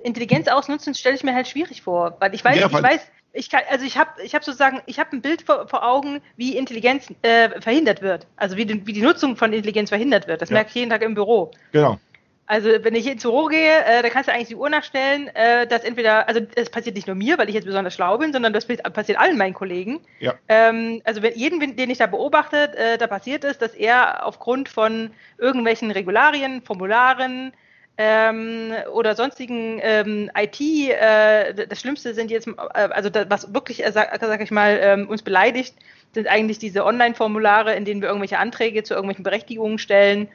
Intelligenz 0.01 0.47
ausnutzen 0.47 0.95
stelle 0.95 1.13
ich 1.13 1.23
mir 1.23 1.35
halt 1.35 1.47
schwierig 1.47 1.83
vor, 1.83 2.17
weil 2.19 2.33
ich 2.33 2.43
weiß, 2.43 2.57
Ja, 2.59 2.65
ich 2.65 2.73
weiß, 2.73 3.01
ich 3.33 3.51
kann, 3.51 3.61
also 3.69 3.85
ich 3.85 3.95
habe 3.95 4.09
ich 4.23 4.33
hab 4.33 4.43
sozusagen, 4.43 4.81
ich 4.87 4.97
habe 4.99 5.15
ein 5.15 5.21
Bild 5.21 5.43
vor, 5.43 5.67
vor 5.67 5.87
Augen, 5.87 6.19
wie 6.35 6.57
Intelligenz 6.57 7.13
äh, 7.21 7.61
verhindert 7.61 8.01
wird. 8.01 8.25
Also 8.37 8.57
wie 8.57 8.65
die, 8.65 8.87
wie 8.87 8.93
die 8.93 9.03
Nutzung 9.03 9.35
von 9.35 9.53
Intelligenz 9.53 9.89
verhindert 9.89 10.27
wird. 10.27 10.41
Das 10.41 10.49
Ja. 10.49 10.55
merke 10.55 10.69
ich 10.69 10.75
jeden 10.75 10.89
Tag 10.89 11.03
im 11.03 11.13
Büro. 11.13 11.51
Genau. 11.71 11.99
Also 12.49 12.69
wenn 12.81 12.95
ich 12.95 13.05
ins 13.05 13.23
Büro 13.23 13.47
gehe, 13.47 13.83
äh, 13.85 14.01
da 14.01 14.09
kannst 14.09 14.29
du 14.29 14.33
eigentlich 14.33 14.47
die 14.47 14.55
Uhr 14.55 14.69
nachstellen, 14.69 15.27
äh, 15.35 15.67
dass 15.67 15.83
entweder, 15.83 16.29
also 16.29 16.39
es 16.55 16.69
passiert 16.69 16.95
nicht 16.95 17.05
nur 17.05 17.15
mir, 17.15 17.37
weil 17.37 17.49
ich 17.49 17.55
jetzt 17.55 17.65
besonders 17.65 17.93
schlau 17.93 18.17
bin, 18.17 18.31
sondern 18.31 18.53
das 18.53 18.65
passiert 18.65 19.19
allen 19.19 19.37
meinen 19.37 19.53
Kollegen. 19.53 19.99
Ja. 20.19 20.33
Ähm, 20.47 21.01
also 21.03 21.21
wenn 21.21 21.35
jeden, 21.35 21.75
den 21.75 21.89
ich 21.89 21.97
da 21.97 22.07
beobachte, 22.07 22.73
äh, 22.77 22.97
da 22.97 23.07
passiert 23.07 23.43
ist, 23.43 23.61
dass 23.61 23.73
er 23.73 24.25
aufgrund 24.25 24.69
von 24.69 25.11
irgendwelchen 25.37 25.91
Regularien, 25.91 26.61
Formularen 26.61 27.51
ähm, 27.97 28.73
oder 28.93 29.15
sonstigen 29.15 29.79
ähm, 29.81 30.31
IT, 30.37 30.61
äh, 30.61 31.67
das 31.67 31.81
Schlimmste 31.81 32.13
sind 32.13 32.31
jetzt, 32.31 32.47
äh, 32.47 32.53
also 32.75 33.09
das, 33.09 33.25
was 33.29 33.53
wirklich, 33.53 33.85
äh, 33.85 33.91
sag, 33.91 34.17
sag 34.21 34.41
ich 34.41 34.51
mal, 34.51 34.79
ähm, 34.81 35.09
uns 35.09 35.21
beleidigt, 35.21 35.75
sind 36.13 36.27
eigentlich 36.27 36.59
diese 36.59 36.85
Online-Formulare, 36.85 37.75
in 37.75 37.83
denen 37.83 38.01
wir 38.01 38.07
irgendwelche 38.07 38.39
Anträge 38.39 38.83
zu 38.83 38.93
irgendwelchen 38.93 39.23
Berechtigungen 39.23 39.79
stellen. 39.79 40.29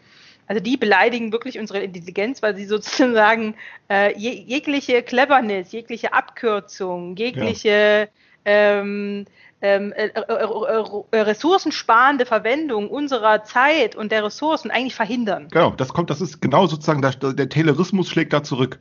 Also 0.53 0.63
die 0.63 0.77
beleidigen 0.77 1.33
wirklich 1.33 1.59
unsere 1.59 1.79
Intelligenz, 1.81 2.43
weil 2.43 2.55
sie 2.55 2.67
sozusagen 2.67 3.55
äh, 3.89 4.15
je, 4.19 4.33
jegliche 4.33 5.03
Cleverness, 5.03 5.73
jegliche 5.73 6.13
Abkürzung, 6.13 7.17
jegliche 7.17 8.11
ähm, 8.45 9.25
ähm, 9.63 9.95
äh, 9.97 10.09
äh, 10.09 10.91
äh, 11.13 11.21
ressourcensparende 11.23 12.27
Verwendung 12.27 12.91
unserer 12.91 13.45
Zeit 13.45 13.97
und 13.97 14.13
der 14.13 14.25
Ressourcen 14.25 14.71
eigentlich 14.71 14.95
verhindern. 14.95 15.49
Genau, 15.51 15.71
das 15.71 15.89
kommt, 15.89 16.11
das 16.11 16.21
ist 16.21 16.43
genau 16.43 16.67
sozusagen, 16.67 17.01
der, 17.01 17.13
der 17.13 17.49
Taylorismus 17.49 18.11
schlägt 18.11 18.35
da 18.35 18.43
zurück. 18.43 18.79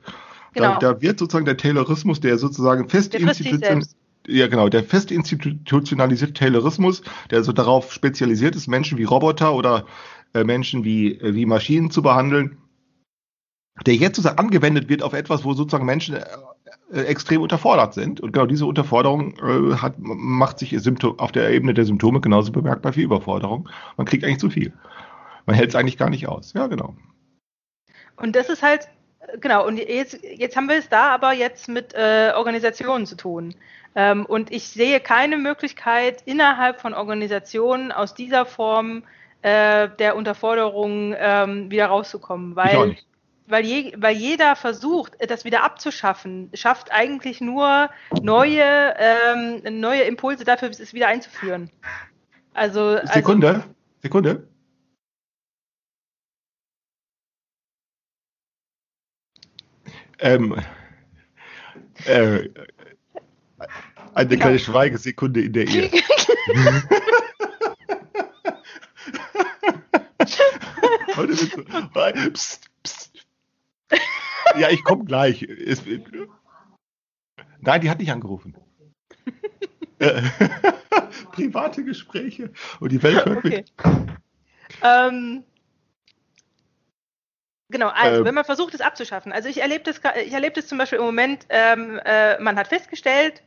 Genau. 0.53 0.73
Da, 0.73 0.95
da 0.95 1.01
wird 1.01 1.19
sozusagen 1.19 1.45
der 1.45 1.55
Taylorismus, 1.55 2.19
der 2.19 2.37
sozusagen 2.37 2.89
fest 2.89 3.15
institution- 3.15 3.85
ja 4.27 4.47
genau, 4.47 4.69
der 4.69 4.83
fest 4.83 5.09
institutionalisierte 5.09 6.33
Taylorismus, 6.33 7.01
der 7.31 7.43
so 7.43 7.53
darauf 7.53 7.91
spezialisiert 7.91 8.55
ist, 8.55 8.67
Menschen 8.67 8.97
wie 8.97 9.03
Roboter 9.03 9.55
oder 9.55 9.85
Menschen 10.33 10.83
wie, 10.83 11.13
äh, 11.13 11.33
wie 11.35 11.45
Maschinen 11.45 11.91
zu 11.91 12.01
behandeln, 12.01 12.57
der 13.85 13.95
jetzt 13.95 14.15
sozusagen 14.15 14.39
angewendet 14.39 14.89
wird 14.89 15.03
auf 15.03 15.13
etwas, 15.13 15.43
wo 15.43 15.53
sozusagen 15.53 15.85
Menschen 15.85 16.15
äh, 16.15 16.25
äh, 16.93 17.03
extrem 17.03 17.41
unterfordert 17.41 17.93
sind. 17.93 18.19
Und 18.19 18.33
genau 18.33 18.45
diese 18.45 18.65
Unterforderung 18.65 19.33
äh, 19.37 19.75
hat, 19.77 19.95
macht 19.97 20.59
sich 20.59 20.75
auf 21.17 21.31
der 21.31 21.49
Ebene 21.51 21.73
der 21.73 21.85
Symptome 21.85 22.19
genauso 22.19 22.51
bemerkbar 22.51 22.95
wie 22.95 23.03
Überforderung. 23.03 23.69
Man 23.95 24.05
kriegt 24.05 24.23
eigentlich 24.23 24.39
zu 24.39 24.49
viel. 24.49 24.73
Man 25.45 25.55
hält 25.55 25.69
es 25.69 25.75
eigentlich 25.75 25.97
gar 25.97 26.09
nicht 26.09 26.27
aus. 26.27 26.53
Ja, 26.53 26.67
genau. 26.67 26.95
Und 28.17 28.35
das 28.35 28.49
ist 28.49 28.61
halt, 28.61 28.89
äh, 29.19 29.37
genau, 29.39 29.65
und 29.65 29.77
jetzt, 29.77 30.19
jetzt 30.21 30.57
haben 30.57 30.67
wir 30.67 30.77
es 30.77 30.89
da 30.89 31.09
aber 31.09 31.31
jetzt 31.31 31.69
mit 31.69 31.93
äh, 31.93 32.33
Organisationen 32.35 33.05
zu 33.05 33.15
tun. 33.15 33.55
Ähm, 33.95 34.25
und 34.25 34.51
ich 34.51 34.67
sehe 34.67 34.99
keine 34.99 35.37
Möglichkeit 35.37 36.21
innerhalb 36.25 36.81
von 36.81 36.93
Organisationen 36.93 37.93
aus 37.93 38.13
dieser 38.15 38.45
Form 38.45 39.03
äh, 39.41 39.89
der 39.99 40.15
Unterforderung 40.15 41.15
ähm, 41.17 41.71
wieder 41.71 41.87
rauszukommen, 41.87 42.55
weil, 42.55 42.95
weil, 43.47 43.65
je, 43.65 43.93
weil 43.97 44.15
jeder 44.15 44.55
versucht, 44.55 45.13
das 45.27 45.45
wieder 45.45 45.63
abzuschaffen, 45.63 46.49
schafft 46.53 46.91
eigentlich 46.91 47.41
nur 47.41 47.89
neue, 48.21 48.95
ähm, 48.97 49.61
neue 49.79 50.03
Impulse 50.03 50.43
dafür, 50.43 50.69
es 50.69 50.93
wieder 50.93 51.07
einzuführen. 51.07 51.69
Also, 52.53 52.99
Sekunde, 53.05 53.63
Sekunde. 54.01 54.47
Ähm, 60.19 60.55
äh, 62.05 62.47
eine 64.13 64.37
kleine 64.37 64.59
Schweigesekunde 64.59 65.41
in 65.41 65.53
der 65.53 65.67
Ehe. 65.67 65.89
Heute 71.15 71.29
wird 71.29 71.51
so, 71.51 72.31
psst, 72.31 72.69
psst. 72.83 73.27
Ja, 74.57 74.69
ich 74.69 74.83
komme 74.83 75.05
gleich. 75.05 75.43
Es, 75.43 75.83
nein, 77.59 77.81
die 77.81 77.89
hat 77.89 77.99
nicht 77.99 78.11
angerufen. 78.11 78.55
Äh, 79.99 80.23
Private 81.31 81.83
Gespräche 81.83 82.51
und 82.79 82.91
die 82.91 83.03
Welt 83.03 83.23
hört 83.23 83.37
Okay. 83.37 83.57
mit. 83.57 83.71
Ähm, 84.81 85.43
genau, 87.69 87.89
also 87.89 88.21
Ähm. 88.21 88.25
wenn 88.25 88.33
man 88.33 88.43
versucht, 88.43 88.73
es 88.73 88.81
abzuschaffen. 88.81 89.31
Also 89.31 89.47
ich 89.47 89.61
erlebe 89.61 89.83
das, 89.83 90.01
ich 90.25 90.33
erlebe 90.33 90.55
das 90.55 90.65
zum 90.65 90.79
Beispiel 90.79 90.97
im 90.97 91.05
Moment, 91.05 91.45
ähm, 91.49 91.99
äh, 92.03 92.39
man 92.39 92.57
hat 92.57 92.69
festgestellt, 92.69 93.43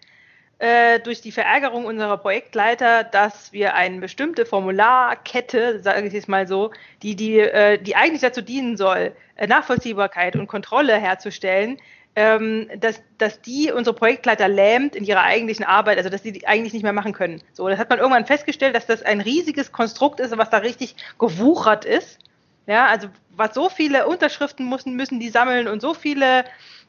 äh, 0.58 1.00
durch 1.00 1.20
die 1.20 1.32
Verärgerung 1.32 1.84
unserer 1.84 2.16
Projektleiter, 2.16 3.04
dass 3.04 3.52
wir 3.52 3.74
eine 3.74 4.00
bestimmte 4.00 4.46
Formularkette, 4.46 5.82
sage 5.82 6.06
ich 6.06 6.12
jetzt 6.12 6.28
mal 6.28 6.46
so, 6.46 6.70
die, 7.02 7.16
die, 7.16 7.38
äh, 7.38 7.78
die 7.78 7.96
eigentlich 7.96 8.20
dazu 8.20 8.40
dienen 8.40 8.76
soll, 8.76 9.12
äh, 9.36 9.46
Nachvollziehbarkeit 9.46 10.36
und 10.36 10.46
Kontrolle 10.46 10.96
herzustellen, 10.96 11.78
ähm, 12.16 12.68
dass, 12.78 13.02
dass 13.18 13.40
die 13.40 13.72
unsere 13.72 13.96
Projektleiter 13.96 14.46
lähmt 14.46 14.94
in 14.94 15.04
ihrer 15.04 15.22
eigentlichen 15.22 15.64
Arbeit, 15.64 15.98
also 15.98 16.10
dass 16.10 16.22
sie 16.22 16.32
die 16.32 16.46
eigentlich 16.46 16.72
nicht 16.72 16.84
mehr 16.84 16.92
machen 16.92 17.12
können. 17.12 17.42
So, 17.52 17.68
das 17.68 17.78
hat 17.78 17.90
man 17.90 17.98
irgendwann 17.98 18.26
festgestellt, 18.26 18.76
dass 18.76 18.86
das 18.86 19.02
ein 19.02 19.20
riesiges 19.20 19.72
Konstrukt 19.72 20.20
ist, 20.20 20.36
was 20.38 20.50
da 20.50 20.58
richtig 20.58 20.94
gewuchert 21.18 21.84
ist. 21.84 22.20
Ja, 22.66 22.86
also 22.86 23.08
was 23.36 23.52
so 23.54 23.68
viele 23.68 24.06
Unterschriften 24.06 24.68
müssen, 24.68 24.94
müssen 24.94 25.20
die 25.20 25.28
sammeln 25.28 25.68
und 25.68 25.82
so 25.82 25.92
viele 25.92 26.44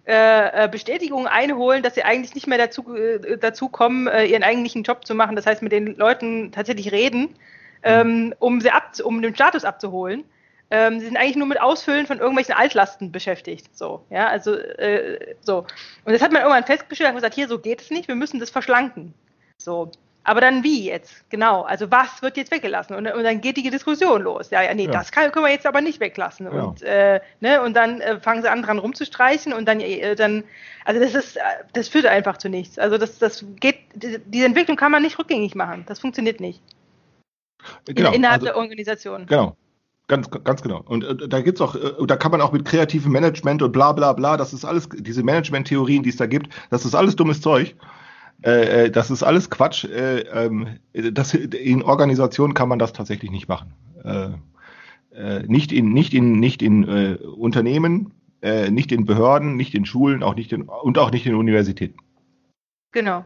äh, 0.08 0.65
äh, 0.65 0.68
Bestätigungen 0.68 1.28
einholen, 1.28 1.82
dass 1.82 1.96
sie 1.96 2.04
eigentlich 2.04 2.36
nicht 2.36 2.46
mehr 2.46 2.60
dazu, 2.60 2.96
äh, 2.96 3.38
dazu 3.38 3.70
kommen, 3.70 4.08
äh, 4.08 4.26
ihren 4.26 4.44
eigentlichen 4.44 4.84
Job 4.84 5.06
zu 5.06 5.15
machen. 5.15 5.36
Das 5.36 5.48
heißt, 5.48 5.63
mit 5.63 5.72
den 5.72 5.96
Leuten 5.96 6.52
tatsächlich 6.52 6.91
reden, 6.91 7.36
ähm, 7.82 8.34
um 8.38 8.62
sie 8.62 8.70
ab, 8.70 8.91
um 9.04 9.22
den 9.22 9.34
Status 9.34 9.65
abzuholen. 9.65 10.24
Ähm, 10.70 11.00
sie 11.00 11.08
sind 11.08 11.18
eigentlich 11.18 11.36
nur 11.36 11.48
mit 11.48 11.60
Ausfüllen 11.60 12.06
von 12.06 12.20
irgendwelchen 12.20 12.54
Altlasten 12.54 13.12
beschäftigt. 13.12 13.76
So, 13.76 14.06
ja, 14.10 14.28
also 14.28 14.56
äh, 14.56 15.36
so. 15.41 15.65
Und 16.04 16.13
das 16.13 16.22
hat 16.22 16.32
man 16.32 16.41
irgendwann 16.41 16.65
festgestellt 16.65 17.10
und 17.10 17.15
gesagt, 17.15 17.36
hier, 17.36 17.48
so 17.48 17.60
geht 17.60 17.82
es 17.82 17.89
nicht, 17.89 18.08
wir 18.08 18.15
müssen 18.15 18.39
das 18.39 18.50
verschlanken. 18.50 19.13
So. 19.58 19.91
Aber 20.28 20.42
dann 20.42 20.64
wie 20.64 20.86
jetzt? 20.86 21.30
Genau. 21.30 21.62
Also 21.62 21.92
was 21.92 22.22
wird 22.22 22.36
jetzt 22.36 22.52
weggelassen? 22.52 22.96
Und, 22.96 23.08
und 23.08 23.24
dann 23.24 23.42
geht 23.42 23.58
die 23.58 23.70
Diskussion 23.70 24.24
los. 24.24 24.50
Ja, 24.50 24.62
ja, 24.64 24.74
nee, 24.74 24.86
Ja. 24.86 24.92
das 24.92 25.12
kann, 25.12 25.32
können 25.32 25.46
wir 25.46 25.52
jetzt 25.52 25.68
aber 25.68 25.82
nicht 25.82 26.00
weglassen. 26.00 26.50
Genau. 26.50 26.70
Und, 26.70 26.82
äh, 26.82 27.22
ne, 27.42 27.62
und 27.62 27.76
dann 27.76 28.02
äh, 28.02 28.20
fangen 28.20 28.42
sie 28.42 28.50
an, 28.52 28.64
dran 28.64 28.80
rumzustreichen 28.80 29.54
und 29.54 29.66
dann, 29.68 29.80
äh, 29.80 30.16
dann, 30.16 30.44
also 30.84 31.00
das 31.00 31.14
ist, 31.14 31.38
das 31.74 31.88
führt 31.90 32.08
einfach 32.08 32.38
zu 32.38 32.50
nichts. 32.50 32.80
Also 32.80 32.98
das, 32.98 33.20
das 33.20 33.46
geht, 33.60 33.78
die- 33.94 34.20
diese 34.26 34.46
Entwicklung 34.48 34.76
kann 34.78 34.92
man 34.92 35.04
nicht 35.04 35.20
rückgängig 35.20 35.54
machen. 35.56 35.84
Das 35.88 36.00
funktioniert 36.00 36.40
nicht. 36.40 36.62
In, 37.88 37.96
Genau, 37.96 38.12
innerhalb 38.12 38.42
also- 38.42 38.46
der 38.48 38.58
Organisation. 38.58 39.28
Genau. 39.28 39.56
Ganz, 40.08 40.30
ganz 40.44 40.62
genau. 40.62 40.84
Und 40.86 41.04
äh, 41.04 41.28
da 41.28 41.42
gibt's 41.42 41.62
auch, 41.62 41.76
äh, 41.76 41.94
da 42.06 42.16
kann 42.16 42.30
man 42.32 42.40
auch 42.42 42.52
mit 42.52 42.64
kreativem 42.66 43.12
Management 43.12 43.64
und 43.64 43.72
bla 43.72 43.92
bla 43.92 44.14
bla, 44.14 44.38
das 44.38 44.54
ist 44.54 44.64
alles, 44.64 44.88
diese 44.94 45.24
Management-Theorien, 45.24 46.04
die 46.04 46.10
es 46.10 46.18
da 46.18 46.28
gibt, 46.28 46.54
das 46.70 46.86
ist 46.86 46.94
alles 46.94 47.16
dummes 47.16 47.42
Zeug. 47.42 47.76
Äh, 48.43 48.86
äh, 48.86 48.91
das 48.91 49.12
ist 49.12 49.24
alles 49.24 49.50
Quatsch. 49.50 49.86
Äh, 49.86 50.21
ähm, 50.21 50.67
das, 50.93 51.34
in 51.34 51.84
Organisationen 51.84 52.54
kann 52.54 52.69
man 52.69 52.80
das 52.80 52.93
tatsächlich 52.93 53.32
nicht 53.32 53.48
machen. 53.48 53.74
Äh, 54.04 54.30
äh, 55.15 55.43
nicht 55.48 55.71
in, 55.71 55.93
nicht 55.93 56.13
in, 56.13 56.39
nicht 56.39 56.62
in 56.62 56.84
äh, 56.88 57.15
Unternehmen, 57.15 58.13
äh, 58.41 58.69
nicht 58.69 58.91
in 58.91 59.06
Behörden, 59.06 59.56
nicht 59.56 59.74
in 59.74 59.86
Schulen, 59.86 60.24
auch 60.24 60.36
nicht 60.36 60.52
in, 60.52 60.63
und 60.63 60.98
auch 60.98 61.12
nicht 61.12 61.26
in 61.26 61.36
Universitäten. 61.36 61.98
Genau. 62.91 63.26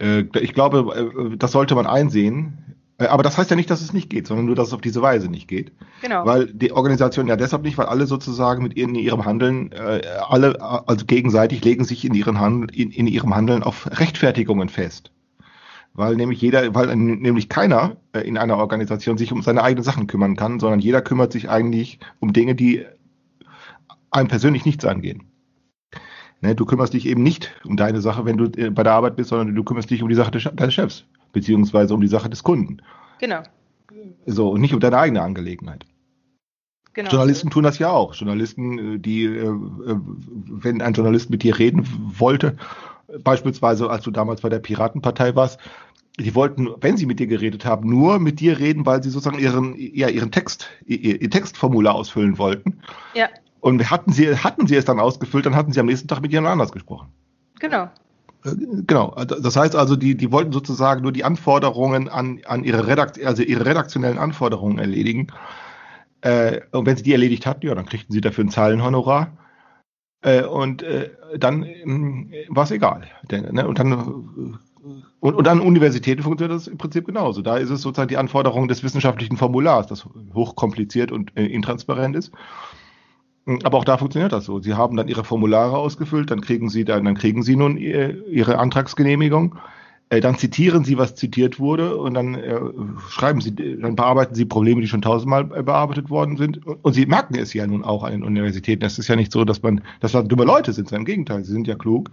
Äh, 0.00 0.24
ich 0.40 0.54
glaube, 0.54 1.32
äh, 1.32 1.36
das 1.36 1.52
sollte 1.52 1.74
man 1.74 1.86
einsehen. 1.86 2.76
Äh, 3.00 3.06
Aber 3.06 3.22
das 3.22 3.38
heißt 3.38 3.50
ja 3.50 3.56
nicht, 3.56 3.70
dass 3.70 3.80
es 3.80 3.92
nicht 3.92 4.10
geht, 4.10 4.26
sondern 4.26 4.46
nur, 4.46 4.54
dass 4.54 4.68
es 4.68 4.74
auf 4.74 4.80
diese 4.80 5.02
Weise 5.02 5.28
nicht 5.28 5.48
geht. 5.48 5.72
Genau. 6.02 6.24
Weil 6.24 6.46
die 6.46 6.72
Organisation 6.72 7.26
ja 7.26 7.36
deshalb 7.36 7.62
nicht, 7.62 7.78
weil 7.78 7.86
alle 7.86 8.06
sozusagen 8.06 8.62
mit 8.62 8.76
ihren, 8.76 8.94
in 8.94 9.02
ihrem 9.02 9.24
Handeln, 9.24 9.72
äh, 9.72 10.02
alle, 10.28 10.54
äh, 10.54 10.58
also 10.60 11.06
gegenseitig 11.06 11.64
legen 11.64 11.84
sich 11.84 12.04
in, 12.04 12.14
ihren 12.14 12.38
Handel, 12.38 12.70
in, 12.72 12.90
in 12.90 13.06
ihrem 13.06 13.34
Handeln 13.34 13.62
auf 13.62 13.88
Rechtfertigungen 13.98 14.68
fest. 14.68 15.10
Weil 15.92 16.14
nämlich 16.14 16.40
jeder, 16.40 16.72
weil 16.74 16.94
nämlich 16.94 17.48
keiner 17.48 17.96
äh, 18.12 18.20
in 18.20 18.38
einer 18.38 18.58
Organisation 18.58 19.18
sich 19.18 19.32
um 19.32 19.42
seine 19.42 19.62
eigenen 19.62 19.82
Sachen 19.82 20.06
kümmern 20.06 20.36
kann, 20.36 20.60
sondern 20.60 20.78
jeder 20.78 21.02
kümmert 21.02 21.32
sich 21.32 21.50
eigentlich 21.50 21.98
um 22.20 22.32
Dinge, 22.32 22.54
die 22.54 22.84
einem 24.12 24.28
persönlich 24.28 24.64
nichts 24.64 24.84
angehen. 24.84 25.24
Ne, 26.42 26.54
du 26.54 26.64
kümmerst 26.64 26.94
dich 26.94 27.06
eben 27.06 27.22
nicht 27.22 27.52
um 27.64 27.76
deine 27.76 28.00
Sache, 28.00 28.24
wenn 28.24 28.38
du 28.38 28.48
bei 28.70 28.82
der 28.82 28.92
Arbeit 28.92 29.16
bist, 29.16 29.28
sondern 29.28 29.54
du 29.54 29.62
kümmerst 29.62 29.90
dich 29.90 30.02
um 30.02 30.08
die 30.08 30.14
Sache 30.14 30.30
deines 30.30 30.72
Chefs, 30.72 31.04
beziehungsweise 31.32 31.94
um 31.94 32.00
die 32.00 32.08
Sache 32.08 32.30
des 32.30 32.42
Kunden. 32.42 32.82
genau. 33.18 33.42
So, 34.24 34.50
und 34.50 34.60
nicht 34.60 34.72
um 34.72 34.80
deine 34.80 34.98
eigene 34.98 35.20
Angelegenheit. 35.20 35.84
Genau. 36.92 37.10
Journalisten 37.10 37.50
tun 37.50 37.64
das 37.64 37.78
ja 37.78 37.90
auch. 37.90 38.14
Journalisten, 38.14 38.96
äh, 38.96 38.98
die, 38.98 39.24
äh, 39.24 39.46
äh, 39.46 39.96
wenn 40.46 40.82
ein 40.82 40.92
Journalist 40.92 41.30
mit 41.30 41.42
dir 41.42 41.58
reden 41.58 41.86
wollte, 42.18 42.56
beispielsweise 43.22 43.90
als 43.90 44.04
du 44.04 44.10
damals 44.10 44.40
bei 44.40 44.48
der 44.48 44.58
Piratenpartei 44.58 45.34
warst, 45.36 45.58
die 46.18 46.34
wollten, 46.34 46.68
wenn 46.80 46.96
sie 46.96 47.06
mit 47.06 47.20
dir 47.20 47.26
geredet 47.26 47.64
haben, 47.64 47.88
nur 47.88 48.18
mit 48.18 48.40
dir 48.40 48.58
reden, 48.58 48.84
weil 48.86 49.02
sie 49.02 49.10
sozusagen 49.10 49.38
ihren, 49.38 49.74
ja, 49.76 50.08
ihren 50.08 50.30
Text, 50.30 50.68
ihr, 50.84 51.20
ihr 51.20 51.30
Textformular 51.30 51.94
ausfüllen 51.94 52.38
wollten. 52.38 52.80
Ja, 53.14 53.28
Und 53.60 53.90
hatten 53.90 54.12
sie, 54.12 54.36
hatten 54.36 54.66
sie 54.66 54.76
es 54.76 54.84
dann 54.84 55.00
ausgefüllt, 55.00 55.46
dann 55.46 55.54
hatten 55.56 55.72
sie 55.72 55.80
am 55.80 55.86
nächsten 55.86 56.08
Tag 56.08 56.20
mit 56.20 56.32
jemand 56.32 56.52
anders 56.52 56.72
gesprochen. 56.72 57.08
genau. 57.58 57.88
Äh, 58.44 58.50
Genau, 58.86 59.14
das 59.24 59.56
heißt 59.56 59.76
also, 59.76 59.96
die, 59.96 60.16
die 60.16 60.32
wollten 60.32 60.52
sozusagen 60.52 61.02
nur 61.02 61.12
die 61.12 61.24
Anforderungen 61.24 62.08
an, 62.08 62.40
an 62.46 62.64
ihre 62.64 62.86
Redakt 62.86 63.22
also 63.24 63.42
ihre 63.42 63.66
redaktionellen 63.66 64.18
Anforderungen 64.18 64.78
erledigen. 64.78 65.28
Äh, 66.22 66.60
und 66.72 66.86
wenn 66.86 66.96
sie 66.96 67.02
die 67.02 67.12
erledigt 67.12 67.46
hatten, 67.46 67.66
ja, 67.66 67.74
dann 67.74 67.86
kriegten 67.86 68.12
sie 68.12 68.20
dafür 68.20 68.44
ein 68.44 68.50
Zahlenhonorar. 68.50 69.36
Äh, 70.22 70.44
und 70.44 70.82
äh, 70.82 71.10
dann 71.38 71.62
äh, 71.62 72.46
war 72.48 72.64
es 72.64 72.70
egal. 72.70 73.08
Denn, 73.30 73.54
ne, 73.54 73.66
und 73.66 73.78
dann 73.78 73.92
äh, 73.92 74.70
und, 75.20 75.34
und 75.34 75.48
an 75.48 75.60
Universitäten 75.60 76.22
funktioniert 76.22 76.58
das 76.58 76.66
im 76.66 76.78
Prinzip 76.78 77.04
genauso. 77.06 77.42
Da 77.42 77.58
ist 77.58 77.70
es 77.70 77.82
sozusagen 77.82 78.08
die 78.08 78.16
Anforderung 78.16 78.68
des 78.68 78.82
wissenschaftlichen 78.82 79.36
Formulars, 79.36 79.86
das 79.86 80.06
hochkompliziert 80.34 81.12
und 81.12 81.36
äh, 81.36 81.46
intransparent 81.46 82.16
ist. 82.16 82.32
Aber 83.64 83.78
auch 83.78 83.84
da 83.84 83.98
funktioniert 83.98 84.32
das 84.32 84.44
so. 84.44 84.60
Sie 84.60 84.74
haben 84.74 84.96
dann 84.96 85.08
ihre 85.08 85.24
Formulare 85.24 85.76
ausgefüllt, 85.76 86.30
dann 86.30 86.40
kriegen 86.40 86.68
sie 86.68 86.84
dann, 86.84 87.04
dann 87.04 87.14
kriegen 87.14 87.42
sie 87.42 87.56
nun 87.56 87.76
ihre 87.76 88.58
Antragsgenehmigung. 88.58 89.56
Äh, 90.10 90.20
dann 90.20 90.36
zitieren 90.36 90.84
sie, 90.84 90.98
was 90.98 91.14
zitiert 91.14 91.60
wurde, 91.60 91.96
und 91.96 92.14
dann 92.14 92.34
äh, 92.34 92.60
schreiben 93.08 93.40
sie, 93.40 93.54
dann 93.54 93.94
bearbeiten 93.94 94.34
sie 94.34 94.44
Probleme, 94.44 94.80
die 94.80 94.88
schon 94.88 95.02
tausendmal 95.02 95.48
äh, 95.54 95.62
bearbeitet 95.62 96.10
worden 96.10 96.36
sind. 96.36 96.66
Und, 96.66 96.92
sie 96.94 97.06
merken 97.06 97.36
es 97.36 97.54
ja 97.54 97.64
nun 97.66 97.84
auch 97.84 98.02
an 98.02 98.10
den 98.10 98.24
Universitäten. 98.24 98.84
Es 98.84 98.98
ist 98.98 99.06
ja 99.06 99.14
nicht 99.14 99.30
so, 99.30 99.44
dass 99.44 99.62
man, 99.62 99.82
dass 100.00 100.12
das 100.12 100.26
dumme 100.26 100.44
Leute 100.44 100.72
sind, 100.72 100.88
sondern 100.88 101.02
im 101.02 101.06
Gegenteil, 101.06 101.44
sie 101.44 101.52
sind 101.52 101.68
ja 101.68 101.76
klug, 101.76 102.10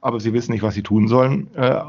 aber 0.00 0.20
sie 0.20 0.32
wissen 0.32 0.52
nicht, 0.52 0.62
was 0.62 0.74
sie 0.74 0.82
tun 0.82 1.06
sollen. 1.06 1.48
Äh, 1.54 1.82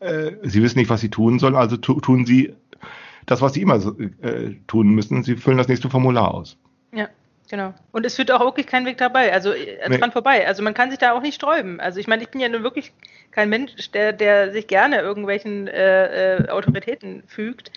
äh, 0.00 0.32
sie 0.42 0.62
wissen 0.62 0.80
nicht, 0.80 0.90
was 0.90 1.00
sie 1.00 1.10
tun 1.10 1.38
sollen, 1.38 1.54
also 1.54 1.76
tu, 1.76 2.00
tun 2.00 2.26
sie 2.26 2.52
das, 3.24 3.40
was 3.42 3.54
sie 3.54 3.62
immer 3.62 3.76
äh, 3.76 4.54
tun 4.66 4.88
müssen. 4.88 5.22
Sie 5.22 5.36
füllen 5.36 5.58
das 5.58 5.68
nächste 5.68 5.90
Formular 5.90 6.34
aus. 6.34 6.56
Ja. 6.92 7.06
Genau. 7.48 7.74
Und 7.92 8.04
es 8.04 8.16
führt 8.16 8.30
auch 8.32 8.40
wirklich 8.40 8.66
kein 8.66 8.86
Weg 8.86 8.98
dabei, 8.98 9.32
also 9.32 9.52
äh, 9.52 9.88
nee. 9.88 9.98
dran 9.98 10.10
vorbei. 10.12 10.46
Also 10.46 10.62
man 10.62 10.74
kann 10.74 10.90
sich 10.90 10.98
da 10.98 11.12
auch 11.12 11.22
nicht 11.22 11.36
sträuben. 11.36 11.80
Also 11.80 12.00
ich 12.00 12.08
meine, 12.08 12.22
ich 12.22 12.28
bin 12.28 12.40
ja 12.40 12.48
nun 12.48 12.62
wirklich 12.62 12.92
kein 13.30 13.48
Mensch, 13.48 13.90
der, 13.92 14.12
der 14.12 14.52
sich 14.52 14.66
gerne 14.66 15.00
irgendwelchen 15.00 15.68
äh, 15.68 16.36
äh, 16.36 16.48
Autoritäten 16.48 17.22
fügt. 17.26 17.70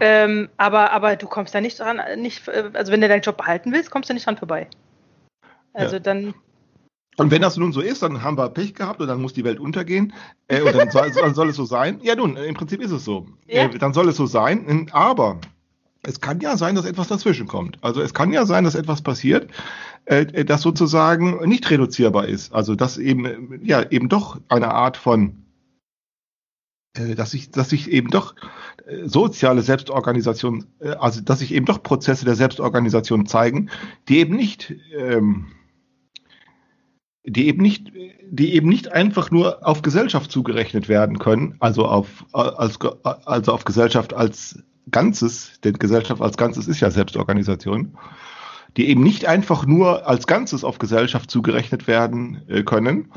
Ähm, 0.00 0.48
aber, 0.56 0.92
aber 0.92 1.16
du 1.16 1.26
kommst 1.26 1.54
da 1.54 1.60
nicht 1.60 1.78
dran, 1.80 2.00
nicht, 2.16 2.46
äh, 2.48 2.70
also 2.72 2.92
wenn 2.92 3.00
du 3.00 3.08
deinen 3.08 3.22
Job 3.22 3.36
behalten 3.36 3.72
willst, 3.72 3.90
kommst 3.90 4.08
du 4.10 4.14
nicht 4.14 4.26
dran 4.26 4.36
vorbei. 4.36 4.68
Also 5.72 5.96
ja. 5.96 6.00
dann. 6.00 6.34
Und 7.18 7.30
wenn 7.30 7.42
das 7.42 7.56
nun 7.56 7.72
so 7.72 7.80
ist, 7.80 8.02
dann 8.02 8.22
haben 8.22 8.38
wir 8.38 8.48
Pech 8.48 8.74
gehabt 8.74 9.00
und 9.00 9.08
dann 9.08 9.20
muss 9.20 9.34
die 9.34 9.44
Welt 9.44 9.60
untergehen. 9.60 10.12
Äh, 10.48 10.62
und 10.62 10.74
dann 10.74 10.90
soll, 10.90 11.10
dann 11.10 11.34
soll, 11.34 11.50
es 11.50 11.56
so 11.56 11.64
sein. 11.64 12.00
Ja, 12.02 12.14
nun, 12.14 12.36
im 12.36 12.54
Prinzip 12.54 12.80
ist 12.80 12.90
es 12.90 13.04
so. 13.04 13.26
Ja. 13.46 13.64
Äh, 13.64 13.78
dann 13.78 13.92
soll 13.92 14.08
es 14.08 14.16
so 14.16 14.26
sein. 14.26 14.88
Aber 14.92 15.40
es 16.02 16.20
kann 16.20 16.40
ja 16.40 16.56
sein, 16.56 16.74
dass 16.74 16.84
etwas 16.84 17.08
dazwischen 17.08 17.46
kommt. 17.46 17.78
Also 17.82 18.02
es 18.02 18.12
kann 18.12 18.32
ja 18.32 18.44
sein, 18.44 18.64
dass 18.64 18.74
etwas 18.74 19.02
passiert, 19.02 19.50
äh, 20.04 20.44
das 20.44 20.62
sozusagen 20.62 21.48
nicht 21.48 21.70
reduzierbar 21.70 22.26
ist. 22.26 22.52
Also 22.52 22.74
dass 22.74 22.98
eben 22.98 23.60
ja 23.64 23.88
eben 23.90 24.08
doch 24.08 24.40
eine 24.48 24.72
Art 24.72 24.96
von 24.96 25.44
äh, 26.94 27.14
dass 27.14 27.30
sich 27.30 27.50
dass 27.50 27.70
sich 27.70 27.90
eben 27.90 28.10
doch 28.10 28.34
äh, 28.86 29.06
soziale 29.06 29.62
Selbstorganisation, 29.62 30.66
äh, 30.80 30.90
also 30.90 31.20
dass 31.20 31.38
sich 31.38 31.54
eben 31.54 31.66
doch 31.66 31.82
Prozesse 31.82 32.24
der 32.24 32.34
Selbstorganisation 32.34 33.26
zeigen, 33.26 33.70
die 34.08 34.18
eben 34.18 34.34
nicht 34.34 34.74
ähm, 34.96 35.52
die 37.24 37.46
eben 37.46 37.62
nicht, 37.62 37.92
die 38.28 38.54
eben 38.54 38.68
nicht 38.68 38.90
einfach 38.90 39.30
nur 39.30 39.64
auf 39.64 39.82
Gesellschaft 39.82 40.32
zugerechnet 40.32 40.88
werden 40.88 41.20
können, 41.20 41.54
also 41.60 41.86
auf, 41.86 42.26
als, 42.32 42.80
also 43.04 43.52
auf 43.52 43.64
Gesellschaft 43.64 44.12
als 44.12 44.58
Ganzes, 44.90 45.60
denn 45.62 45.74
Gesellschaft 45.74 46.20
als 46.20 46.36
Ganzes 46.36 46.68
ist 46.68 46.80
ja 46.80 46.90
Selbstorganisation, 46.90 47.96
die 48.76 48.88
eben 48.88 49.02
nicht 49.02 49.26
einfach 49.26 49.66
nur 49.66 50.08
als 50.08 50.26
Ganzes 50.26 50.64
auf 50.64 50.78
Gesellschaft 50.78 51.30
zugerechnet 51.30 51.86
werden 51.86 52.42
äh, 52.48 52.62
können, 52.62 53.12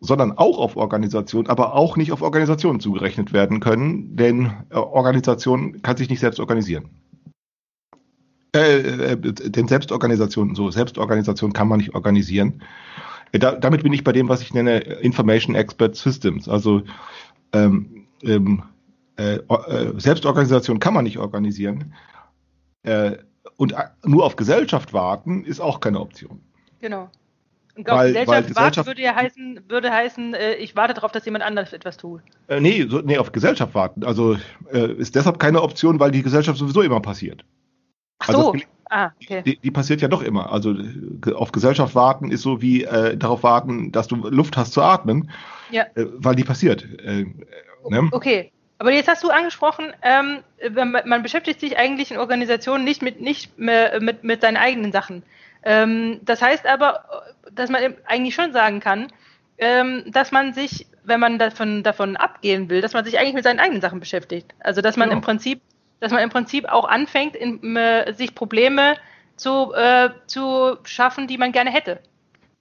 sondern 0.00 0.32
auch 0.32 0.58
auf 0.58 0.76
Organisation, 0.76 1.48
aber 1.48 1.74
auch 1.74 1.96
nicht 1.96 2.12
auf 2.12 2.22
Organisation 2.22 2.80
zugerechnet 2.80 3.32
werden 3.32 3.60
können, 3.60 4.16
denn 4.16 4.52
äh, 4.70 4.76
Organisation 4.76 5.82
kann 5.82 5.96
sich 5.96 6.08
nicht 6.08 6.20
selbst 6.20 6.40
organisieren. 6.40 6.88
Äh, 8.54 8.78
äh, 8.78 9.16
denn 9.16 9.68
Selbstorganisation, 9.68 10.54
so 10.54 10.70
Selbstorganisation 10.70 11.52
kann 11.52 11.68
man 11.68 11.78
nicht 11.78 11.94
organisieren. 11.94 12.62
Da, 13.32 13.52
damit 13.52 13.82
bin 13.82 13.92
ich 13.92 14.04
bei 14.04 14.12
dem, 14.12 14.28
was 14.28 14.40
ich 14.40 14.54
nenne 14.54 14.78
Information 14.78 15.54
Expert 15.54 15.96
Systems. 15.96 16.48
Also 16.48 16.82
ähm, 17.52 18.06
ähm, 18.22 18.62
äh, 19.18 19.34
äh, 19.34 19.98
Selbstorganisation 19.98 20.78
kann 20.78 20.94
man 20.94 21.04
nicht 21.04 21.18
organisieren. 21.18 21.92
Äh, 22.84 23.16
und 23.56 23.74
nur 24.04 24.24
auf 24.24 24.36
Gesellschaft 24.36 24.92
warten 24.92 25.44
ist 25.44 25.60
auch 25.60 25.80
keine 25.80 25.98
Option. 26.00 26.40
Genau. 26.80 27.10
Und 27.74 27.90
auf 27.90 27.98
weil, 27.98 28.08
Gesellschaft, 28.08 28.28
weil 28.28 28.42
Gesellschaft 28.42 28.76
warten 28.76 28.86
würde 28.86 29.02
ja 29.02 29.14
heißen, 29.16 29.60
würde 29.68 29.90
heißen 29.90 30.34
äh, 30.34 30.54
ich 30.54 30.76
warte 30.76 30.94
darauf, 30.94 31.10
dass 31.10 31.24
jemand 31.24 31.44
anderes 31.44 31.72
etwas 31.72 31.96
tut. 31.96 32.20
Äh, 32.46 32.60
nee, 32.60 32.86
so, 32.88 33.00
nee, 33.00 33.18
auf 33.18 33.32
Gesellschaft 33.32 33.74
warten. 33.74 34.04
Also 34.04 34.36
äh, 34.72 34.92
ist 34.92 35.16
deshalb 35.16 35.40
keine 35.40 35.62
Option, 35.62 35.98
weil 35.98 36.12
die 36.12 36.22
Gesellschaft 36.22 36.58
sowieso 36.58 36.82
immer 36.82 37.00
passiert. 37.00 37.44
Ach 38.20 38.28
also 38.28 38.42
so. 38.42 38.54
Ah, 38.90 39.10
okay. 39.20 39.42
die, 39.44 39.58
die, 39.58 39.70
passiert 39.70 40.00
ja 40.00 40.08
doch 40.08 40.22
immer. 40.22 40.50
Also 40.50 40.74
auf 41.34 41.52
Gesellschaft 41.52 41.94
warten 41.94 42.30
ist 42.30 42.40
so 42.40 42.62
wie 42.62 42.84
darauf 43.18 43.42
warten, 43.42 43.92
dass 43.92 44.08
du 44.08 44.16
Luft 44.16 44.56
hast 44.56 44.72
zu 44.72 44.80
atmen. 44.80 45.30
Ja. 45.70 45.84
weil 45.94 46.34
die 46.34 46.44
passiert. 46.44 46.88
Ne? 47.04 48.08
Okay. 48.10 48.50
Aber 48.78 48.92
jetzt 48.92 49.08
hast 49.08 49.24
du 49.24 49.30
angesprochen, 49.30 49.92
ähm, 50.02 50.42
man 51.04 51.22
beschäftigt 51.22 51.60
sich 51.60 51.76
eigentlich 51.76 52.12
in 52.12 52.18
Organisationen 52.18 52.84
nicht 52.84 53.02
mit, 53.02 53.20
nicht 53.20 53.58
mit, 53.58 54.22
mit 54.22 54.40
seinen 54.40 54.56
eigenen 54.56 54.92
Sachen. 54.92 55.24
Ähm, 55.64 56.20
das 56.22 56.40
heißt 56.40 56.66
aber, 56.66 57.24
dass 57.50 57.70
man 57.70 57.96
eigentlich 58.06 58.34
schon 58.34 58.52
sagen 58.52 58.78
kann, 58.78 59.08
ähm, 59.58 60.04
dass 60.06 60.30
man 60.30 60.52
sich, 60.54 60.86
wenn 61.02 61.18
man 61.20 61.38
davon, 61.38 61.82
davon 61.82 62.16
abgehen 62.16 62.70
will, 62.70 62.80
dass 62.80 62.92
man 62.94 63.04
sich 63.04 63.18
eigentlich 63.18 63.34
mit 63.34 63.44
seinen 63.44 63.58
eigenen 63.58 63.80
Sachen 63.80 64.00
beschäftigt. 64.00 64.54
Also 64.60 64.80
dass 64.80 64.96
man 64.96 65.08
genau. 65.08 65.18
im 65.18 65.24
Prinzip, 65.24 65.60
dass 66.00 66.12
man 66.12 66.22
im 66.22 66.30
Prinzip 66.30 66.66
auch 66.66 66.84
anfängt, 66.84 67.34
in, 67.34 67.76
äh, 67.76 68.12
sich 68.14 68.34
Probleme 68.34 68.96
zu, 69.36 69.72
äh, 69.74 70.10
zu 70.26 70.78
schaffen, 70.84 71.26
die 71.26 71.38
man 71.38 71.50
gerne 71.50 71.70
hätte. 71.70 72.00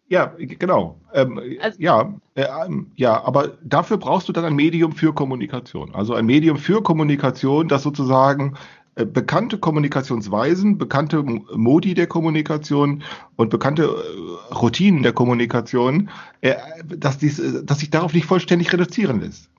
Ja, 0.10 0.34
genau. 0.38 1.02
Ähm, 1.14 1.40
also, 1.62 1.82
ja, 1.82 2.14
äh, 2.36 2.46
ähm, 2.66 2.92
ja, 2.96 3.22
aber 3.24 3.58
dafür 3.62 3.98
brauchst 3.98 4.30
du 4.30 4.34
dann 4.34 4.46
ein 4.46 4.56
Medium 4.56 4.94
für 4.94 5.14
Kommunikation. 5.14 5.94
Also 5.94 6.14
ein 6.14 6.26
Medium 6.26 6.58
für 6.58 6.82
Kommunikation, 6.82 7.68
das 7.68 7.84
sozusagen 7.84 8.56
äh, 8.96 9.06
bekannte 9.06 9.58
Kommunikationsweisen, 9.58 10.78
bekannte 10.78 11.24
Modi 11.24 11.94
der 11.94 12.08
Kommunikation 12.08 13.04
und 13.36 13.50
bekannte 13.50 13.84
äh, 13.84 14.54
Routinen 14.54 15.04
der 15.04 15.12
Kommunikation, 15.12 16.10
äh, 16.40 16.56
dass, 16.86 17.18
dies, 17.18 17.38
äh, 17.40 17.66
dass 17.66 17.80
sich 17.80 17.90
darauf 17.90 18.14
nicht 18.14 18.26
vollständig 18.26 18.72
reduzieren 18.72 19.20
lässt. 19.20 19.50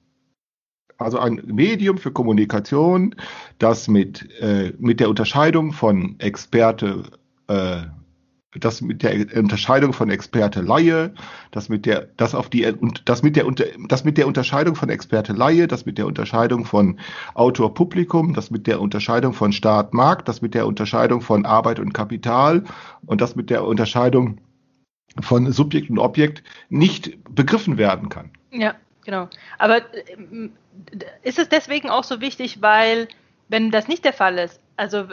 Also 0.97 1.19
ein 1.19 1.43
Medium 1.47 1.99
für 1.99 2.11
Kommunikation, 2.11 3.15
das 3.59 3.87
mit, 3.87 4.29
äh, 4.41 4.73
mit 4.79 4.99
der 4.99 5.11
Unterscheidung 5.11 5.73
von 5.73 6.19
Experte, 6.19 7.05
äh, 7.49 7.83
das 8.55 8.81
mit 8.81 9.03
der 9.03 9.27
Unterscheidung 9.37 9.93
von 9.93 10.11
Experte 10.11 10.63
Laie, 10.63 11.13
das 11.51 11.69
mit 11.69 11.85
der, 11.85 12.09
das 12.17 12.35
auf 12.35 12.49
die, 12.49 12.65
und 12.65 13.09
das 13.09 13.23
mit 13.23 13.37
der, 13.37 13.45
das 13.89 14.05
mit 14.05 14.17
der 14.17 14.27
Unterscheidung 14.27 14.75
von 14.75 14.89
Experte 14.89 15.35
Laie, 15.35 15.69
das 15.69 15.85
mit 15.85 15.99
der 15.99 16.07
Unterscheidung 16.07 16.65
von 16.65 16.99
Autor 17.35 17.75
Publikum, 17.75 18.33
das 18.35 18.51
mit 18.51 18.67
der 18.67 18.81
Unterscheidung 18.81 19.35
von 19.35 19.53
Staat 19.53 19.93
Markt, 19.93 20.29
das 20.29 20.41
mit 20.41 20.55
der 20.55 20.67
Unterscheidung 20.67 21.21
von 21.21 21.45
Arbeit 21.45 21.79
und 21.79 21.93
Kapital 21.93 22.65
und 23.05 23.21
das 23.21 23.37
mit 23.37 23.51
der 23.51 23.65
Unterscheidung 23.65 24.41
von 25.21 25.53
Subjekt 25.53 25.91
und 25.91 25.99
Objekt 25.99 26.43
nicht 26.71 27.19
begriffen 27.35 27.77
werden 27.77 28.09
kann. 28.09 28.31
Ja, 28.51 28.75
genau. 29.05 29.29
Aber 29.59 29.83
ähm, 30.17 30.53
ist 31.23 31.39
es 31.39 31.49
deswegen 31.49 31.91
auch 31.91 32.05
so 32.05 32.21
wichtig, 32.21 32.63
weil 32.63 33.09
wenn 33.49 33.71
das 33.71 33.89
nicht 33.89 34.05
der 34.05 34.13
Fall 34.13 34.39
ist, 34.39 34.61
also 34.77 34.99
äh, 34.99 35.07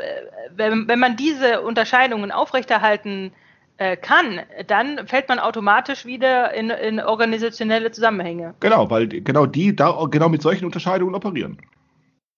wenn, 0.55 0.87
wenn 0.87 0.99
man 0.99 1.15
diese 1.15 1.61
Unterscheidungen 1.61 2.31
aufrechterhalten 2.31 3.31
äh, 3.77 3.97
kann, 3.97 4.41
dann 4.67 5.07
fällt 5.07 5.27
man 5.27 5.39
automatisch 5.39 6.05
wieder 6.05 6.53
in, 6.53 6.69
in 6.69 6.99
organisationelle 6.99 7.91
Zusammenhänge. 7.91 8.53
Genau, 8.59 8.89
weil 8.89 9.07
genau 9.07 9.45
die 9.45 9.75
da 9.75 10.05
genau 10.09 10.29
mit 10.29 10.41
solchen 10.41 10.65
Unterscheidungen 10.65 11.15
operieren. 11.15 11.57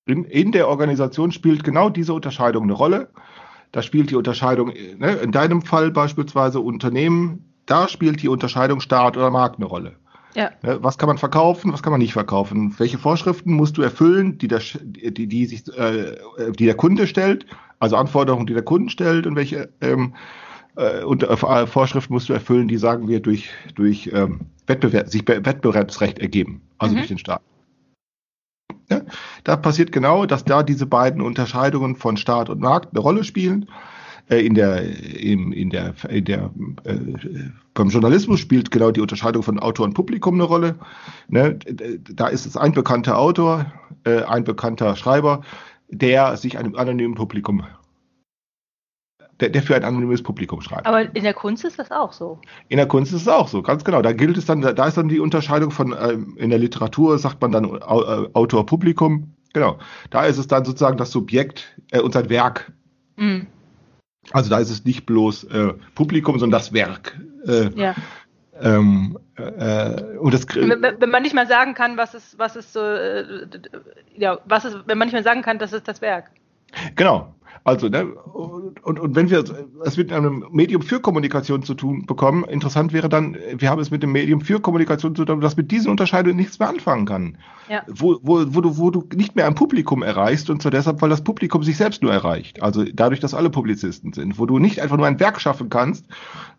In, 0.05 0.23
in 0.23 0.51
der 0.51 0.67
Organisation 0.69 1.31
spielt 1.31 1.63
genau 1.63 1.89
diese 1.89 2.13
Unterscheidung 2.13 2.63
eine 2.63 2.73
Rolle. 2.73 3.09
Da 3.71 3.81
spielt 3.81 4.09
die 4.09 4.15
Unterscheidung, 4.15 4.69
ne, 4.69 5.15
in 5.21 5.31
deinem 5.31 5.61
Fall 5.61 5.91
beispielsweise 5.91 6.61
Unternehmen, 6.61 7.53
da 7.65 7.89
spielt 7.89 8.23
die 8.23 8.29
Unterscheidung 8.29 8.79
Staat 8.79 9.17
oder 9.17 9.29
Markt 9.29 9.57
eine 9.57 9.65
Rolle. 9.65 9.97
Ja. 10.38 10.51
Was 10.61 10.99
kann 10.99 11.07
man 11.07 11.17
verkaufen, 11.17 11.73
was 11.73 11.81
kann 11.81 11.89
man 11.89 11.99
nicht 11.99 12.13
verkaufen? 12.13 12.75
Welche 12.77 12.99
Vorschriften 12.99 13.53
musst 13.53 13.75
du 13.75 13.81
erfüllen, 13.81 14.38
die 14.38 14.47
der, 14.47 14.61
die, 14.83 15.25
die 15.25 15.45
sich, 15.47 15.67
äh, 15.75 16.15
die 16.51 16.65
der 16.65 16.75
Kunde 16.75 17.07
stellt, 17.07 17.47
also 17.79 17.95
Anforderungen, 17.95 18.45
die 18.45 18.53
der 18.53 18.61
Kunde 18.61 18.91
stellt 18.91 19.25
und 19.25 19.35
welche 19.35 19.69
ähm, 19.81 20.13
äh, 20.75 21.03
und, 21.03 21.23
äh, 21.23 21.65
Vorschriften 21.65 22.13
musst 22.13 22.29
du 22.29 22.33
erfüllen, 22.33 22.67
die 22.67 22.77
sagen 22.77 23.07
wir 23.07 23.19
durch, 23.19 23.49
durch 23.73 24.11
ähm, 24.13 24.41
Wettbewerb, 24.67 25.07
sich 25.07 25.27
Wettbewerbsrecht 25.27 26.19
ergeben, 26.19 26.61
also 26.77 26.93
mhm. 26.93 26.97
durch 26.99 27.07
den 27.07 27.17
Staat. 27.17 27.41
Ja, 28.91 29.01
da 29.43 29.57
passiert 29.57 29.91
genau, 29.91 30.27
dass 30.27 30.45
da 30.45 30.61
diese 30.61 30.85
beiden 30.85 31.21
Unterscheidungen 31.21 31.95
von 31.95 32.15
Staat 32.15 32.49
und 32.49 32.61
Markt 32.61 32.93
eine 32.93 32.99
Rolle 32.99 33.23
spielen. 33.23 33.67
Äh, 34.30 34.45
in 34.45 34.55
der, 34.55 34.84
im, 35.19 35.53
in 35.53 35.69
der, 35.69 35.93
in 36.09 36.25
der, 36.25 36.51
äh, 36.84 36.97
beim 37.73 37.89
Journalismus 37.89 38.39
spielt 38.39 38.71
genau 38.71 38.91
die 38.91 39.01
Unterscheidung 39.01 39.43
von 39.43 39.59
Autor 39.59 39.86
und 39.86 39.93
Publikum 39.93 40.36
eine 40.36 40.43
Rolle. 40.43 40.75
Ne? 41.30 41.57
Da 42.13 42.28
ist 42.28 42.45
es 42.45 42.57
ein 42.57 42.73
bekannter 42.73 43.17
Autor, 43.17 43.71
äh, 44.03 44.23
ein 44.23 44.43
bekannter 44.43 44.95
Schreiber, 44.95 45.41
der 45.89 46.36
sich 46.38 46.57
einem 46.57 46.75
anonymen 46.75 47.15
Publikum 47.15 47.63
der, 49.39 49.49
der 49.49 49.61
für 49.61 49.75
ein 49.75 49.84
anonymes 49.84 50.23
Publikum 50.23 50.61
schreibt. 50.61 50.88
Aber 50.88 51.15
in 51.15 51.23
der 51.23 51.34
Kunst 51.36 51.63
ist 51.63 51.78
das 51.78 51.91
auch 51.91 52.11
so. 52.11 52.39
In 52.69 52.78
der 52.78 52.88
Kunst 52.88 53.13
ist 53.13 53.21
es 53.21 53.28
auch 53.28 53.47
so, 53.47 53.61
ganz 53.61 53.84
genau. 53.84 54.01
Da 54.01 54.11
gilt 54.11 54.36
es 54.36 54.45
dann, 54.45 54.61
da 54.61 54.88
ist 54.88 54.97
dann 54.97 55.09
die 55.09 55.19
Unterscheidung 55.19 55.69
von, 55.69 55.95
ähm, 55.99 56.36
in 56.38 56.49
der 56.49 56.57
Literatur 56.57 57.19
sagt 57.19 57.39
man 57.41 57.51
dann 57.51 57.65
äh, 57.65 57.78
Autor, 58.34 58.65
Publikum. 58.65 59.34
Genau. 59.53 59.78
Da 60.09 60.25
ist 60.25 60.39
es 60.39 60.47
dann 60.47 60.65
sozusagen 60.65 60.97
das 60.97 61.11
Subjekt 61.11 61.78
äh, 61.91 61.99
und 61.99 62.13
sein 62.13 62.30
Werk. 62.30 62.71
Mhm. 63.15 63.47
Also 64.32 64.49
da 64.49 64.59
ist 64.59 64.69
es 64.69 64.84
nicht 64.86 65.05
bloß 65.05 65.45
äh, 65.45 65.73
Publikum, 65.95 66.39
sondern 66.39 66.59
das 66.59 66.73
Werk. 66.73 67.17
Äh, 67.45 67.69
ja. 67.75 67.95
Ähm, 68.59 69.17
äh, 69.36 70.17
und 70.17 70.34
das, 70.34 70.47
wenn, 70.55 70.82
wenn, 70.82 71.09
man 71.09 71.21
nicht 71.21 71.36
mal 71.36 71.47
sagen 71.47 71.73
kann, 71.73 71.95
was 71.95 72.15
ist, 72.15 72.39
was 72.39 72.55
ist 72.55 72.73
so, 72.73 72.82
äh, 72.82 73.45
ja, 74.15 74.39
was 74.45 74.65
ist, 74.65 74.78
wenn 74.88 74.97
man 74.97 75.07
nicht 75.07 75.13
mehr 75.13 75.23
sagen 75.23 75.43
kann, 75.43 75.59
das 75.59 75.73
ist 75.73 75.88
das 75.88 76.01
Werk. 76.01 76.32
Genau, 76.95 77.36
also, 77.68 77.89
ne, 77.89 78.05
und, 78.05 78.97
und 78.97 79.15
wenn 79.18 79.30
wir 79.30 79.43
es 79.84 79.97
mit 79.97 80.13
einem 80.13 80.45
Medium 80.51 80.82
für 80.82 81.01
Kommunikation 81.01 81.63
zu 81.63 81.74
tun 81.74 82.05
bekommen, 82.05 82.45
interessant 82.45 82.93
wäre 82.93 83.09
dann, 83.09 83.36
wir 83.57 83.70
haben 83.70 83.82
es 83.82 83.91
mit 83.91 84.01
dem 84.03 84.13
Medium 84.13 84.39
für 84.39 84.61
Kommunikation 84.61 85.13
zu 85.18 85.26
tun, 85.26 85.41
das 85.41 85.57
mit 85.57 85.70
diesen 85.70 85.91
Unterscheidungen 85.91 86.38
nichts 86.38 86.59
mehr 86.59 86.70
anfangen 86.70 87.05
kann. 87.05 87.38
Ja. 87.68 87.84
Wo, 87.88 88.20
wo, 88.22 88.45
wo, 88.55 88.61
du, 88.61 88.78
wo 88.78 88.89
du 88.89 89.03
nicht 89.13 89.36
mehr 89.36 89.47
ein 89.47 89.55
Publikum 89.55 90.01
erreichst 90.01 90.49
und 90.49 90.61
zwar 90.61 90.72
deshalb, 90.72 91.01
weil 91.01 91.09
das 91.09 91.26
Publikum 91.26 91.61
sich 91.61 91.76
selbst 91.76 92.01
nur 92.01 92.13
erreicht. 92.13 92.63
Also 92.63 92.86
dadurch, 92.86 93.20
dass 93.20 93.34
alle 93.34 93.49
Publizisten 93.49 94.13
sind. 94.13 94.39
Wo 94.39 94.45
du 94.45 94.59
nicht 94.59 94.82
einfach 94.82 94.95
nur 94.95 95.05
ein 95.05 95.20
Werk 95.20 95.41
schaffen 95.41 95.68
kannst, 95.68 96.05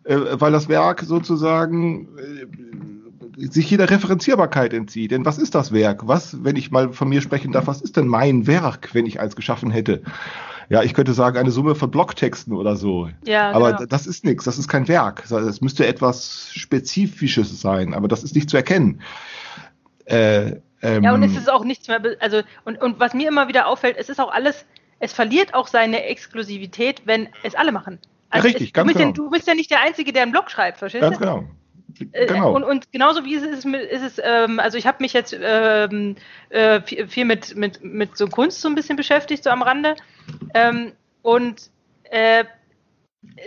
äh, 0.04 0.14
weil 0.32 0.52
das 0.52 0.68
Werk 0.68 1.00
sozusagen 1.00 2.08
äh, 2.18 3.48
sich 3.48 3.70
jeder 3.70 3.88
Referenzierbarkeit 3.88 4.74
entzieht. 4.74 5.12
Denn 5.12 5.24
was 5.24 5.38
ist 5.38 5.54
das 5.54 5.72
Werk? 5.72 6.06
Was, 6.06 6.44
wenn 6.44 6.56
ich 6.56 6.70
mal 6.70 6.92
von 6.92 7.08
mir 7.08 7.22
sprechen 7.22 7.52
darf, 7.52 7.66
was 7.66 7.80
ist 7.80 7.96
denn 7.96 8.08
mein 8.08 8.46
Werk, 8.46 8.90
wenn 8.92 9.06
ich 9.06 9.20
eins 9.20 9.36
geschaffen 9.36 9.70
hätte? 9.70 10.02
Ja, 10.70 10.82
ich 10.82 10.92
könnte 10.92 11.14
sagen, 11.14 11.38
eine 11.38 11.50
Summe 11.50 11.74
von 11.74 11.90
Blocktexten 11.90 12.52
oder 12.54 12.76
so. 12.76 13.08
Ja, 13.26 13.52
aber 13.52 13.72
genau. 13.72 13.86
das 13.86 14.06
ist 14.06 14.24
nichts, 14.24 14.44
das 14.44 14.58
ist 14.58 14.68
kein 14.68 14.86
Werk. 14.86 15.30
Es 15.30 15.60
müsste 15.60 15.86
etwas 15.86 16.50
Spezifisches 16.52 17.60
sein, 17.60 17.94
aber 17.94 18.08
das 18.08 18.22
ist 18.22 18.34
nicht 18.34 18.50
zu 18.50 18.56
erkennen. 18.56 19.00
Äh, 20.04 20.56
ähm, 20.82 21.02
ja, 21.02 21.14
und 21.14 21.22
es 21.22 21.36
ist 21.36 21.50
auch 21.50 21.64
nichts 21.64 21.88
mehr, 21.88 22.00
also, 22.20 22.42
und, 22.64 22.80
und 22.80 23.00
was 23.00 23.14
mir 23.14 23.28
immer 23.28 23.48
wieder 23.48 23.66
auffällt, 23.66 23.96
es 23.98 24.08
ist 24.08 24.20
auch 24.20 24.32
alles, 24.32 24.64
es 25.00 25.12
verliert 25.12 25.54
auch 25.54 25.66
seine 25.66 26.04
Exklusivität, 26.04 27.02
wenn 27.04 27.28
es 27.42 27.54
alle 27.54 27.72
machen. 27.72 27.98
Also 28.30 28.46
ja, 28.46 28.52
richtig, 28.52 28.68
es, 28.68 28.72
ganz 28.74 28.92
du 28.92 28.98
genau. 28.98 29.08
Ja, 29.08 29.12
du 29.14 29.30
bist 29.30 29.46
ja 29.46 29.54
nicht 29.54 29.70
der 29.70 29.80
Einzige, 29.80 30.12
der 30.12 30.22
einen 30.22 30.32
Blog 30.32 30.50
schreibt, 30.50 30.78
verstehst 30.78 31.02
du? 31.02 31.08
Ganz 31.08 31.18
genau. 31.18 31.44
Äh, 32.12 32.26
genau. 32.26 32.54
Und, 32.54 32.64
und 32.64 32.92
genauso 32.92 33.24
wie 33.24 33.34
es 33.34 33.42
ist, 33.42 33.64
ist 33.64 34.02
es, 34.02 34.20
ähm, 34.22 34.60
also 34.60 34.76
ich 34.78 34.86
habe 34.86 34.98
mich 35.00 35.12
jetzt 35.12 35.36
ähm, 35.40 36.16
äh, 36.50 36.80
viel 36.82 37.24
mit, 37.24 37.56
mit, 37.56 37.82
mit 37.82 38.16
so 38.16 38.28
Kunst 38.28 38.60
so 38.60 38.68
ein 38.68 38.74
bisschen 38.74 38.96
beschäftigt, 38.96 39.44
so 39.44 39.50
am 39.50 39.62
Rande. 39.62 39.96
Ähm, 40.54 40.92
und 41.22 41.70
äh, 42.04 42.44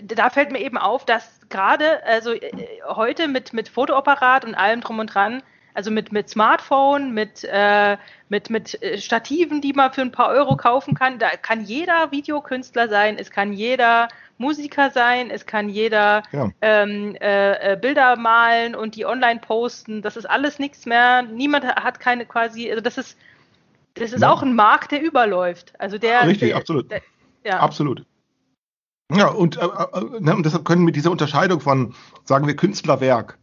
da 0.04 0.30
fällt 0.30 0.52
mir 0.52 0.60
eben 0.60 0.78
auf, 0.78 1.06
dass 1.06 1.40
gerade, 1.50 2.04
also 2.06 2.32
äh, 2.34 2.52
heute 2.88 3.28
mit, 3.28 3.54
mit 3.54 3.70
Fotoapparat 3.70 4.46
und 4.46 4.56
allem 4.56 4.82
drum 4.82 5.00
und 5.00 5.08
dran, 5.14 5.44
also 5.74 5.92
mit, 5.92 6.12
mit 6.12 6.30
Smartphone, 6.30 7.14
mit, 7.14 7.44
äh, 7.44 7.98
mit, 8.30 8.50
mit 8.50 8.80
Stativen, 8.98 9.62
die 9.62 9.74
man 9.74 9.92
für 9.94 10.02
ein 10.02 10.12
paar 10.12 10.30
Euro 10.30 10.56
kaufen 10.58 10.94
kann, 10.96 11.20
da 11.20 11.30
kann 11.30 11.62
jeder 11.64 12.12
Videokünstler 12.12 12.90
sein, 12.90 13.18
es 13.18 13.32
kann 13.32 13.54
jeder 13.54 14.08
Musiker 14.38 14.90
sein, 14.90 15.30
es 15.30 15.46
kann 15.46 15.70
jeder 15.70 16.24
ja. 16.32 16.50
ähm, 16.62 17.16
äh, 17.22 17.74
äh, 17.74 17.78
Bilder 17.78 18.18
malen 18.18 18.76
und 18.76 18.96
die 18.96 19.06
online 19.06 19.40
posten. 19.40 20.02
Das 20.02 20.18
ist 20.18 20.26
alles 20.26 20.60
nichts 20.60 20.86
mehr. 20.86 21.22
Niemand 21.22 21.66
hat 21.66 22.00
keine 22.00 22.26
quasi, 22.26 22.70
also 22.70 22.82
das 22.82 22.98
ist, 22.98 23.18
das 23.94 24.12
ist 24.12 24.22
ja. 24.22 24.32
auch 24.32 24.42
ein 24.42 24.56
Markt, 24.56 24.92
der 24.92 25.02
überläuft. 25.02 25.74
Also 25.80 25.98
der. 25.98 26.26
Richtig, 26.28 26.50
der, 26.50 26.58
absolut. 26.58 26.92
Der, 26.92 27.02
ja. 27.46 27.60
Absolut. 27.60 28.04
Ja, 29.14 29.28
und, 29.28 29.58
äh, 29.58 29.66
äh, 29.66 30.20
ne, 30.20 30.36
und 30.36 30.46
deshalb 30.46 30.66
können 30.66 30.84
mit 30.84 30.96
dieser 30.96 31.12
Unterscheidung 31.12 31.60
von, 31.60 31.94
sagen 32.24 32.48
wir, 32.48 32.56
Künstlerwerk, 32.56 33.38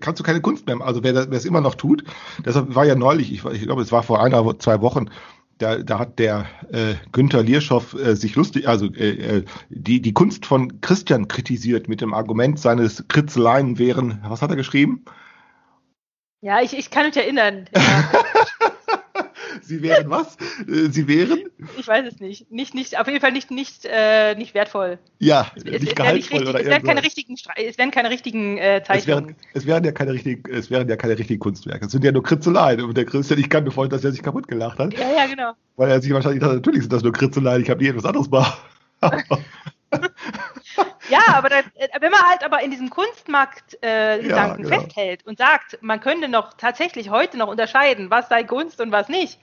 kannst 0.00 0.20
du 0.20 0.24
keine 0.24 0.40
Kunst 0.40 0.66
mehr, 0.66 0.80
also 0.80 1.02
wer, 1.02 1.14
wer 1.14 1.38
es 1.38 1.44
immer 1.44 1.60
noch 1.60 1.74
tut, 1.74 2.04
deshalb 2.44 2.74
war 2.74 2.84
ja 2.84 2.94
neulich, 2.94 3.32
ich, 3.32 3.44
ich 3.44 3.62
glaube, 3.62 3.82
es 3.82 3.92
war 3.92 4.02
vor 4.02 4.22
einer, 4.22 4.58
zwei 4.58 4.80
Wochen, 4.80 5.10
da, 5.58 5.78
da 5.78 5.98
hat 5.98 6.18
der 6.18 6.46
äh, 6.70 6.94
Günther 7.12 7.42
Lierschow 7.42 7.94
äh, 7.94 8.14
sich 8.14 8.34
lustig, 8.36 8.68
also 8.68 8.86
äh, 8.86 9.38
äh, 9.38 9.44
die, 9.70 10.02
die 10.02 10.12
Kunst 10.12 10.44
von 10.44 10.80
Christian 10.80 11.28
kritisiert 11.28 11.88
mit 11.88 12.00
dem 12.00 12.12
Argument, 12.12 12.58
seines 12.58 13.08
Kritzeleien 13.08 13.78
wären, 13.78 14.22
was 14.28 14.42
hat 14.42 14.50
er 14.50 14.56
geschrieben? 14.56 15.04
Ja, 16.42 16.60
ich, 16.60 16.76
ich 16.76 16.90
kann 16.90 17.06
mich 17.06 17.16
erinnern. 17.16 17.68
Ja. 17.74 18.10
Sie 19.66 19.82
wären 19.82 20.08
was? 20.10 20.36
Äh, 20.68 20.90
Sie 20.90 21.08
wären? 21.08 21.44
Ich 21.78 21.86
weiß 21.86 22.06
es 22.06 22.20
nicht. 22.20 22.50
Nicht, 22.50 22.74
nicht, 22.74 22.98
auf 22.98 23.06
jeden 23.06 23.20
Fall 23.20 23.32
nicht, 23.32 23.50
nicht, 23.50 23.84
äh, 23.84 24.34
nicht 24.36 24.54
wertvoll. 24.54 24.98
Ja, 25.18 25.50
es, 25.56 25.64
nicht 25.64 25.88
es, 25.88 25.94
gehaltvoll 25.94 26.38
nicht 26.38 26.48
oder 26.48 26.60
es 26.60 26.66
werden 26.66 26.86
keine 26.86 27.02
richtigen, 27.02 27.34
es 27.34 27.78
werden 27.78 27.90
keine 27.90 28.10
richtigen 28.10 28.58
äh, 28.58 28.82
Zeichnungen. 28.86 29.30
Es 29.30 29.34
wären, 29.34 29.36
es 29.54 29.66
wären 29.66 29.84
ja 29.84 29.92
keine 29.92 30.12
richtigen, 30.12 30.54
es 30.54 30.70
wären 30.70 30.88
ja 30.88 30.96
keine 30.96 31.18
richtigen 31.18 31.40
Kunstwerke. 31.40 31.86
Es 31.86 31.92
sind 31.92 32.04
ja 32.04 32.12
nur 32.12 32.22
Kritzeleien. 32.22 32.82
Und 32.82 32.96
der 32.96 33.04
Christian, 33.04 33.40
ich 33.40 33.50
kann 33.50 33.64
mir 33.64 33.70
vorstellen, 33.70 33.98
dass 33.98 34.04
er 34.04 34.12
sich 34.12 34.22
kaputt 34.22 34.46
gelacht 34.48 34.78
hat. 34.78 34.94
Ja, 34.94 35.10
ja, 35.16 35.26
genau. 35.26 35.52
Weil 35.76 35.90
er 35.90 36.00
sich 36.00 36.12
wahrscheinlich 36.12 36.40
dachte, 36.40 36.54
natürlich 36.54 36.82
sind 36.82 36.92
das 36.92 37.02
nur 37.02 37.12
Kritzeleien, 37.12 37.62
ich 37.62 37.70
habe 37.70 37.82
nie 37.82 37.90
etwas 37.90 38.04
anderes 38.04 38.30
mal. 38.30 38.46
ja, 41.08 41.20
aber 41.34 41.48
da, 41.48 41.58
äh, 41.58 41.88
wenn 42.00 42.12
man 42.12 42.22
halt 42.22 42.44
aber 42.44 42.62
in 42.62 42.70
diesem 42.70 42.90
Kunstmarkt-Gedanken 42.90 44.24
äh, 44.24 44.28
ja, 44.28 44.54
genau. 44.54 44.68
festhält 44.68 45.26
und 45.26 45.38
sagt, 45.38 45.78
man 45.80 46.00
könnte 46.00 46.28
noch 46.28 46.54
tatsächlich 46.54 47.10
heute 47.10 47.36
noch 47.36 47.48
unterscheiden, 47.48 48.10
was 48.10 48.28
sei 48.28 48.44
Kunst 48.44 48.80
und 48.80 48.92
was 48.92 49.08
nicht, 49.08 49.38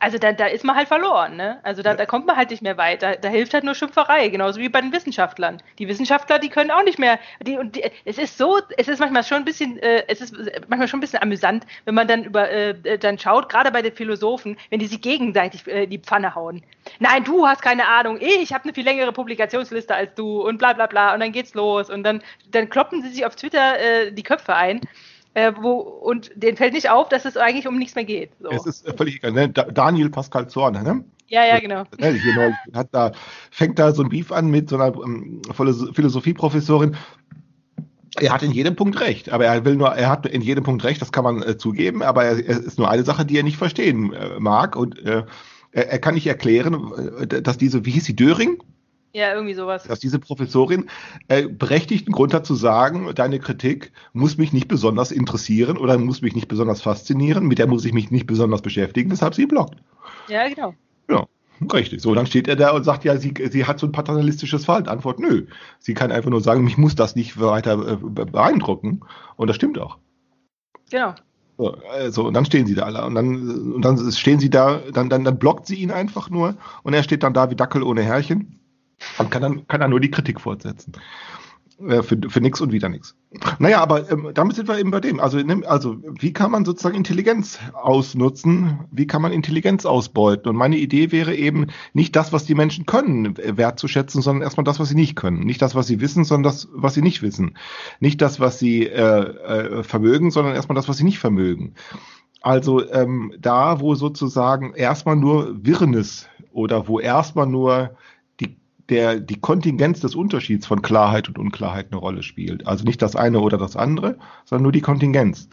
also 0.00 0.18
da, 0.18 0.32
da 0.32 0.46
ist 0.46 0.64
man 0.64 0.76
halt 0.76 0.88
verloren, 0.88 1.36
ne? 1.36 1.60
Also 1.62 1.82
da, 1.82 1.90
ja. 1.90 1.96
da 1.96 2.06
kommt 2.06 2.26
man 2.26 2.36
halt 2.36 2.50
nicht 2.50 2.62
mehr 2.62 2.76
weiter. 2.76 3.16
Da 3.16 3.28
hilft 3.28 3.54
halt 3.54 3.64
nur 3.64 3.74
Schimpferei, 3.74 4.28
genauso 4.28 4.60
wie 4.60 4.68
bei 4.68 4.80
den 4.80 4.92
Wissenschaftlern. 4.92 5.62
Die 5.78 5.88
Wissenschaftler, 5.88 6.38
die 6.38 6.48
können 6.48 6.70
auch 6.70 6.82
nicht 6.82 6.98
mehr. 6.98 7.18
Die, 7.40 7.56
und 7.56 7.76
die, 7.76 7.84
es 8.04 8.18
ist 8.18 8.36
so, 8.36 8.58
es 8.76 8.88
ist 8.88 8.98
manchmal 8.98 9.22
schon 9.24 9.38
ein 9.38 9.44
bisschen, 9.44 9.78
äh, 9.78 10.04
es 10.08 10.20
ist 10.20 10.34
manchmal 10.68 10.88
schon 10.88 10.98
ein 10.98 11.00
bisschen 11.00 11.22
amüsant, 11.22 11.64
wenn 11.84 11.94
man 11.94 12.08
dann 12.08 12.24
über 12.24 12.50
äh, 12.50 12.98
dann 12.98 13.18
schaut, 13.18 13.48
gerade 13.48 13.70
bei 13.70 13.82
den 13.82 13.94
Philosophen, 13.94 14.56
wenn 14.70 14.80
die 14.80 14.86
sich 14.86 15.00
gegenseitig 15.00 15.66
äh, 15.68 15.86
die 15.86 15.98
Pfanne 15.98 16.34
hauen. 16.34 16.62
Nein, 16.98 17.24
du 17.24 17.46
hast 17.46 17.62
keine 17.62 17.86
Ahnung, 17.86 18.18
ich 18.20 18.52
habe 18.52 18.64
eine 18.64 18.74
viel 18.74 18.84
längere 18.84 19.12
Publikationsliste 19.12 19.94
als 19.94 20.14
du 20.14 20.42
und 20.42 20.58
bla 20.58 20.72
bla 20.72 20.86
bla 20.86 21.14
und 21.14 21.20
dann 21.20 21.32
geht's 21.32 21.54
los 21.54 21.88
und 21.88 22.02
dann, 22.02 22.22
dann 22.50 22.68
kloppen 22.68 23.02
sie 23.02 23.10
sich 23.10 23.24
auf 23.24 23.36
Twitter 23.36 23.78
äh, 23.78 24.12
die 24.12 24.22
Köpfe 24.22 24.54
ein 24.54 24.80
äh, 25.34 25.52
wo, 25.60 25.72
und 25.72 26.30
denen 26.36 26.56
fällt 26.56 26.72
nicht 26.72 26.90
auf, 26.90 27.08
dass 27.08 27.24
es 27.24 27.36
eigentlich 27.36 27.66
um 27.68 27.78
nichts 27.78 27.94
mehr 27.94 28.04
geht. 28.04 28.30
So. 28.40 28.50
Es 28.50 28.66
ist 28.66 28.96
völlig 28.96 29.16
egal. 29.16 29.32
Ne? 29.32 29.48
Daniel 29.50 30.10
Pascal 30.10 30.48
Zorn, 30.48 30.74
ne? 30.74 31.04
Ja, 31.26 31.44
ja, 31.44 31.58
genau. 31.58 31.84
Ne, 31.98 32.56
hat 32.72 32.88
da, 32.92 33.12
fängt 33.50 33.78
da 33.78 33.92
so 33.92 34.02
ein 34.02 34.08
Beef 34.08 34.30
an 34.30 34.50
mit 34.50 34.68
so 34.68 34.76
einer 34.76 34.96
um, 34.96 35.42
Philosophieprofessorin. 35.52 36.96
Er 38.16 38.32
hat 38.32 38.44
in 38.44 38.52
jedem 38.52 38.76
Punkt 38.76 39.00
recht, 39.00 39.30
aber 39.30 39.46
er 39.46 39.64
will 39.64 39.74
nur, 39.74 39.88
er 39.88 40.08
hat 40.08 40.26
in 40.26 40.40
jedem 40.40 40.62
Punkt 40.62 40.84
recht, 40.84 41.02
das 41.02 41.10
kann 41.10 41.24
man 41.24 41.42
äh, 41.42 41.58
zugeben, 41.58 42.02
aber 42.02 42.26
es 42.26 42.38
ist 42.38 42.78
nur 42.78 42.88
eine 42.88 43.02
Sache, 43.02 43.26
die 43.26 43.36
er 43.36 43.42
nicht 43.42 43.56
verstehen 43.56 44.12
äh, 44.12 44.38
mag 44.38 44.76
und 44.76 45.04
äh, 45.04 45.24
er, 45.72 45.90
er, 45.90 45.98
kann 45.98 46.14
nicht 46.14 46.28
erklären, 46.28 46.92
äh, 47.18 47.42
dass 47.42 47.58
diese, 47.58 47.84
wie 47.84 47.90
hieß 47.90 48.04
sie, 48.04 48.14
Döring? 48.14 48.62
Ja, 49.14 49.32
irgendwie 49.32 49.54
sowas. 49.54 49.84
Dass 49.84 50.00
diese 50.00 50.18
Professorin 50.18 50.86
äh, 51.28 51.46
berechtigten 51.46 52.10
Grund 52.10 52.34
hat 52.34 52.44
zu 52.44 52.56
sagen, 52.56 53.08
deine 53.14 53.38
Kritik 53.38 53.92
muss 54.12 54.38
mich 54.38 54.52
nicht 54.52 54.66
besonders 54.66 55.12
interessieren 55.12 55.76
oder 55.76 55.96
muss 55.98 56.20
mich 56.20 56.34
nicht 56.34 56.48
besonders 56.48 56.82
faszinieren, 56.82 57.46
mit 57.46 57.60
der 57.60 57.68
muss 57.68 57.84
ich 57.84 57.92
mich 57.92 58.10
nicht 58.10 58.26
besonders 58.26 58.60
beschäftigen, 58.60 59.12
weshalb 59.12 59.36
sie 59.36 59.46
blockt. 59.46 59.76
Ja, 60.28 60.48
genau. 60.48 60.74
Ja, 61.08 61.26
richtig. 61.72 62.02
So, 62.02 62.12
dann 62.12 62.26
steht 62.26 62.48
er 62.48 62.56
da 62.56 62.72
und 62.72 62.82
sagt, 62.82 63.04
ja, 63.04 63.16
sie, 63.16 63.32
sie 63.50 63.64
hat 63.64 63.78
so 63.78 63.86
ein 63.86 63.92
paternalistisches 63.92 64.64
Verhalten. 64.64 64.88
Antwort, 64.88 65.20
nö. 65.20 65.46
Sie 65.78 65.94
kann 65.94 66.10
einfach 66.10 66.30
nur 66.30 66.40
sagen, 66.40 66.64
mich 66.64 66.76
muss 66.76 66.96
das 66.96 67.14
nicht 67.14 67.40
weiter 67.40 67.92
äh, 67.92 67.96
beeindrucken. 67.96 69.02
Und 69.36 69.46
das 69.46 69.54
stimmt 69.54 69.78
auch. 69.78 69.98
Genau. 70.90 71.14
So, 71.56 71.76
also, 71.92 72.26
und 72.26 72.34
dann 72.34 72.46
stehen 72.46 72.66
sie 72.66 72.74
da 72.74 72.82
alle. 72.82 73.04
Und 73.04 73.14
dann, 73.14 73.74
und 73.74 73.82
dann 73.82 74.10
stehen 74.10 74.40
sie 74.40 74.50
da, 74.50 74.80
dann, 74.92 75.08
dann, 75.08 75.22
dann 75.22 75.38
blockt 75.38 75.68
sie 75.68 75.76
ihn 75.76 75.92
einfach 75.92 76.30
nur 76.30 76.56
und 76.82 76.94
er 76.94 77.04
steht 77.04 77.22
dann 77.22 77.32
da 77.32 77.48
wie 77.52 77.54
Dackel 77.54 77.84
ohne 77.84 78.02
Herrchen 78.02 78.58
und 79.18 79.30
kann 79.30 79.42
dann, 79.42 79.66
kann 79.68 79.80
dann 79.80 79.90
nur 79.90 80.00
die 80.00 80.10
Kritik 80.10 80.40
fortsetzen. 80.40 80.92
Äh, 81.80 82.02
für, 82.02 82.16
für 82.28 82.40
nichts 82.40 82.60
und 82.60 82.72
wieder 82.72 82.88
nichts. 82.88 83.16
Naja, 83.58 83.80
aber 83.80 84.08
ähm, 84.10 84.30
damit 84.32 84.54
sind 84.54 84.68
wir 84.68 84.78
eben 84.78 84.92
bei 84.92 85.00
dem. 85.00 85.18
Also, 85.18 85.38
also, 85.66 85.96
wie 86.20 86.32
kann 86.32 86.52
man 86.52 86.64
sozusagen 86.64 86.94
Intelligenz 86.94 87.58
ausnutzen? 87.72 88.78
Wie 88.92 89.08
kann 89.08 89.22
man 89.22 89.32
Intelligenz 89.32 89.84
ausbeuten? 89.84 90.48
Und 90.48 90.56
meine 90.56 90.76
Idee 90.76 91.10
wäre 91.10 91.34
eben, 91.34 91.66
nicht 91.92 92.14
das, 92.14 92.32
was 92.32 92.44
die 92.44 92.54
Menschen 92.54 92.86
können, 92.86 93.36
wertzuschätzen, 93.36 94.22
sondern 94.22 94.42
erstmal 94.42 94.64
das, 94.64 94.78
was 94.78 94.88
sie 94.88 94.94
nicht 94.94 95.16
können. 95.16 95.40
Nicht 95.40 95.62
das, 95.62 95.74
was 95.74 95.88
sie 95.88 96.00
wissen, 96.00 96.24
sondern 96.24 96.52
das, 96.52 96.68
was 96.72 96.94
sie 96.94 97.02
nicht 97.02 97.22
wissen. 97.22 97.56
Nicht 97.98 98.22
das, 98.22 98.38
was 98.38 98.60
sie 98.60 98.86
äh, 98.86 99.00
äh, 99.00 99.82
vermögen, 99.82 100.30
sondern 100.30 100.54
erstmal 100.54 100.76
das, 100.76 100.88
was 100.88 100.98
sie 100.98 101.04
nicht 101.04 101.18
vermögen. 101.18 101.74
Also 102.40 102.88
ähm, 102.92 103.32
da, 103.38 103.80
wo 103.80 103.96
sozusagen 103.96 104.74
erstmal 104.74 105.16
nur 105.16 105.64
Wirrnis 105.64 106.28
oder 106.52 106.86
wo 106.86 107.00
erstmal 107.00 107.46
nur 107.46 107.96
der 108.88 109.20
die 109.20 109.40
Kontingenz 109.40 110.00
des 110.00 110.14
Unterschieds 110.14 110.66
von 110.66 110.82
Klarheit 110.82 111.28
und 111.28 111.38
Unklarheit 111.38 111.88
eine 111.90 112.00
Rolle 112.00 112.22
spielt. 112.22 112.66
Also 112.66 112.84
nicht 112.84 113.00
das 113.02 113.16
eine 113.16 113.40
oder 113.40 113.58
das 113.58 113.76
andere, 113.76 114.18
sondern 114.44 114.64
nur 114.64 114.72
die 114.72 114.80
Kontingenz. 114.80 115.48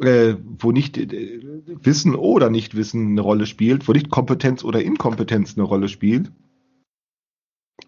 Äh, 0.00 0.34
wo 0.58 0.72
nicht 0.72 0.98
äh, 0.98 1.40
Wissen 1.66 2.16
oder 2.16 2.50
Nichtwissen 2.50 3.12
eine 3.12 3.20
Rolle 3.20 3.46
spielt, 3.46 3.86
wo 3.86 3.92
nicht 3.92 4.10
Kompetenz 4.10 4.64
oder 4.64 4.82
Inkompetenz 4.82 5.56
eine 5.56 5.62
Rolle 5.62 5.88
spielt, 5.88 6.32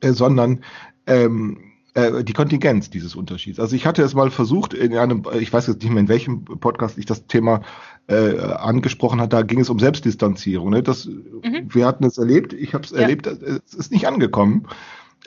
äh, 0.00 0.12
sondern 0.12 0.62
ähm, 1.08 1.58
äh, 1.94 2.22
die 2.22 2.32
Kontingenz 2.32 2.90
dieses 2.90 3.16
Unterschieds. 3.16 3.58
Also 3.58 3.74
ich 3.74 3.86
hatte 3.86 4.02
es 4.02 4.14
mal 4.14 4.30
versucht 4.30 4.72
in 4.72 4.94
einem, 4.96 5.24
ich 5.40 5.52
weiß 5.52 5.66
jetzt 5.66 5.82
nicht 5.82 5.90
mehr 5.90 6.02
in 6.02 6.08
welchem 6.08 6.44
Podcast 6.44 6.96
ich 6.96 7.06
das 7.06 7.26
Thema 7.26 7.62
äh, 8.08 8.38
angesprochen 8.40 9.20
hat, 9.20 9.32
da 9.32 9.42
ging 9.42 9.60
es 9.60 9.70
um 9.70 9.78
Selbstdistanzierung. 9.78 10.70
Ne? 10.70 10.82
Das, 10.82 11.06
mhm. 11.06 11.68
Wir 11.68 11.86
hatten 11.86 12.04
es 12.04 12.18
erlebt, 12.18 12.52
ich 12.52 12.74
habe 12.74 12.84
es 12.84 12.90
ja. 12.90 12.98
erlebt, 12.98 13.26
es 13.26 13.74
ist 13.74 13.92
nicht 13.92 14.06
angekommen. 14.06 14.66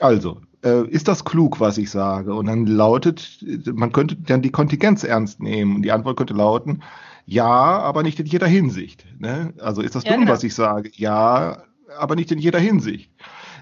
Also, 0.00 0.40
äh, 0.64 0.86
ist 0.88 1.08
das 1.08 1.24
klug, 1.24 1.60
was 1.60 1.78
ich 1.78 1.90
sage? 1.90 2.34
Und 2.34 2.46
dann 2.46 2.66
lautet, 2.66 3.44
man 3.72 3.92
könnte 3.92 4.16
dann 4.16 4.42
die 4.42 4.50
Kontingenz 4.50 5.04
ernst 5.04 5.40
nehmen. 5.40 5.76
Und 5.76 5.82
die 5.82 5.92
Antwort 5.92 6.16
könnte 6.16 6.34
lauten, 6.34 6.82
ja, 7.26 7.44
aber 7.46 8.02
nicht 8.02 8.18
in 8.20 8.26
jeder 8.26 8.46
Hinsicht. 8.46 9.04
Ne? 9.18 9.52
Also 9.60 9.82
ist 9.82 9.94
das 9.94 10.04
ja, 10.04 10.12
dumm, 10.12 10.22
genau. 10.22 10.32
was 10.32 10.42
ich 10.42 10.54
sage? 10.54 10.90
Ja, 10.94 11.62
aber 11.98 12.14
nicht 12.16 12.32
in 12.32 12.38
jeder 12.38 12.58
Hinsicht. 12.58 13.10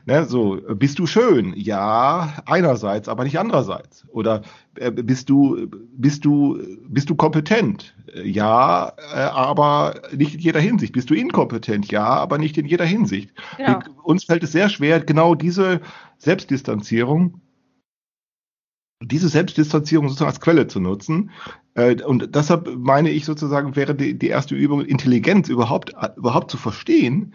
Ne, 0.09 0.25
so, 0.25 0.59
bist 0.75 0.99
du 0.99 1.07
schön? 1.07 1.53
Ja, 1.55 2.33
einerseits, 2.47 3.11
aber 3.11 3.25
nicht 3.25 3.39
andererseits. 3.39 4.07
Oder 4.09 4.41
äh, 4.77 4.91
bist 4.91 5.29
du, 5.29 5.69
bist 5.99 6.25
du, 6.25 6.59
bist 6.89 7.11
du 7.11 7.15
kompetent? 7.15 7.95
Ja, 8.15 8.95
äh, 9.13 9.19
aber 9.19 10.01
nicht 10.17 10.37
in 10.37 10.41
jeder 10.41 10.61
Hinsicht. 10.61 10.95
Bist 10.95 11.11
du 11.11 11.15
inkompetent? 11.15 11.93
Ja, 11.93 12.07
aber 12.07 12.39
nicht 12.39 12.57
in 12.57 12.65
jeder 12.65 12.87
Hinsicht. 12.87 13.35
Ja. 13.59 13.81
Uns 14.03 14.25
fällt 14.25 14.43
es 14.45 14.53
sehr 14.53 14.71
schwer, 14.71 15.01
genau 15.01 15.35
diese 15.35 15.83
Selbstdistanzierung, 16.17 17.43
diese 19.03 19.29
Selbstdistanzierung 19.29 20.09
sozusagen 20.09 20.31
als 20.31 20.41
Quelle 20.41 20.69
zu 20.69 20.81
nutzen. 20.81 21.33
Äh, 21.75 22.03
und 22.03 22.35
deshalb 22.35 22.75
meine 22.79 23.11
ich 23.11 23.27
sozusagen, 23.27 23.77
wäre 23.77 23.95
die, 23.95 24.19
die 24.19 24.29
erste 24.29 24.55
Übung, 24.55 24.81
Intelligenz 24.81 25.51
überhaupt, 25.51 25.93
überhaupt 26.17 26.51
zu 26.51 26.57
verstehen 26.57 27.35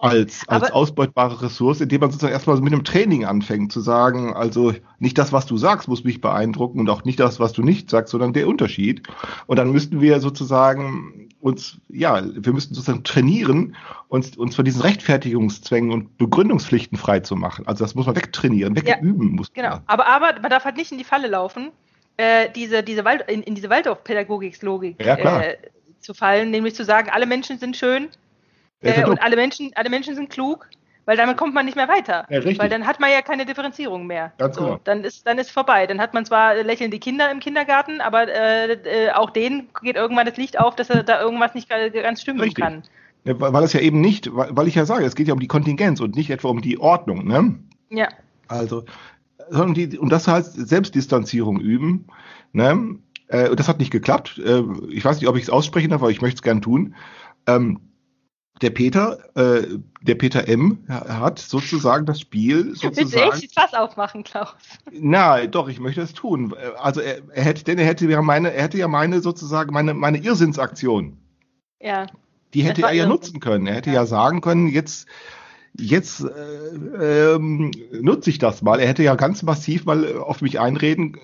als, 0.00 0.48
als 0.48 0.70
ausbeutbare 0.72 1.42
Ressource, 1.42 1.82
indem 1.82 2.00
man 2.00 2.10
sozusagen 2.10 2.32
erstmal 2.32 2.58
mit 2.60 2.72
einem 2.72 2.84
Training 2.84 3.26
anfängt, 3.26 3.70
zu 3.70 3.80
sagen, 3.80 4.32
also 4.32 4.72
nicht 4.98 5.18
das, 5.18 5.32
was 5.32 5.44
du 5.44 5.58
sagst, 5.58 5.88
muss 5.88 6.04
mich 6.04 6.22
beeindrucken 6.22 6.80
und 6.80 6.88
auch 6.88 7.04
nicht 7.04 7.20
das, 7.20 7.38
was 7.38 7.52
du 7.52 7.62
nicht 7.62 7.90
sagst, 7.90 8.10
sondern 8.12 8.32
der 8.32 8.48
Unterschied. 8.48 9.06
Und 9.46 9.58
dann 9.58 9.70
müssten 9.72 10.00
wir 10.00 10.20
sozusagen 10.20 11.28
uns, 11.40 11.78
ja, 11.88 12.22
wir 12.24 12.52
müssten 12.52 12.74
sozusagen 12.74 13.04
trainieren, 13.04 13.76
uns, 14.08 14.36
uns 14.38 14.56
von 14.56 14.64
diesen 14.64 14.80
Rechtfertigungszwängen 14.80 15.92
und 15.92 16.16
Begründungspflichten 16.16 16.96
frei 16.96 17.20
zu 17.20 17.36
machen. 17.36 17.66
Also 17.66 17.84
das 17.84 17.94
muss 17.94 18.06
man 18.06 18.16
wegtrainieren, 18.16 18.76
wegüben 18.76 19.28
ja, 19.28 19.36
muss 19.36 19.52
Genau, 19.52 19.80
aber, 19.86 20.06
aber 20.06 20.40
man 20.40 20.50
darf 20.50 20.64
halt 20.64 20.76
nicht 20.76 20.92
in 20.92 20.98
die 20.98 21.04
Falle 21.04 21.28
laufen, 21.28 21.72
äh, 22.16 22.48
diese, 22.54 22.82
diese 22.82 23.04
Wald, 23.04 23.30
in, 23.30 23.42
in 23.42 23.54
diese 23.54 23.68
Waldorf-Pädagogik-Logik 23.68 25.04
ja, 25.04 25.16
äh, 25.40 25.56
zu 26.00 26.14
fallen, 26.14 26.50
nämlich 26.50 26.74
zu 26.74 26.84
sagen, 26.84 27.10
alle 27.10 27.26
Menschen 27.26 27.58
sind 27.58 27.76
schön, 27.76 28.08
äh, 28.82 29.04
und 29.04 29.22
alle 29.22 29.36
Menschen, 29.36 29.70
alle 29.74 29.90
Menschen 29.90 30.14
sind 30.14 30.30
klug, 30.30 30.68
weil 31.04 31.16
damit 31.16 31.36
kommt 31.36 31.54
man 31.54 31.66
nicht 31.66 31.76
mehr 31.76 31.88
weiter. 31.88 32.26
Ja, 32.30 32.44
weil 32.58 32.68
dann 32.68 32.86
hat 32.86 33.00
man 33.00 33.10
ja 33.10 33.22
keine 33.22 33.44
Differenzierung 33.46 34.06
mehr. 34.06 34.32
Ganz 34.38 34.56
so, 34.56 34.62
genau. 34.62 34.80
Dann 34.84 35.04
ist, 35.04 35.26
dann 35.26 35.38
ist 35.38 35.50
vorbei. 35.50 35.86
Dann 35.86 36.00
hat 36.00 36.14
man 36.14 36.24
zwar 36.24 36.54
lächelnde 36.62 36.98
Kinder 36.98 37.30
im 37.30 37.40
Kindergarten, 37.40 38.00
aber 38.00 38.28
äh, 38.28 38.72
äh, 38.72 39.10
auch 39.12 39.30
denen 39.30 39.68
geht 39.82 39.96
irgendwann 39.96 40.26
das 40.26 40.36
Licht 40.36 40.58
auf, 40.58 40.76
dass 40.76 40.90
er 40.90 41.02
da 41.02 41.20
irgendwas 41.20 41.54
nicht 41.54 41.68
ganz 41.68 42.22
stimmen 42.22 42.40
richtig. 42.40 42.62
kann. 42.62 42.82
Ja, 43.24 43.34
weil 43.38 43.64
es 43.64 43.72
ja 43.72 43.80
eben 43.80 44.00
nicht, 44.00 44.30
weil 44.32 44.66
ich 44.66 44.76
ja 44.76 44.86
sage, 44.86 45.04
es 45.04 45.14
geht 45.14 45.28
ja 45.28 45.34
um 45.34 45.40
die 45.40 45.48
Kontingenz 45.48 46.00
und 46.00 46.16
nicht 46.16 46.30
etwa 46.30 46.48
um 46.48 46.62
die 46.62 46.78
Ordnung, 46.78 47.26
ne? 47.26 47.58
Ja. 47.90 48.08
Also, 48.48 48.84
sondern 49.50 49.74
die, 49.74 49.98
und 49.98 50.10
das 50.10 50.26
heißt 50.26 50.54
Selbstdistanzierung 50.54 51.60
üben, 51.60 52.06
ne? 52.52 52.96
Äh, 53.28 53.54
das 53.56 53.68
hat 53.68 53.78
nicht 53.78 53.90
geklappt. 53.90 54.38
Äh, 54.38 54.62
ich 54.90 55.04
weiß 55.04 55.20
nicht, 55.20 55.28
ob 55.28 55.36
ich 55.36 55.42
es 55.42 55.50
aussprechen 55.50 55.90
darf, 55.90 56.00
aber 56.00 56.10
ich 56.10 56.22
möchte 56.22 56.36
es 56.36 56.42
gern 56.42 56.62
tun. 56.62 56.94
Ähm, 57.46 57.80
der 58.62 58.70
Peter, 58.70 59.18
äh, 59.36 59.66
der 60.02 60.14
Peter 60.14 60.46
M. 60.46 60.84
hat 60.88 61.38
sozusagen 61.38 62.06
das 62.06 62.20
Spiel 62.20 62.64
sozusagen. 62.74 62.96
Willst 62.96 63.14
du 63.14 63.44
echt 63.44 63.54
Fass 63.54 63.74
aufmachen, 63.74 64.24
Klaus? 64.24 64.54
Na, 64.92 65.46
doch, 65.46 65.68
ich 65.68 65.80
möchte 65.80 66.02
es 66.02 66.12
tun. 66.12 66.54
Also 66.78 67.00
er, 67.00 67.18
er 67.32 67.44
hätte, 67.44 67.64
denn 67.64 67.78
er 67.78 67.86
hätte 67.86 68.06
ja 68.06 68.22
meine, 68.22 68.52
er 68.52 68.64
hätte 68.64 68.78
ja 68.78 68.88
meine 68.88 69.20
sozusagen 69.20 69.72
meine 69.72 69.94
meine 69.94 70.18
Irrsinnsaktion. 70.18 71.16
Ja. 71.80 72.06
Die 72.52 72.62
hätte 72.62 72.82
er 72.82 72.88
ja 72.88 73.04
Irrsinn. 73.04 73.08
nutzen 73.08 73.40
können. 73.40 73.66
Er 73.66 73.76
hätte 73.76 73.90
ja, 73.90 73.96
ja 73.96 74.06
sagen 74.06 74.40
können, 74.40 74.68
jetzt 74.68 75.06
jetzt 75.72 76.20
äh, 76.20 77.34
ähm, 77.34 77.70
nutze 77.92 78.30
ich 78.30 78.38
das 78.38 78.60
mal. 78.60 78.80
Er 78.80 78.88
hätte 78.88 79.04
ja 79.04 79.14
ganz 79.14 79.42
massiv 79.42 79.84
mal 79.86 80.18
auf 80.18 80.42
mich 80.42 80.58
einreden, 80.58 81.16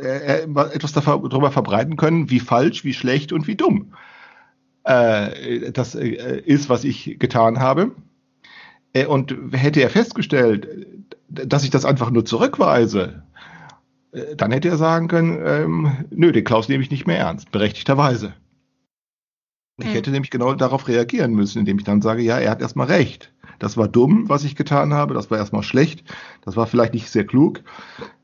äh, 0.00 0.42
etwas 0.42 0.92
darüber 0.92 1.50
verbreiten 1.50 1.96
können, 1.96 2.30
wie 2.30 2.40
falsch, 2.40 2.84
wie 2.84 2.94
schlecht 2.94 3.32
und 3.32 3.46
wie 3.46 3.56
dumm 3.56 3.92
äh, 4.84 5.72
das 5.72 5.94
äh, 5.94 6.40
ist, 6.44 6.68
was 6.68 6.84
ich 6.84 7.18
getan 7.18 7.58
habe. 7.60 7.92
Äh, 8.92 9.06
und 9.06 9.36
hätte 9.52 9.80
er 9.80 9.90
festgestellt, 9.90 10.86
dass 11.28 11.64
ich 11.64 11.70
das 11.70 11.84
einfach 11.84 12.10
nur 12.10 12.24
zurückweise, 12.24 13.22
äh, 14.12 14.36
dann 14.36 14.52
hätte 14.52 14.68
er 14.68 14.76
sagen 14.76 15.08
können, 15.08 15.38
ähm, 15.44 16.06
nö, 16.10 16.32
den 16.32 16.44
Klaus 16.44 16.68
nehme 16.68 16.82
ich 16.82 16.90
nicht 16.90 17.06
mehr 17.06 17.18
ernst, 17.18 17.50
berechtigterweise. 17.50 18.34
Ich 19.78 19.86
hm. 19.86 19.94
hätte 19.94 20.10
nämlich 20.10 20.30
genau 20.30 20.54
darauf 20.54 20.86
reagieren 20.86 21.32
müssen, 21.32 21.58
indem 21.58 21.78
ich 21.78 21.84
dann 21.84 22.00
sage, 22.00 22.22
ja, 22.22 22.38
er 22.38 22.50
hat 22.50 22.60
erstmal 22.60 22.86
recht. 22.86 23.32
Das 23.58 23.76
war 23.76 23.88
dumm, 23.88 24.28
was 24.28 24.44
ich 24.44 24.56
getan 24.56 24.92
habe. 24.92 25.14
Das 25.14 25.30
war 25.30 25.38
erstmal 25.38 25.62
schlecht. 25.62 26.04
Das 26.44 26.56
war 26.56 26.66
vielleicht 26.66 26.92
nicht 26.92 27.08
sehr 27.08 27.24
klug. 27.24 27.62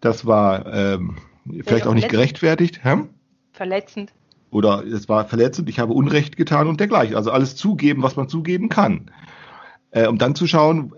Das 0.00 0.26
war 0.26 0.66
ähm, 0.72 1.16
vielleicht 1.64 1.86
auch 1.86 1.94
nicht 1.94 2.08
gerechtfertigt. 2.08 2.84
Hä? 2.84 3.04
Verletzend 3.52 4.12
oder 4.50 4.84
es 4.84 5.08
war 5.08 5.24
verletzend, 5.24 5.68
ich 5.68 5.78
habe 5.78 5.92
Unrecht 5.92 6.36
getan 6.36 6.68
und 6.68 6.80
dergleichen. 6.80 7.16
Also 7.16 7.30
alles 7.30 7.56
zugeben, 7.56 8.02
was 8.02 8.16
man 8.16 8.28
zugeben 8.28 8.68
kann. 8.68 9.10
Äh, 9.90 10.06
um 10.06 10.18
dann 10.18 10.34
zu 10.34 10.46
schauen, 10.46 10.92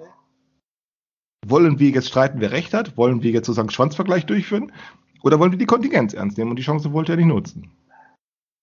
wollen 1.47 1.79
wir 1.79 1.91
jetzt 1.91 2.09
streiten, 2.09 2.41
wer 2.41 2.53
recht 2.53 2.73
hat? 2.73 2.97
Wollen 2.97 3.23
wir 3.23 3.31
jetzt 3.31 3.47
sozusagen 3.47 3.71
Schwanzvergleich 3.71 4.27
durchführen? 4.27 4.73
Oder 5.23 5.39
wollen 5.39 5.53
wir 5.53 5.59
die 5.59 5.67
Kontingenz 5.67 6.15
ernst 6.15 6.39
nehmen? 6.39 6.51
Und 6.51 6.59
die 6.59 6.63
Chance 6.63 6.93
wollte 6.93 7.13
er 7.13 7.17
nicht 7.17 7.27
nutzen. 7.27 7.71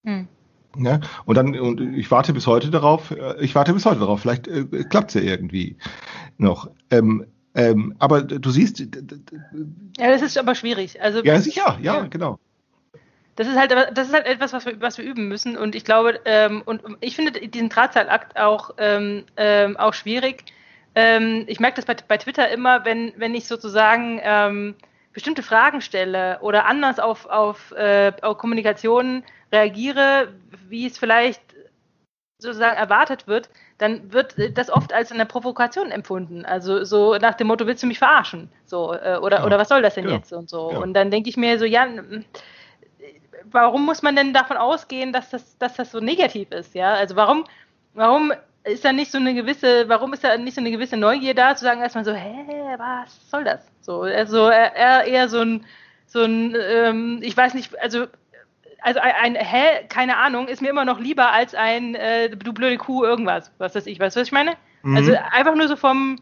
Hm. 0.05 0.27
Ja, 0.77 0.99
und 1.25 1.35
dann, 1.35 1.59
und 1.59 1.81
ich 1.81 2.09
warte 2.11 2.31
bis 2.31 2.45
heute 2.45 2.69
darauf, 2.69 3.11
äh, 3.11 3.43
ich 3.43 3.55
warte 3.55 3.73
bis 3.73 3.85
heute 3.85 3.99
darauf, 3.99 4.21
vielleicht 4.21 4.47
äh, 4.47 4.65
klappt 4.89 5.15
es 5.15 5.15
ja 5.15 5.21
irgendwie 5.21 5.77
noch. 6.37 6.69
Ähm, 6.91 7.25
ähm, 7.55 7.95
aber 7.97 8.21
du 8.21 8.49
siehst. 8.51 8.79
Ja, 8.79 10.09
das 10.09 10.21
ist 10.21 10.37
aber 10.37 10.53
schwierig. 10.53 11.01
Also, 11.01 11.23
ja, 11.23 11.39
sicher, 11.41 11.79
ja, 11.81 11.95
ja. 11.95 12.07
genau 12.07 12.39
das 13.39 13.47
ist 13.47 13.55
halt, 13.55 13.71
das 13.71 14.09
ist 14.09 14.13
halt 14.13 14.25
etwas, 14.25 14.51
was 14.51 14.65
wir, 14.65 14.81
was 14.81 14.97
wir 14.97 15.05
üben 15.05 15.29
müssen. 15.29 15.57
Und 15.57 15.73
ich 15.73 15.85
glaube, 15.85 16.19
ähm, 16.25 16.61
und 16.65 16.81
ich 16.99 17.15
finde 17.15 17.31
diesen 17.31 17.69
Drahtseilakt 17.69 18.37
auch, 18.37 18.71
ähm, 18.77 19.23
ähm, 19.37 19.77
auch 19.77 19.93
schwierig. 19.93 20.43
Ähm, 20.93 21.45
ich 21.47 21.61
merke 21.61 21.77
das 21.77 21.85
bei, 21.85 21.95
bei 22.05 22.17
Twitter 22.17 22.49
immer, 22.49 22.83
wenn, 22.83 23.13
wenn 23.15 23.33
ich 23.33 23.47
sozusagen 23.47 24.19
ähm, 24.21 24.75
bestimmte 25.13 25.41
Fragen 25.41 25.79
stelle 25.79 26.39
oder 26.41 26.65
anders 26.65 26.99
auf, 26.99 27.27
auf, 27.27 27.71
äh, 27.71 28.11
auf 28.23 28.37
Kommunikation 28.37 29.23
reagiere, 29.53 30.33
wie 30.67 30.85
es 30.85 30.97
vielleicht 30.97 31.41
sozusagen 32.39 32.75
erwartet 32.75 33.25
wird, 33.25 33.49
dann 33.77 34.11
wird 34.11 34.35
das 34.57 34.69
oft 34.69 34.91
als 34.91 35.13
eine 35.13 35.25
Provokation 35.25 35.91
empfunden. 35.91 36.43
Also 36.43 36.83
so 36.83 37.15
nach 37.15 37.35
dem 37.35 37.47
Motto, 37.47 37.67
willst 37.67 37.83
du 37.83 37.87
mich 37.87 37.99
verarschen? 37.99 38.49
So, 38.65 38.93
äh, 38.93 39.17
oder, 39.21 39.37
ja, 39.37 39.45
oder 39.45 39.57
was 39.57 39.69
soll 39.69 39.81
das 39.81 39.95
denn 39.95 40.09
ja, 40.09 40.15
jetzt 40.15 40.33
und 40.33 40.49
so. 40.49 40.73
Ja. 40.73 40.79
Und 40.79 40.93
dann 40.93 41.09
denke 41.09 41.29
ich 41.29 41.37
mir 41.37 41.57
so, 41.57 41.63
ja, 41.63 41.87
warum 43.45 43.85
muss 43.85 44.01
man 44.01 44.15
denn 44.15 44.33
davon 44.33 44.57
ausgehen, 44.57 45.13
dass 45.13 45.29
das, 45.29 45.57
dass 45.57 45.75
das 45.75 45.91
so 45.91 45.99
negativ 45.99 46.51
ist? 46.51 46.75
Ja, 46.75 46.93
also 46.93 47.15
warum, 47.15 47.45
warum 47.93 48.33
ist 48.63 48.85
da 48.85 48.91
nicht 48.91 49.11
so 49.11 49.17
eine 49.17 49.33
gewisse, 49.33 49.87
warum 49.89 50.13
ist 50.13 50.23
da 50.23 50.37
nicht 50.37 50.55
so 50.55 50.61
eine 50.61 50.71
gewisse 50.71 50.97
Neugier 50.97 51.33
da, 51.33 51.55
zu 51.55 51.63
sagen 51.63 51.81
erstmal 51.81 52.05
so, 52.05 52.13
hä, 52.13 52.45
was 52.77 53.29
soll 53.29 53.43
das? 53.43 53.65
So, 53.81 54.01
also 54.01 54.49
eher, 54.49 55.05
eher 55.05 55.29
so 55.29 55.41
ein, 55.41 55.65
so 56.05 56.23
ein, 56.23 56.55
ähm, 56.59 57.19
ich 57.21 57.35
weiß 57.35 57.53
nicht, 57.53 57.77
also 57.79 58.07
also 58.81 58.99
ein, 59.01 59.35
ein 59.35 59.35
hä, 59.35 59.85
keine 59.89 60.17
Ahnung, 60.17 60.47
ist 60.47 60.61
mir 60.61 60.69
immer 60.69 60.85
noch 60.85 60.99
lieber 60.99 61.31
als 61.31 61.53
ein 61.53 61.95
äh, 61.95 62.29
du 62.29 62.53
blöde 62.53 62.77
Kuh 62.77 63.03
irgendwas, 63.03 63.51
was 63.57 63.75
weiß 63.75 63.85
ich, 63.87 63.99
weißt 63.99 64.15
du, 64.15 64.21
was 64.21 64.27
ich 64.27 64.31
meine? 64.31 64.55
Mhm. 64.83 64.95
Also 64.95 65.13
einfach 65.31 65.55
nur 65.55 65.67
so 65.67 65.75
vom 65.75 66.17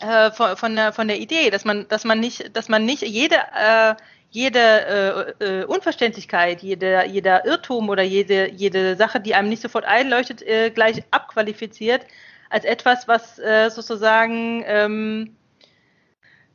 äh, 0.00 0.30
von, 0.32 0.56
von, 0.56 0.76
der 0.76 0.92
von 0.92 1.08
der 1.08 1.18
Idee, 1.18 1.50
dass 1.50 1.64
man 1.64 1.88
dass 1.88 2.04
man 2.04 2.20
nicht 2.20 2.54
dass 2.56 2.68
man 2.68 2.84
nicht 2.84 3.02
jede 3.02 3.36
äh, 3.36 3.94
jede 4.32 5.34
äh, 5.40 5.60
äh, 5.60 5.64
Unverständlichkeit, 5.64 6.62
jeder, 6.62 7.04
jeder 7.04 7.44
Irrtum 7.44 7.90
oder 7.90 8.02
jede, 8.02 8.50
jede 8.50 8.96
Sache, 8.96 9.20
die 9.20 9.34
einem 9.34 9.50
nicht 9.50 9.62
sofort 9.62 9.84
einleuchtet, 9.84 10.42
äh, 10.42 10.70
gleich 10.70 11.02
abqualifiziert 11.10 12.06
als 12.48 12.64
etwas, 12.64 13.06
was 13.08 13.38
äh, 13.38 13.70
sozusagen 13.70 14.64
ähm, 14.66 15.36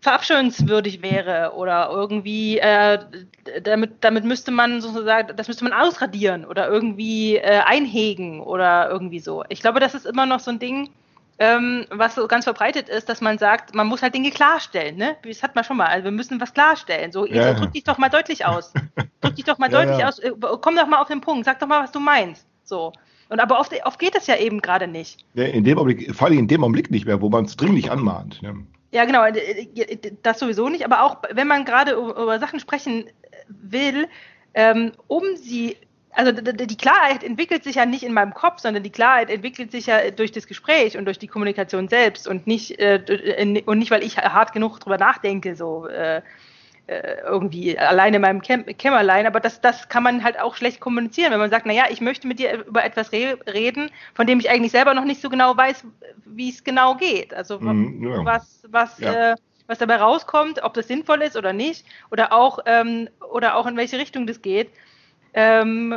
verabscheuenswürdig 0.01 1.03
wäre 1.03 1.53
oder 1.55 1.89
irgendwie 1.91 2.57
äh, 2.57 2.99
damit, 3.61 3.91
damit 4.01 4.25
müsste 4.25 4.51
man 4.51 4.81
sozusagen, 4.81 5.35
das 5.35 5.47
müsste 5.47 5.63
man 5.63 5.73
ausradieren 5.73 6.45
oder 6.45 6.67
irgendwie 6.67 7.37
äh, 7.37 7.61
einhegen 7.63 8.41
oder 8.41 8.89
irgendwie 8.89 9.19
so. 9.19 9.43
Ich 9.49 9.61
glaube, 9.61 9.79
das 9.79 9.93
ist 9.93 10.07
immer 10.07 10.25
noch 10.25 10.39
so 10.39 10.49
ein 10.49 10.59
Ding, 10.59 10.89
ähm, 11.39 11.85
was 11.91 12.15
so 12.15 12.27
ganz 12.27 12.45
verbreitet 12.45 12.89
ist, 12.89 13.09
dass 13.09 13.21
man 13.21 13.37
sagt, 13.37 13.75
man 13.75 13.87
muss 13.87 14.01
halt 14.01 14.15
Dinge 14.15 14.31
klarstellen, 14.31 14.95
ne? 14.97 15.15
Das 15.23 15.43
hat 15.43 15.55
man 15.55 15.63
schon 15.63 15.77
mal. 15.77 15.85
Also 15.87 16.05
wir 16.05 16.11
müssen 16.11 16.41
was 16.41 16.53
klarstellen. 16.53 17.11
So, 17.11 17.25
Ja. 17.25 17.53
drück 17.53 17.73
dich 17.73 17.83
doch 17.83 17.97
mal 17.97 18.09
deutlich 18.09 18.45
aus. 18.45 18.73
drück 19.21 19.35
dich 19.35 19.45
doch 19.45 19.57
mal 19.59 19.69
Ja, 19.71 19.79
deutlich 19.83 19.99
ja. 19.99 20.07
aus. 20.07 20.19
Äh, 20.19 20.31
Komm 20.61 20.75
doch 20.75 20.87
mal 20.87 20.99
auf 21.01 21.07
den 21.07 21.21
Punkt. 21.21 21.45
Sag 21.45 21.59
doch 21.59 21.67
mal, 21.67 21.83
was 21.83 21.91
du 21.91 21.99
meinst. 21.99 22.47
So. 22.63 22.91
Und 23.29 23.39
aber 23.39 23.59
oft, 23.59 23.71
oft 23.85 23.99
geht 23.99 24.15
das 24.15 24.25
ja 24.27 24.37
eben 24.37 24.61
gerade 24.61 24.87
nicht. 24.87 25.25
Ja, 25.33 25.43
In 25.43 25.63
dem 25.63 25.77
Augenblick, 25.77 26.15
vor 26.15 26.27
allem 26.27 26.39
in 26.39 26.47
dem 26.47 26.63
Augenblick 26.63 26.89
nicht 26.91 27.05
mehr, 27.05 27.21
wo 27.21 27.29
man 27.29 27.45
es 27.45 27.55
dringlich 27.57 27.91
anmahnt. 27.91 28.41
Ne? 28.41 28.65
Ja, 28.91 29.03
genau, 29.05 29.23
äh, 29.25 29.37
äh, 29.75 30.11
das 30.23 30.39
sowieso 30.39 30.69
nicht, 30.69 30.85
aber 30.85 31.03
auch 31.03 31.17
wenn 31.31 31.47
man 31.47 31.65
gerade 31.65 31.91
über 31.91 32.15
über 32.15 32.39
Sachen 32.39 32.59
sprechen 32.59 33.09
will, 33.49 34.07
ähm, 34.53 34.93
um 35.07 35.23
sie, 35.35 35.75
also 36.11 36.31
die 36.31 36.77
Klarheit 36.77 37.23
entwickelt 37.23 37.63
sich 37.63 37.75
ja 37.75 37.85
nicht 37.85 38.03
in 38.03 38.13
meinem 38.13 38.33
Kopf, 38.33 38.59
sondern 38.59 38.83
die 38.83 38.91
Klarheit 38.91 39.29
entwickelt 39.29 39.71
sich 39.71 39.85
ja 39.87 40.09
durch 40.11 40.31
das 40.31 40.47
Gespräch 40.47 40.97
und 40.97 41.05
durch 41.05 41.19
die 41.19 41.27
Kommunikation 41.27 41.87
selbst 41.89 42.27
und 42.27 42.47
nicht, 42.47 42.79
äh, 42.79 43.63
und 43.65 43.77
nicht 43.79 43.91
weil 43.91 44.03
ich 44.03 44.17
hart 44.17 44.53
genug 44.53 44.79
drüber 44.79 44.97
nachdenke, 44.97 45.55
so 45.55 45.87
äh, 45.87 46.21
äh, 46.87 47.17
irgendwie 47.25 47.77
alleine 47.77 48.15
in 48.15 48.21
meinem 48.21 48.41
Käm 48.41 48.65
Kämmerlein, 48.65 49.27
aber 49.27 49.39
das, 49.41 49.59
das 49.61 49.89
kann 49.89 50.03
man 50.03 50.23
halt 50.23 50.39
auch 50.39 50.55
schlecht 50.55 50.79
kommunizieren, 50.79 51.31
wenn 51.33 51.39
man 51.39 51.49
sagt, 51.49 51.65
naja, 51.65 51.85
ich 51.89 51.99
möchte 52.01 52.27
mit 52.27 52.39
dir 52.39 52.65
über 52.65 52.83
etwas 52.83 53.11
re 53.11 53.37
reden, 53.45 53.91
von 54.13 54.25
dem 54.25 54.39
ich 54.39 54.49
eigentlich 54.49 54.71
selber 54.71 54.93
noch 54.93 55.03
nicht 55.03 55.21
so 55.21 55.29
genau 55.29 55.55
weiß, 55.57 55.83
wie 56.25 56.49
es 56.49 56.63
genau 56.63 56.95
geht. 56.95 57.33
Also 57.33 57.59
Mhm, 57.59 58.03
ja. 58.09 58.25
was, 58.25 58.63
was, 58.69 58.99
Ja. 58.99 59.33
äh, 59.33 59.35
was 59.67 59.79
dabei 59.79 59.97
rauskommt, 59.97 60.63
ob 60.63 60.73
das 60.75 60.87
sinnvoll 60.87 61.21
ist 61.21 61.35
oder 61.35 61.51
nicht, 61.51 61.85
oder 62.09 62.31
auch, 62.31 62.59
ähm, 62.65 63.09
oder 63.33 63.57
auch 63.57 63.67
in 63.67 63.75
welche 63.75 63.97
Richtung 63.97 64.25
das 64.25 64.41
geht. 64.41 64.69
Ähm, 65.37 65.95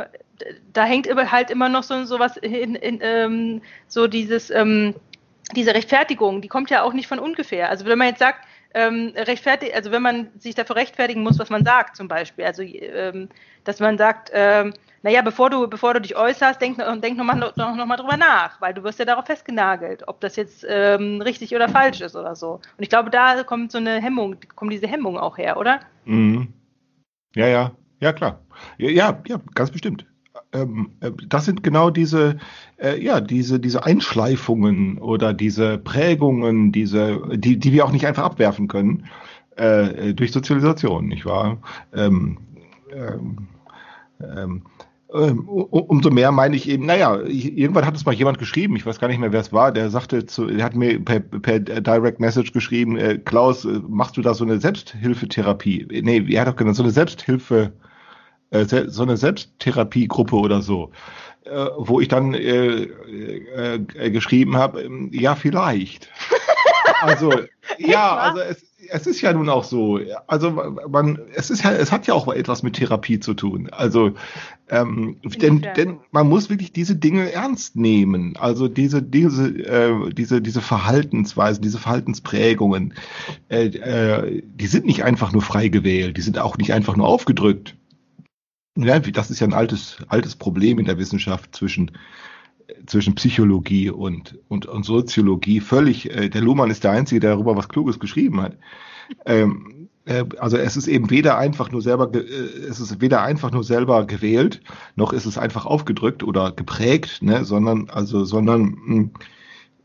da 0.71 0.85
hängt 0.85 1.07
halt 1.31 1.49
immer 1.49 1.67
noch 1.67 1.81
so 1.81 2.03
sowas 2.05 2.37
in, 2.37 2.75
in 2.75 2.99
ähm, 3.01 3.61
so 3.87 4.05
dieses 4.05 4.51
ähm, 4.51 4.93
diese 5.55 5.73
Rechtfertigung, 5.73 6.41
die 6.41 6.47
kommt 6.47 6.69
ja 6.69 6.83
auch 6.83 6.93
nicht 6.93 7.07
von 7.07 7.17
ungefähr. 7.17 7.69
Also 7.69 7.85
wenn 7.85 7.97
man 7.97 8.07
jetzt 8.07 8.19
sagt, 8.19 8.45
ähm, 8.73 9.13
rechtfertigt, 9.15 9.73
also 9.75 9.91
wenn 9.91 10.03
man 10.03 10.27
sich 10.37 10.55
dafür 10.55 10.75
rechtfertigen 10.75 11.23
muss, 11.23 11.39
was 11.39 11.49
man 11.49 11.65
sagt, 11.65 11.95
zum 11.95 12.07
Beispiel, 12.07 12.45
also 12.45 12.61
ähm, 12.61 13.29
dass 13.63 13.79
man 13.79 13.97
sagt, 13.97 14.31
ähm, 14.33 14.73
naja, 15.01 15.23
bevor 15.23 15.49
du, 15.49 15.67
bevor 15.67 15.95
du 15.95 16.01
dich 16.01 16.15
äußerst, 16.15 16.61
denk, 16.61 16.77
denk 17.01 17.17
nochmal 17.17 17.35
noch, 17.35 17.55
noch 17.55 17.85
mal 17.85 17.97
drüber 17.97 18.15
nach, 18.15 18.61
weil 18.61 18.75
du 18.75 18.83
wirst 18.83 18.99
ja 18.99 19.05
darauf 19.05 19.25
festgenagelt, 19.25 20.07
ob 20.07 20.21
das 20.21 20.35
jetzt 20.35 20.65
ähm, 20.69 21.19
richtig 21.21 21.55
oder 21.55 21.67
falsch 21.67 22.01
ist 22.01 22.15
oder 22.15 22.35
so. 22.35 22.53
Und 22.53 22.83
ich 22.83 22.89
glaube, 22.89 23.09
da 23.09 23.43
kommt 23.43 23.71
so 23.71 23.79
eine 23.79 23.99
Hemmung, 23.99 24.37
kommt 24.55 24.71
diese 24.71 24.87
Hemmung 24.87 25.17
auch 25.17 25.39
her, 25.39 25.57
oder? 25.57 25.79
Mhm. 26.05 26.53
Ja, 27.35 27.47
ja, 27.47 27.71
ja, 28.01 28.13
klar. 28.13 28.39
Ja, 28.77 29.21
ja, 29.27 29.41
ganz 29.55 29.71
bestimmt. 29.71 30.05
Ähm, 30.53 30.91
äh, 30.99 31.11
das 31.27 31.45
sind 31.45 31.63
genau 31.63 31.89
diese, 31.89 32.37
äh, 32.77 33.01
ja, 33.01 33.21
diese, 33.21 33.59
diese 33.59 33.85
Einschleifungen 33.85 34.97
oder 34.97 35.33
diese 35.33 35.77
Prägungen, 35.77 36.71
diese, 36.71 37.21
die, 37.37 37.57
die 37.57 37.73
wir 37.73 37.85
auch 37.85 37.91
nicht 37.91 38.05
einfach 38.05 38.23
abwerfen 38.23 38.67
können 38.67 39.05
äh, 39.55 40.13
durch 40.13 40.31
Sozialisation, 40.31 41.07
nicht 41.07 41.25
wahr? 41.25 41.59
Ähm, 41.93 42.37
ähm, 42.93 43.47
ähm, 44.19 44.63
ähm, 45.13 45.47
umso 45.49 46.09
mehr 46.09 46.31
meine 46.31 46.55
ich 46.55 46.69
eben, 46.69 46.85
naja, 46.85 47.19
irgendwann 47.25 47.85
hat 47.85 47.97
es 47.97 48.05
mal 48.05 48.15
jemand 48.15 48.39
geschrieben, 48.39 48.77
ich 48.77 48.85
weiß 48.85 48.99
gar 48.99 49.09
nicht 49.09 49.19
mehr, 49.19 49.33
wer 49.33 49.41
es 49.41 49.51
war, 49.51 49.73
der 49.73 49.89
sagte, 49.89 50.25
zu, 50.25 50.45
der 50.47 50.63
hat 50.63 50.73
mir 50.73 51.03
per, 51.03 51.19
per 51.19 51.59
Direct 51.59 52.21
Message 52.21 52.53
geschrieben, 52.53 52.97
äh, 52.97 53.17
Klaus, 53.17 53.65
äh, 53.65 53.81
machst 53.87 54.15
du 54.15 54.21
da 54.21 54.33
so 54.33 54.45
eine 54.45 54.59
Selbsthilfetherapie? 54.59 56.01
Nee, 56.01 56.25
er 56.29 56.41
hat 56.41 56.47
doch 56.47 56.55
genannt, 56.55 56.77
so 56.77 56.83
eine 56.83 56.93
Selbsthilfe, 56.93 57.73
äh, 58.51 58.65
so 58.87 59.03
eine 59.03 59.17
Selbsttherapiegruppe 59.17 60.35
oder 60.35 60.61
so, 60.61 60.91
äh, 61.45 61.65
wo 61.77 61.99
ich 61.99 62.07
dann 62.07 62.33
äh, 62.33 62.83
äh, 62.83 64.11
geschrieben 64.11 64.57
habe, 64.57 64.83
ähm, 64.83 65.09
ja, 65.11 65.35
vielleicht. 65.35 66.09
Also, 67.03 67.31
ja, 67.79 68.15
also 68.15 68.41
es, 68.41 68.63
es 68.89 69.07
ist 69.07 69.21
ja 69.21 69.33
nun 69.33 69.49
auch 69.49 69.63
so. 69.63 69.99
Also 70.27 70.51
man, 70.87 71.19
es 71.33 71.49
ist 71.49 71.63
ja, 71.63 71.71
es 71.71 71.91
hat 71.91 72.07
ja 72.07 72.13
auch 72.13 72.27
etwas 72.27 72.63
mit 72.63 72.75
Therapie 72.75 73.19
zu 73.19 73.33
tun. 73.33 73.69
Also, 73.71 74.11
ähm, 74.69 75.17
denn, 75.23 75.65
denn 75.75 75.99
man 76.11 76.27
muss 76.27 76.49
wirklich 76.49 76.71
diese 76.73 76.95
Dinge 76.95 77.31
ernst 77.31 77.75
nehmen. 77.75 78.35
Also 78.37 78.67
diese, 78.67 79.01
diese, 79.01 79.47
äh, 79.47 80.13
diese, 80.13 80.41
diese 80.41 80.61
Verhaltensweisen, 80.61 81.61
diese 81.61 81.79
Verhaltensprägungen, 81.79 82.93
äh, 83.49 83.67
äh, 83.67 84.43
die 84.43 84.67
sind 84.67 84.85
nicht 84.85 85.03
einfach 85.03 85.31
nur 85.31 85.41
frei 85.41 85.69
gewählt, 85.69 86.17
die 86.17 86.21
sind 86.21 86.37
auch 86.37 86.57
nicht 86.57 86.73
einfach 86.73 86.95
nur 86.95 87.07
aufgedrückt. 87.07 87.75
Ja, 88.77 88.99
das 88.99 89.29
ist 89.29 89.39
ja 89.41 89.47
ein 89.47 89.53
altes, 89.53 89.97
altes 90.07 90.35
Problem 90.35 90.79
in 90.79 90.85
der 90.85 90.97
Wissenschaft 90.97 91.55
zwischen 91.55 91.91
zwischen 92.85 93.15
Psychologie 93.15 93.89
und, 93.89 94.39
und, 94.47 94.65
und 94.65 94.83
Soziologie 94.85 95.59
völlig, 95.59 96.09
äh, 96.09 96.29
der 96.29 96.41
Luhmann 96.41 96.71
ist 96.71 96.83
der 96.83 96.91
Einzige, 96.91 97.19
der 97.19 97.31
darüber 97.31 97.55
was 97.55 97.69
Kluges 97.69 97.99
geschrieben 97.99 98.41
hat. 98.41 98.57
Ähm, 99.25 99.89
äh, 100.05 100.25
also 100.39 100.57
es 100.57 100.77
ist 100.77 100.87
eben 100.87 101.09
weder 101.09 101.37
einfach 101.37 101.71
nur 101.71 101.81
selber, 101.81 102.09
äh, 102.13 102.19
es 102.19 102.79
ist 102.79 103.01
weder 103.01 103.21
einfach 103.23 103.51
nur 103.51 103.63
selber 103.63 104.05
gewählt, 104.05 104.61
noch 104.95 105.13
ist 105.13 105.25
es 105.25 105.37
einfach 105.37 105.65
aufgedrückt 105.65 106.23
oder 106.23 106.51
geprägt, 106.51 107.21
ne, 107.21 107.45
sondern, 107.45 107.89
also, 107.89 108.23
sondern, 108.25 108.77
mh, 108.85 109.09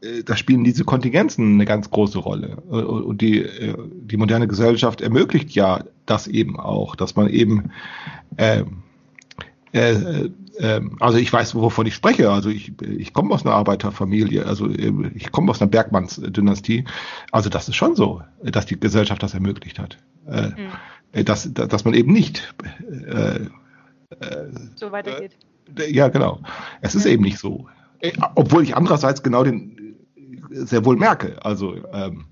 äh, 0.02 0.22
da 0.24 0.36
spielen 0.36 0.64
diese 0.64 0.84
Kontingenzen 0.84 1.54
eine 1.54 1.64
ganz 1.64 1.90
große 1.90 2.18
Rolle. 2.18 2.62
Äh, 2.70 2.76
Und 2.82 3.20
die, 3.20 3.40
äh, 3.40 3.74
die 3.92 4.16
moderne 4.16 4.48
Gesellschaft 4.48 5.00
ermöglicht 5.00 5.50
ja 5.52 5.84
das 6.06 6.26
eben 6.26 6.58
auch, 6.58 6.96
dass 6.96 7.16
man 7.16 7.28
eben, 7.28 7.70
ähm, 8.38 8.82
äh, 9.72 9.92
äh, 9.92 10.30
ähm, 10.58 10.96
also 11.00 11.18
ich 11.18 11.32
weiß, 11.32 11.54
wovon 11.54 11.86
ich 11.86 11.94
spreche. 11.94 12.30
Also 12.30 12.48
ich, 12.48 12.72
ich 12.82 13.12
komme 13.12 13.34
aus 13.34 13.44
einer 13.44 13.54
Arbeiterfamilie, 13.54 14.46
also 14.46 14.68
äh, 14.68 15.10
ich 15.14 15.30
komme 15.32 15.50
aus 15.50 15.60
einer 15.60 15.70
Bergmannsdynastie. 15.70 16.84
Also 17.30 17.50
das 17.50 17.68
ist 17.68 17.76
schon 17.76 17.94
so, 17.94 18.22
dass 18.42 18.66
die 18.66 18.80
Gesellschaft 18.80 19.22
das 19.22 19.34
ermöglicht 19.34 19.78
hat. 19.78 19.98
Äh, 20.26 20.48
Mhm. 20.48 20.54
äh, 21.12 21.24
dass, 21.24 21.52
dass 21.52 21.84
man 21.84 21.94
eben 21.94 22.12
nicht 22.12 22.54
äh, 23.08 23.40
So 24.76 24.92
weitergeht. 24.92 25.36
ja, 25.88 26.08
genau. 26.08 26.40
Es 26.80 26.94
ist 26.94 27.06
eben 27.06 27.22
nicht 27.24 27.38
so. 27.38 27.66
Äh, 28.00 28.12
Obwohl 28.34 28.62
ich 28.62 28.76
andererseits 28.76 29.22
genau 29.22 29.44
den 29.44 29.96
äh, 30.16 30.64
sehr 30.64 30.84
wohl 30.84 30.96
merke. 30.96 31.44
Also 31.44 31.76
ähm, 31.92 32.24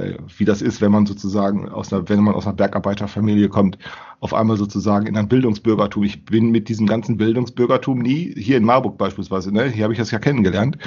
äh, 0.00 0.18
wie 0.36 0.44
das 0.44 0.62
ist, 0.62 0.80
wenn 0.80 0.92
man 0.92 1.06
sozusagen 1.06 1.68
aus 1.68 1.92
einer, 1.92 2.08
wenn 2.08 2.22
man 2.22 2.34
aus 2.34 2.46
einer 2.46 2.56
Bergarbeiterfamilie 2.56 3.48
kommt, 3.48 3.78
auf 4.20 4.34
einmal 4.34 4.56
sozusagen 4.56 5.06
in 5.06 5.16
ein 5.16 5.28
Bildungsbürgertum. 5.28 6.02
Ich 6.04 6.24
bin 6.24 6.50
mit 6.50 6.68
diesem 6.68 6.86
ganzen 6.86 7.16
Bildungsbürgertum 7.16 7.98
nie, 7.98 8.34
hier 8.36 8.56
in 8.56 8.64
Marburg 8.64 8.98
beispielsweise, 8.98 9.52
ne, 9.52 9.64
hier 9.64 9.84
habe 9.84 9.92
ich 9.92 9.98
das 9.98 10.10
ja 10.10 10.18
kennengelernt, 10.18 10.78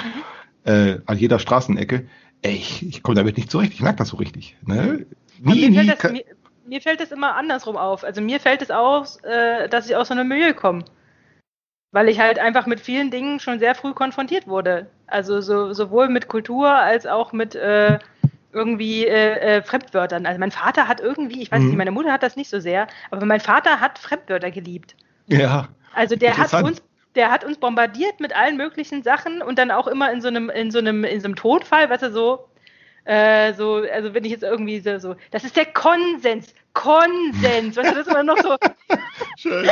äh, 0.64 0.98
an 1.06 1.18
jeder 1.18 1.38
Straßenecke. 1.38 2.06
Ey, 2.42 2.54
ich, 2.54 2.86
ich 2.86 3.02
komme 3.02 3.16
damit 3.16 3.36
nicht 3.36 3.50
zurecht, 3.50 3.72
ich 3.72 3.82
merke 3.82 3.98
das 3.98 4.08
so 4.08 4.16
richtig. 4.16 4.56
Ne? 4.66 5.06
Nie, 5.40 5.68
mir, 5.68 5.70
nie. 5.70 5.76
fällt 5.76 6.04
das, 6.04 6.12
mir, 6.12 6.24
mir 6.66 6.80
fällt 6.80 7.00
das 7.00 7.12
immer 7.12 7.36
andersrum 7.36 7.76
auf. 7.76 8.04
Also 8.04 8.20
mir 8.20 8.40
fällt 8.40 8.62
es 8.62 8.70
auf, 8.70 9.22
äh, 9.24 9.68
dass 9.68 9.88
ich 9.88 9.96
aus 9.96 10.08
so 10.08 10.14
einem 10.14 10.28
Milieu 10.28 10.52
komme. 10.54 10.84
Weil 11.92 12.08
ich 12.08 12.18
halt 12.18 12.38
einfach 12.38 12.66
mit 12.66 12.80
vielen 12.80 13.10
Dingen 13.10 13.38
schon 13.40 13.60
sehr 13.60 13.74
früh 13.74 13.92
konfrontiert 13.92 14.48
wurde. 14.48 14.90
Also 15.06 15.40
so, 15.40 15.72
sowohl 15.72 16.08
mit 16.08 16.28
Kultur 16.28 16.68
als 16.68 17.06
auch 17.06 17.32
mit 17.32 17.54
äh, 17.54 17.98
irgendwie 18.54 19.06
äh, 19.06 19.58
äh, 19.58 19.62
Fremdwörtern. 19.62 20.26
Also 20.26 20.38
mein 20.40 20.50
Vater 20.52 20.88
hat 20.88 21.00
irgendwie, 21.00 21.42
ich 21.42 21.50
weiß 21.52 21.60
Mhm. 21.60 21.66
nicht, 21.68 21.76
meine 21.76 21.90
Mutter 21.90 22.12
hat 22.12 22.22
das 22.22 22.36
nicht 22.36 22.48
so 22.50 22.60
sehr, 22.60 22.86
aber 23.10 23.26
mein 23.26 23.40
Vater 23.40 23.80
hat 23.80 23.98
Fremdwörter 23.98 24.50
geliebt. 24.50 24.94
ja. 25.26 25.68
Also 25.96 26.16
der 26.16 26.36
hat 26.38 26.52
uns, 26.54 26.82
der 27.14 27.30
hat 27.30 27.44
uns 27.44 27.58
bombardiert 27.58 28.18
mit 28.18 28.34
allen 28.34 28.56
möglichen 28.56 29.02
Sachen 29.04 29.42
und 29.42 29.58
dann 29.58 29.70
auch 29.70 29.86
immer 29.86 30.10
in 30.12 30.20
so 30.20 30.28
einem, 30.28 30.50
in 30.50 30.70
so 30.72 30.78
einem, 30.78 31.04
in 31.04 31.20
so 31.20 31.26
einem 31.26 31.36
Tonfall, 31.36 31.88
weißt 31.88 32.02
du, 32.04 32.10
so, 32.12 32.48
äh, 33.04 33.52
so, 33.54 33.84
also 33.92 34.12
wenn 34.14 34.24
ich 34.24 34.32
jetzt 34.32 34.42
irgendwie 34.42 34.80
so, 34.80 34.98
so, 34.98 35.14
das 35.30 35.44
ist 35.44 35.56
der 35.56 35.66
Konsens, 35.66 36.52
Konsens, 36.72 37.76
weißt 37.76 37.90
du, 37.90 37.94
das 37.94 38.06
ist 38.06 38.08
immer 38.08 38.24
noch 38.24 38.38
so, 38.38 38.56
Schön. 39.36 39.70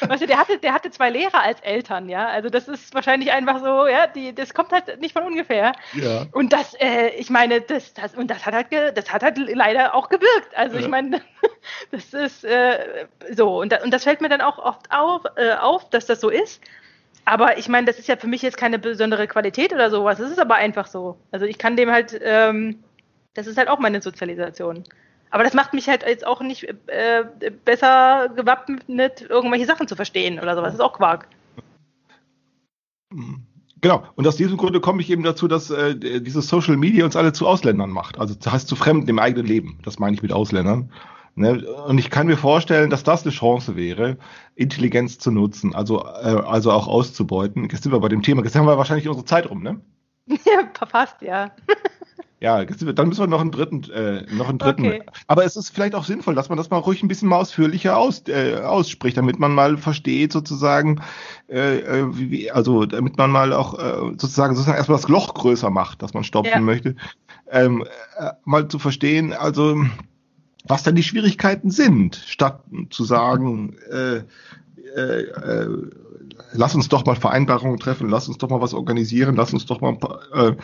Weißt 0.00 0.22
du, 0.22 0.26
der 0.26 0.38
hatte, 0.38 0.58
der 0.58 0.72
hatte 0.74 0.90
zwei 0.90 1.10
Lehrer 1.10 1.42
als 1.42 1.60
Eltern, 1.60 2.08
ja, 2.08 2.26
also 2.26 2.48
das 2.48 2.68
ist 2.68 2.94
wahrscheinlich 2.94 3.32
einfach 3.32 3.60
so, 3.60 3.86
ja, 3.86 4.06
die, 4.06 4.34
das 4.34 4.54
kommt 4.54 4.72
halt 4.72 5.00
nicht 5.00 5.12
von 5.12 5.24
ungefähr. 5.24 5.72
Ja. 5.94 6.26
Und 6.32 6.52
das, 6.52 6.74
äh, 6.74 7.08
ich 7.16 7.30
meine, 7.30 7.60
das, 7.60 7.94
das, 7.94 8.14
und 8.14 8.30
das 8.30 8.44
hat 8.46 8.54
halt, 8.54 8.70
ge, 8.70 8.92
das 8.92 9.12
hat 9.12 9.22
halt 9.22 9.38
leider 9.38 9.94
auch 9.94 10.08
gewirkt. 10.08 10.54
Also 10.56 10.76
ich 10.76 10.82
Ja. 10.84 10.88
meine, 10.88 11.20
das 11.90 12.12
ist 12.12 12.44
äh, 12.44 13.06
so. 13.32 13.60
Und, 13.60 13.72
da, 13.72 13.82
und 13.82 13.92
das 13.92 14.04
fällt 14.04 14.20
mir 14.20 14.28
dann 14.28 14.40
auch 14.40 14.58
oft 14.58 14.90
auf, 14.90 15.22
äh, 15.36 15.52
auf, 15.54 15.88
dass 15.90 16.06
das 16.06 16.20
so 16.20 16.28
ist. 16.28 16.60
Aber 17.24 17.56
ich 17.58 17.68
meine, 17.68 17.86
das 17.86 17.98
ist 17.98 18.08
ja 18.08 18.16
für 18.16 18.26
mich 18.26 18.42
jetzt 18.42 18.56
keine 18.56 18.78
besondere 18.78 19.26
Qualität 19.28 19.72
oder 19.72 19.90
sowas. 19.90 20.18
Es 20.18 20.30
ist 20.30 20.40
aber 20.40 20.56
einfach 20.56 20.86
so. 20.86 21.16
Also 21.30 21.46
ich 21.46 21.56
kann 21.58 21.76
dem 21.76 21.90
halt, 21.90 22.18
ähm, 22.22 22.82
das 23.34 23.46
ist 23.46 23.56
halt 23.58 23.68
auch 23.68 23.78
meine 23.78 24.02
Sozialisation. 24.02 24.84
Aber 25.32 25.44
das 25.44 25.54
macht 25.54 25.72
mich 25.72 25.88
halt 25.88 26.04
jetzt 26.06 26.26
auch 26.26 26.42
nicht 26.42 26.64
äh, 26.86 27.24
besser 27.64 28.28
gewappnet, 28.36 29.22
irgendwelche 29.28 29.64
Sachen 29.64 29.88
zu 29.88 29.96
verstehen 29.96 30.38
oder 30.38 30.54
sowas. 30.54 30.68
Das 30.68 30.74
ist 30.74 30.80
auch 30.80 30.92
Quark. 30.92 31.26
Genau, 33.80 34.04
und 34.14 34.26
aus 34.26 34.36
diesem 34.36 34.58
Grunde 34.58 34.80
komme 34.80 35.00
ich 35.00 35.10
eben 35.10 35.22
dazu, 35.22 35.48
dass 35.48 35.70
äh, 35.70 35.96
dieses 35.96 36.48
Social 36.48 36.76
Media 36.76 37.04
uns 37.06 37.16
alle 37.16 37.32
zu 37.32 37.48
Ausländern 37.48 37.90
macht. 37.90 38.18
Also 38.20 38.34
das 38.34 38.52
heißt 38.52 38.68
zu 38.68 38.76
Fremden 38.76 39.08
im 39.08 39.18
eigenen 39.18 39.46
Leben. 39.46 39.78
Das 39.84 39.98
meine 39.98 40.14
ich 40.14 40.22
mit 40.22 40.32
Ausländern. 40.32 40.92
Ne? 41.34 41.66
Und 41.86 41.96
ich 41.96 42.10
kann 42.10 42.26
mir 42.26 42.36
vorstellen, 42.36 42.90
dass 42.90 43.02
das 43.02 43.22
eine 43.22 43.32
Chance 43.32 43.74
wäre, 43.74 44.18
Intelligenz 44.54 45.18
zu 45.18 45.30
nutzen, 45.30 45.74
also, 45.74 46.04
äh, 46.04 46.42
also 46.46 46.70
auch 46.72 46.88
auszubeuten. 46.88 47.70
Jetzt 47.70 47.84
sind 47.84 47.92
wir 47.92 48.00
bei 48.00 48.08
dem 48.08 48.22
Thema, 48.22 48.44
jetzt 48.44 48.54
haben 48.54 48.66
wir 48.66 48.76
wahrscheinlich 48.76 49.08
unsere 49.08 49.24
Zeit 49.24 49.48
rum, 49.48 49.62
ne? 49.62 49.80
Ja, 50.26 50.86
fast, 50.86 51.22
ja. 51.22 51.50
Ja, 52.42 52.64
dann 52.64 53.06
müssen 53.06 53.20
wir 53.20 53.28
noch 53.28 53.40
einen 53.40 53.52
dritten, 53.52 53.88
äh, 53.92 54.26
noch 54.34 54.48
einen 54.48 54.58
dritten. 54.58 54.86
Okay. 54.86 55.02
Aber 55.28 55.44
es 55.44 55.54
ist 55.54 55.70
vielleicht 55.70 55.94
auch 55.94 56.02
sinnvoll, 56.02 56.34
dass 56.34 56.48
man 56.48 56.58
das 56.58 56.70
mal 56.70 56.78
ruhig 56.78 57.00
ein 57.00 57.06
bisschen 57.06 57.28
mal 57.28 57.36
ausführlicher 57.36 57.96
aus, 57.96 58.24
äh, 58.26 58.56
ausspricht, 58.56 59.16
damit 59.16 59.38
man 59.38 59.54
mal 59.54 59.78
versteht, 59.78 60.32
sozusagen, 60.32 61.00
äh, 61.48 61.78
äh, 61.78 62.06
wie, 62.10 62.50
also 62.50 62.84
damit 62.84 63.16
man 63.16 63.30
mal 63.30 63.52
auch 63.52 63.78
äh, 63.78 64.10
sozusagen 64.18 64.56
sozusagen 64.56 64.76
erstmal 64.76 64.98
das 64.98 65.08
Loch 65.08 65.34
größer 65.34 65.70
macht, 65.70 66.02
das 66.02 66.14
man 66.14 66.24
stopfen 66.24 66.50
Ja. 66.50 66.60
möchte. 66.60 66.96
Ähm, 67.48 67.84
äh, 68.18 68.30
mal 68.44 68.66
zu 68.66 68.80
verstehen, 68.80 69.32
also 69.32 69.76
was 70.66 70.82
dann 70.82 70.96
die 70.96 71.04
Schwierigkeiten 71.04 71.70
sind, 71.70 72.16
statt 72.26 72.64
zu 72.90 73.04
sagen, 73.04 73.76
äh, 73.88 74.22
äh, 74.96 75.22
äh, 75.22 75.68
lass 76.54 76.74
uns 76.74 76.88
doch 76.88 77.06
mal 77.06 77.14
Vereinbarungen 77.14 77.78
treffen, 77.78 78.08
lass 78.08 78.26
uns 78.26 78.38
doch 78.38 78.50
mal 78.50 78.60
was 78.60 78.74
organisieren, 78.74 79.36
lass 79.36 79.52
uns 79.52 79.64
doch 79.66 79.80
mal 79.80 79.90
ein 79.90 79.98
paar, 80.00 80.20
äh, 80.34 80.56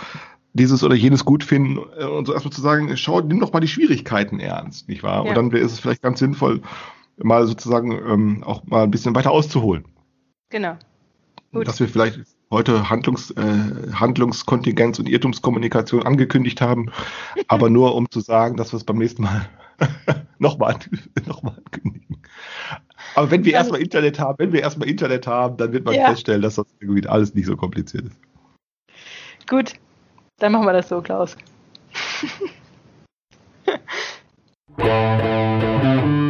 dieses 0.52 0.82
oder 0.82 0.94
jenes 0.94 1.24
gut 1.24 1.44
finden 1.44 1.78
äh, 1.98 2.04
und 2.04 2.26
so 2.26 2.32
erstmal 2.32 2.52
zu 2.52 2.60
sagen, 2.60 2.96
schau, 2.96 3.20
nimm 3.20 3.40
doch 3.40 3.52
mal 3.52 3.60
die 3.60 3.68
Schwierigkeiten 3.68 4.40
ernst, 4.40 4.88
nicht 4.88 5.02
wahr? 5.02 5.24
Ja. 5.24 5.30
Und 5.30 5.36
dann 5.36 5.52
wäre 5.52 5.64
es 5.64 5.78
vielleicht 5.78 6.02
ganz 6.02 6.18
sinnvoll, 6.18 6.62
mal 7.16 7.46
sozusagen 7.46 7.92
ähm, 7.92 8.42
auch 8.44 8.64
mal 8.64 8.84
ein 8.84 8.90
bisschen 8.90 9.14
weiter 9.14 9.30
auszuholen. 9.30 9.84
Genau. 10.50 10.76
Gut. 11.52 11.66
Dass 11.66 11.80
wir 11.80 11.88
vielleicht 11.88 12.20
heute 12.50 12.88
Handlungs, 12.88 13.30
äh, 13.32 13.92
Handlungskontingenz 13.92 14.98
und 14.98 15.08
Irrtumskommunikation 15.08 16.04
angekündigt 16.04 16.60
haben, 16.60 16.90
aber 17.48 17.70
nur 17.70 17.94
um 17.94 18.10
zu 18.10 18.20
sagen, 18.20 18.56
dass 18.56 18.72
wir 18.72 18.78
es 18.78 18.84
beim 18.84 18.98
nächsten 18.98 19.22
Mal 19.22 19.48
nochmal 20.38 20.76
noch 21.26 21.42
mal 21.42 21.56
ankündigen. 21.56 22.18
Aber 23.14 23.30
wenn 23.30 23.44
wir 23.44 23.52
Dann- 23.52 23.60
erstmal 23.60 23.80
Internet 23.80 24.18
haben, 24.18 24.38
wenn 24.38 24.52
wir 24.52 24.60
erstmal 24.60 24.88
Internet 24.88 25.26
haben, 25.26 25.56
dann 25.56 25.72
wird 25.72 25.84
man 25.84 25.94
Ja. 25.94 26.08
feststellen, 26.08 26.42
dass 26.42 26.56
das 26.56 26.66
irgendwie 26.80 27.06
alles 27.06 27.34
nicht 27.34 27.46
so 27.46 27.56
kompliziert 27.56 28.06
ist. 28.06 28.18
Gut. 29.48 29.74
Dann 30.38 30.52
machen 30.52 30.66
wir 30.66 30.72
das 30.72 30.88
so, 30.88 31.00
Klaus. 31.02 31.36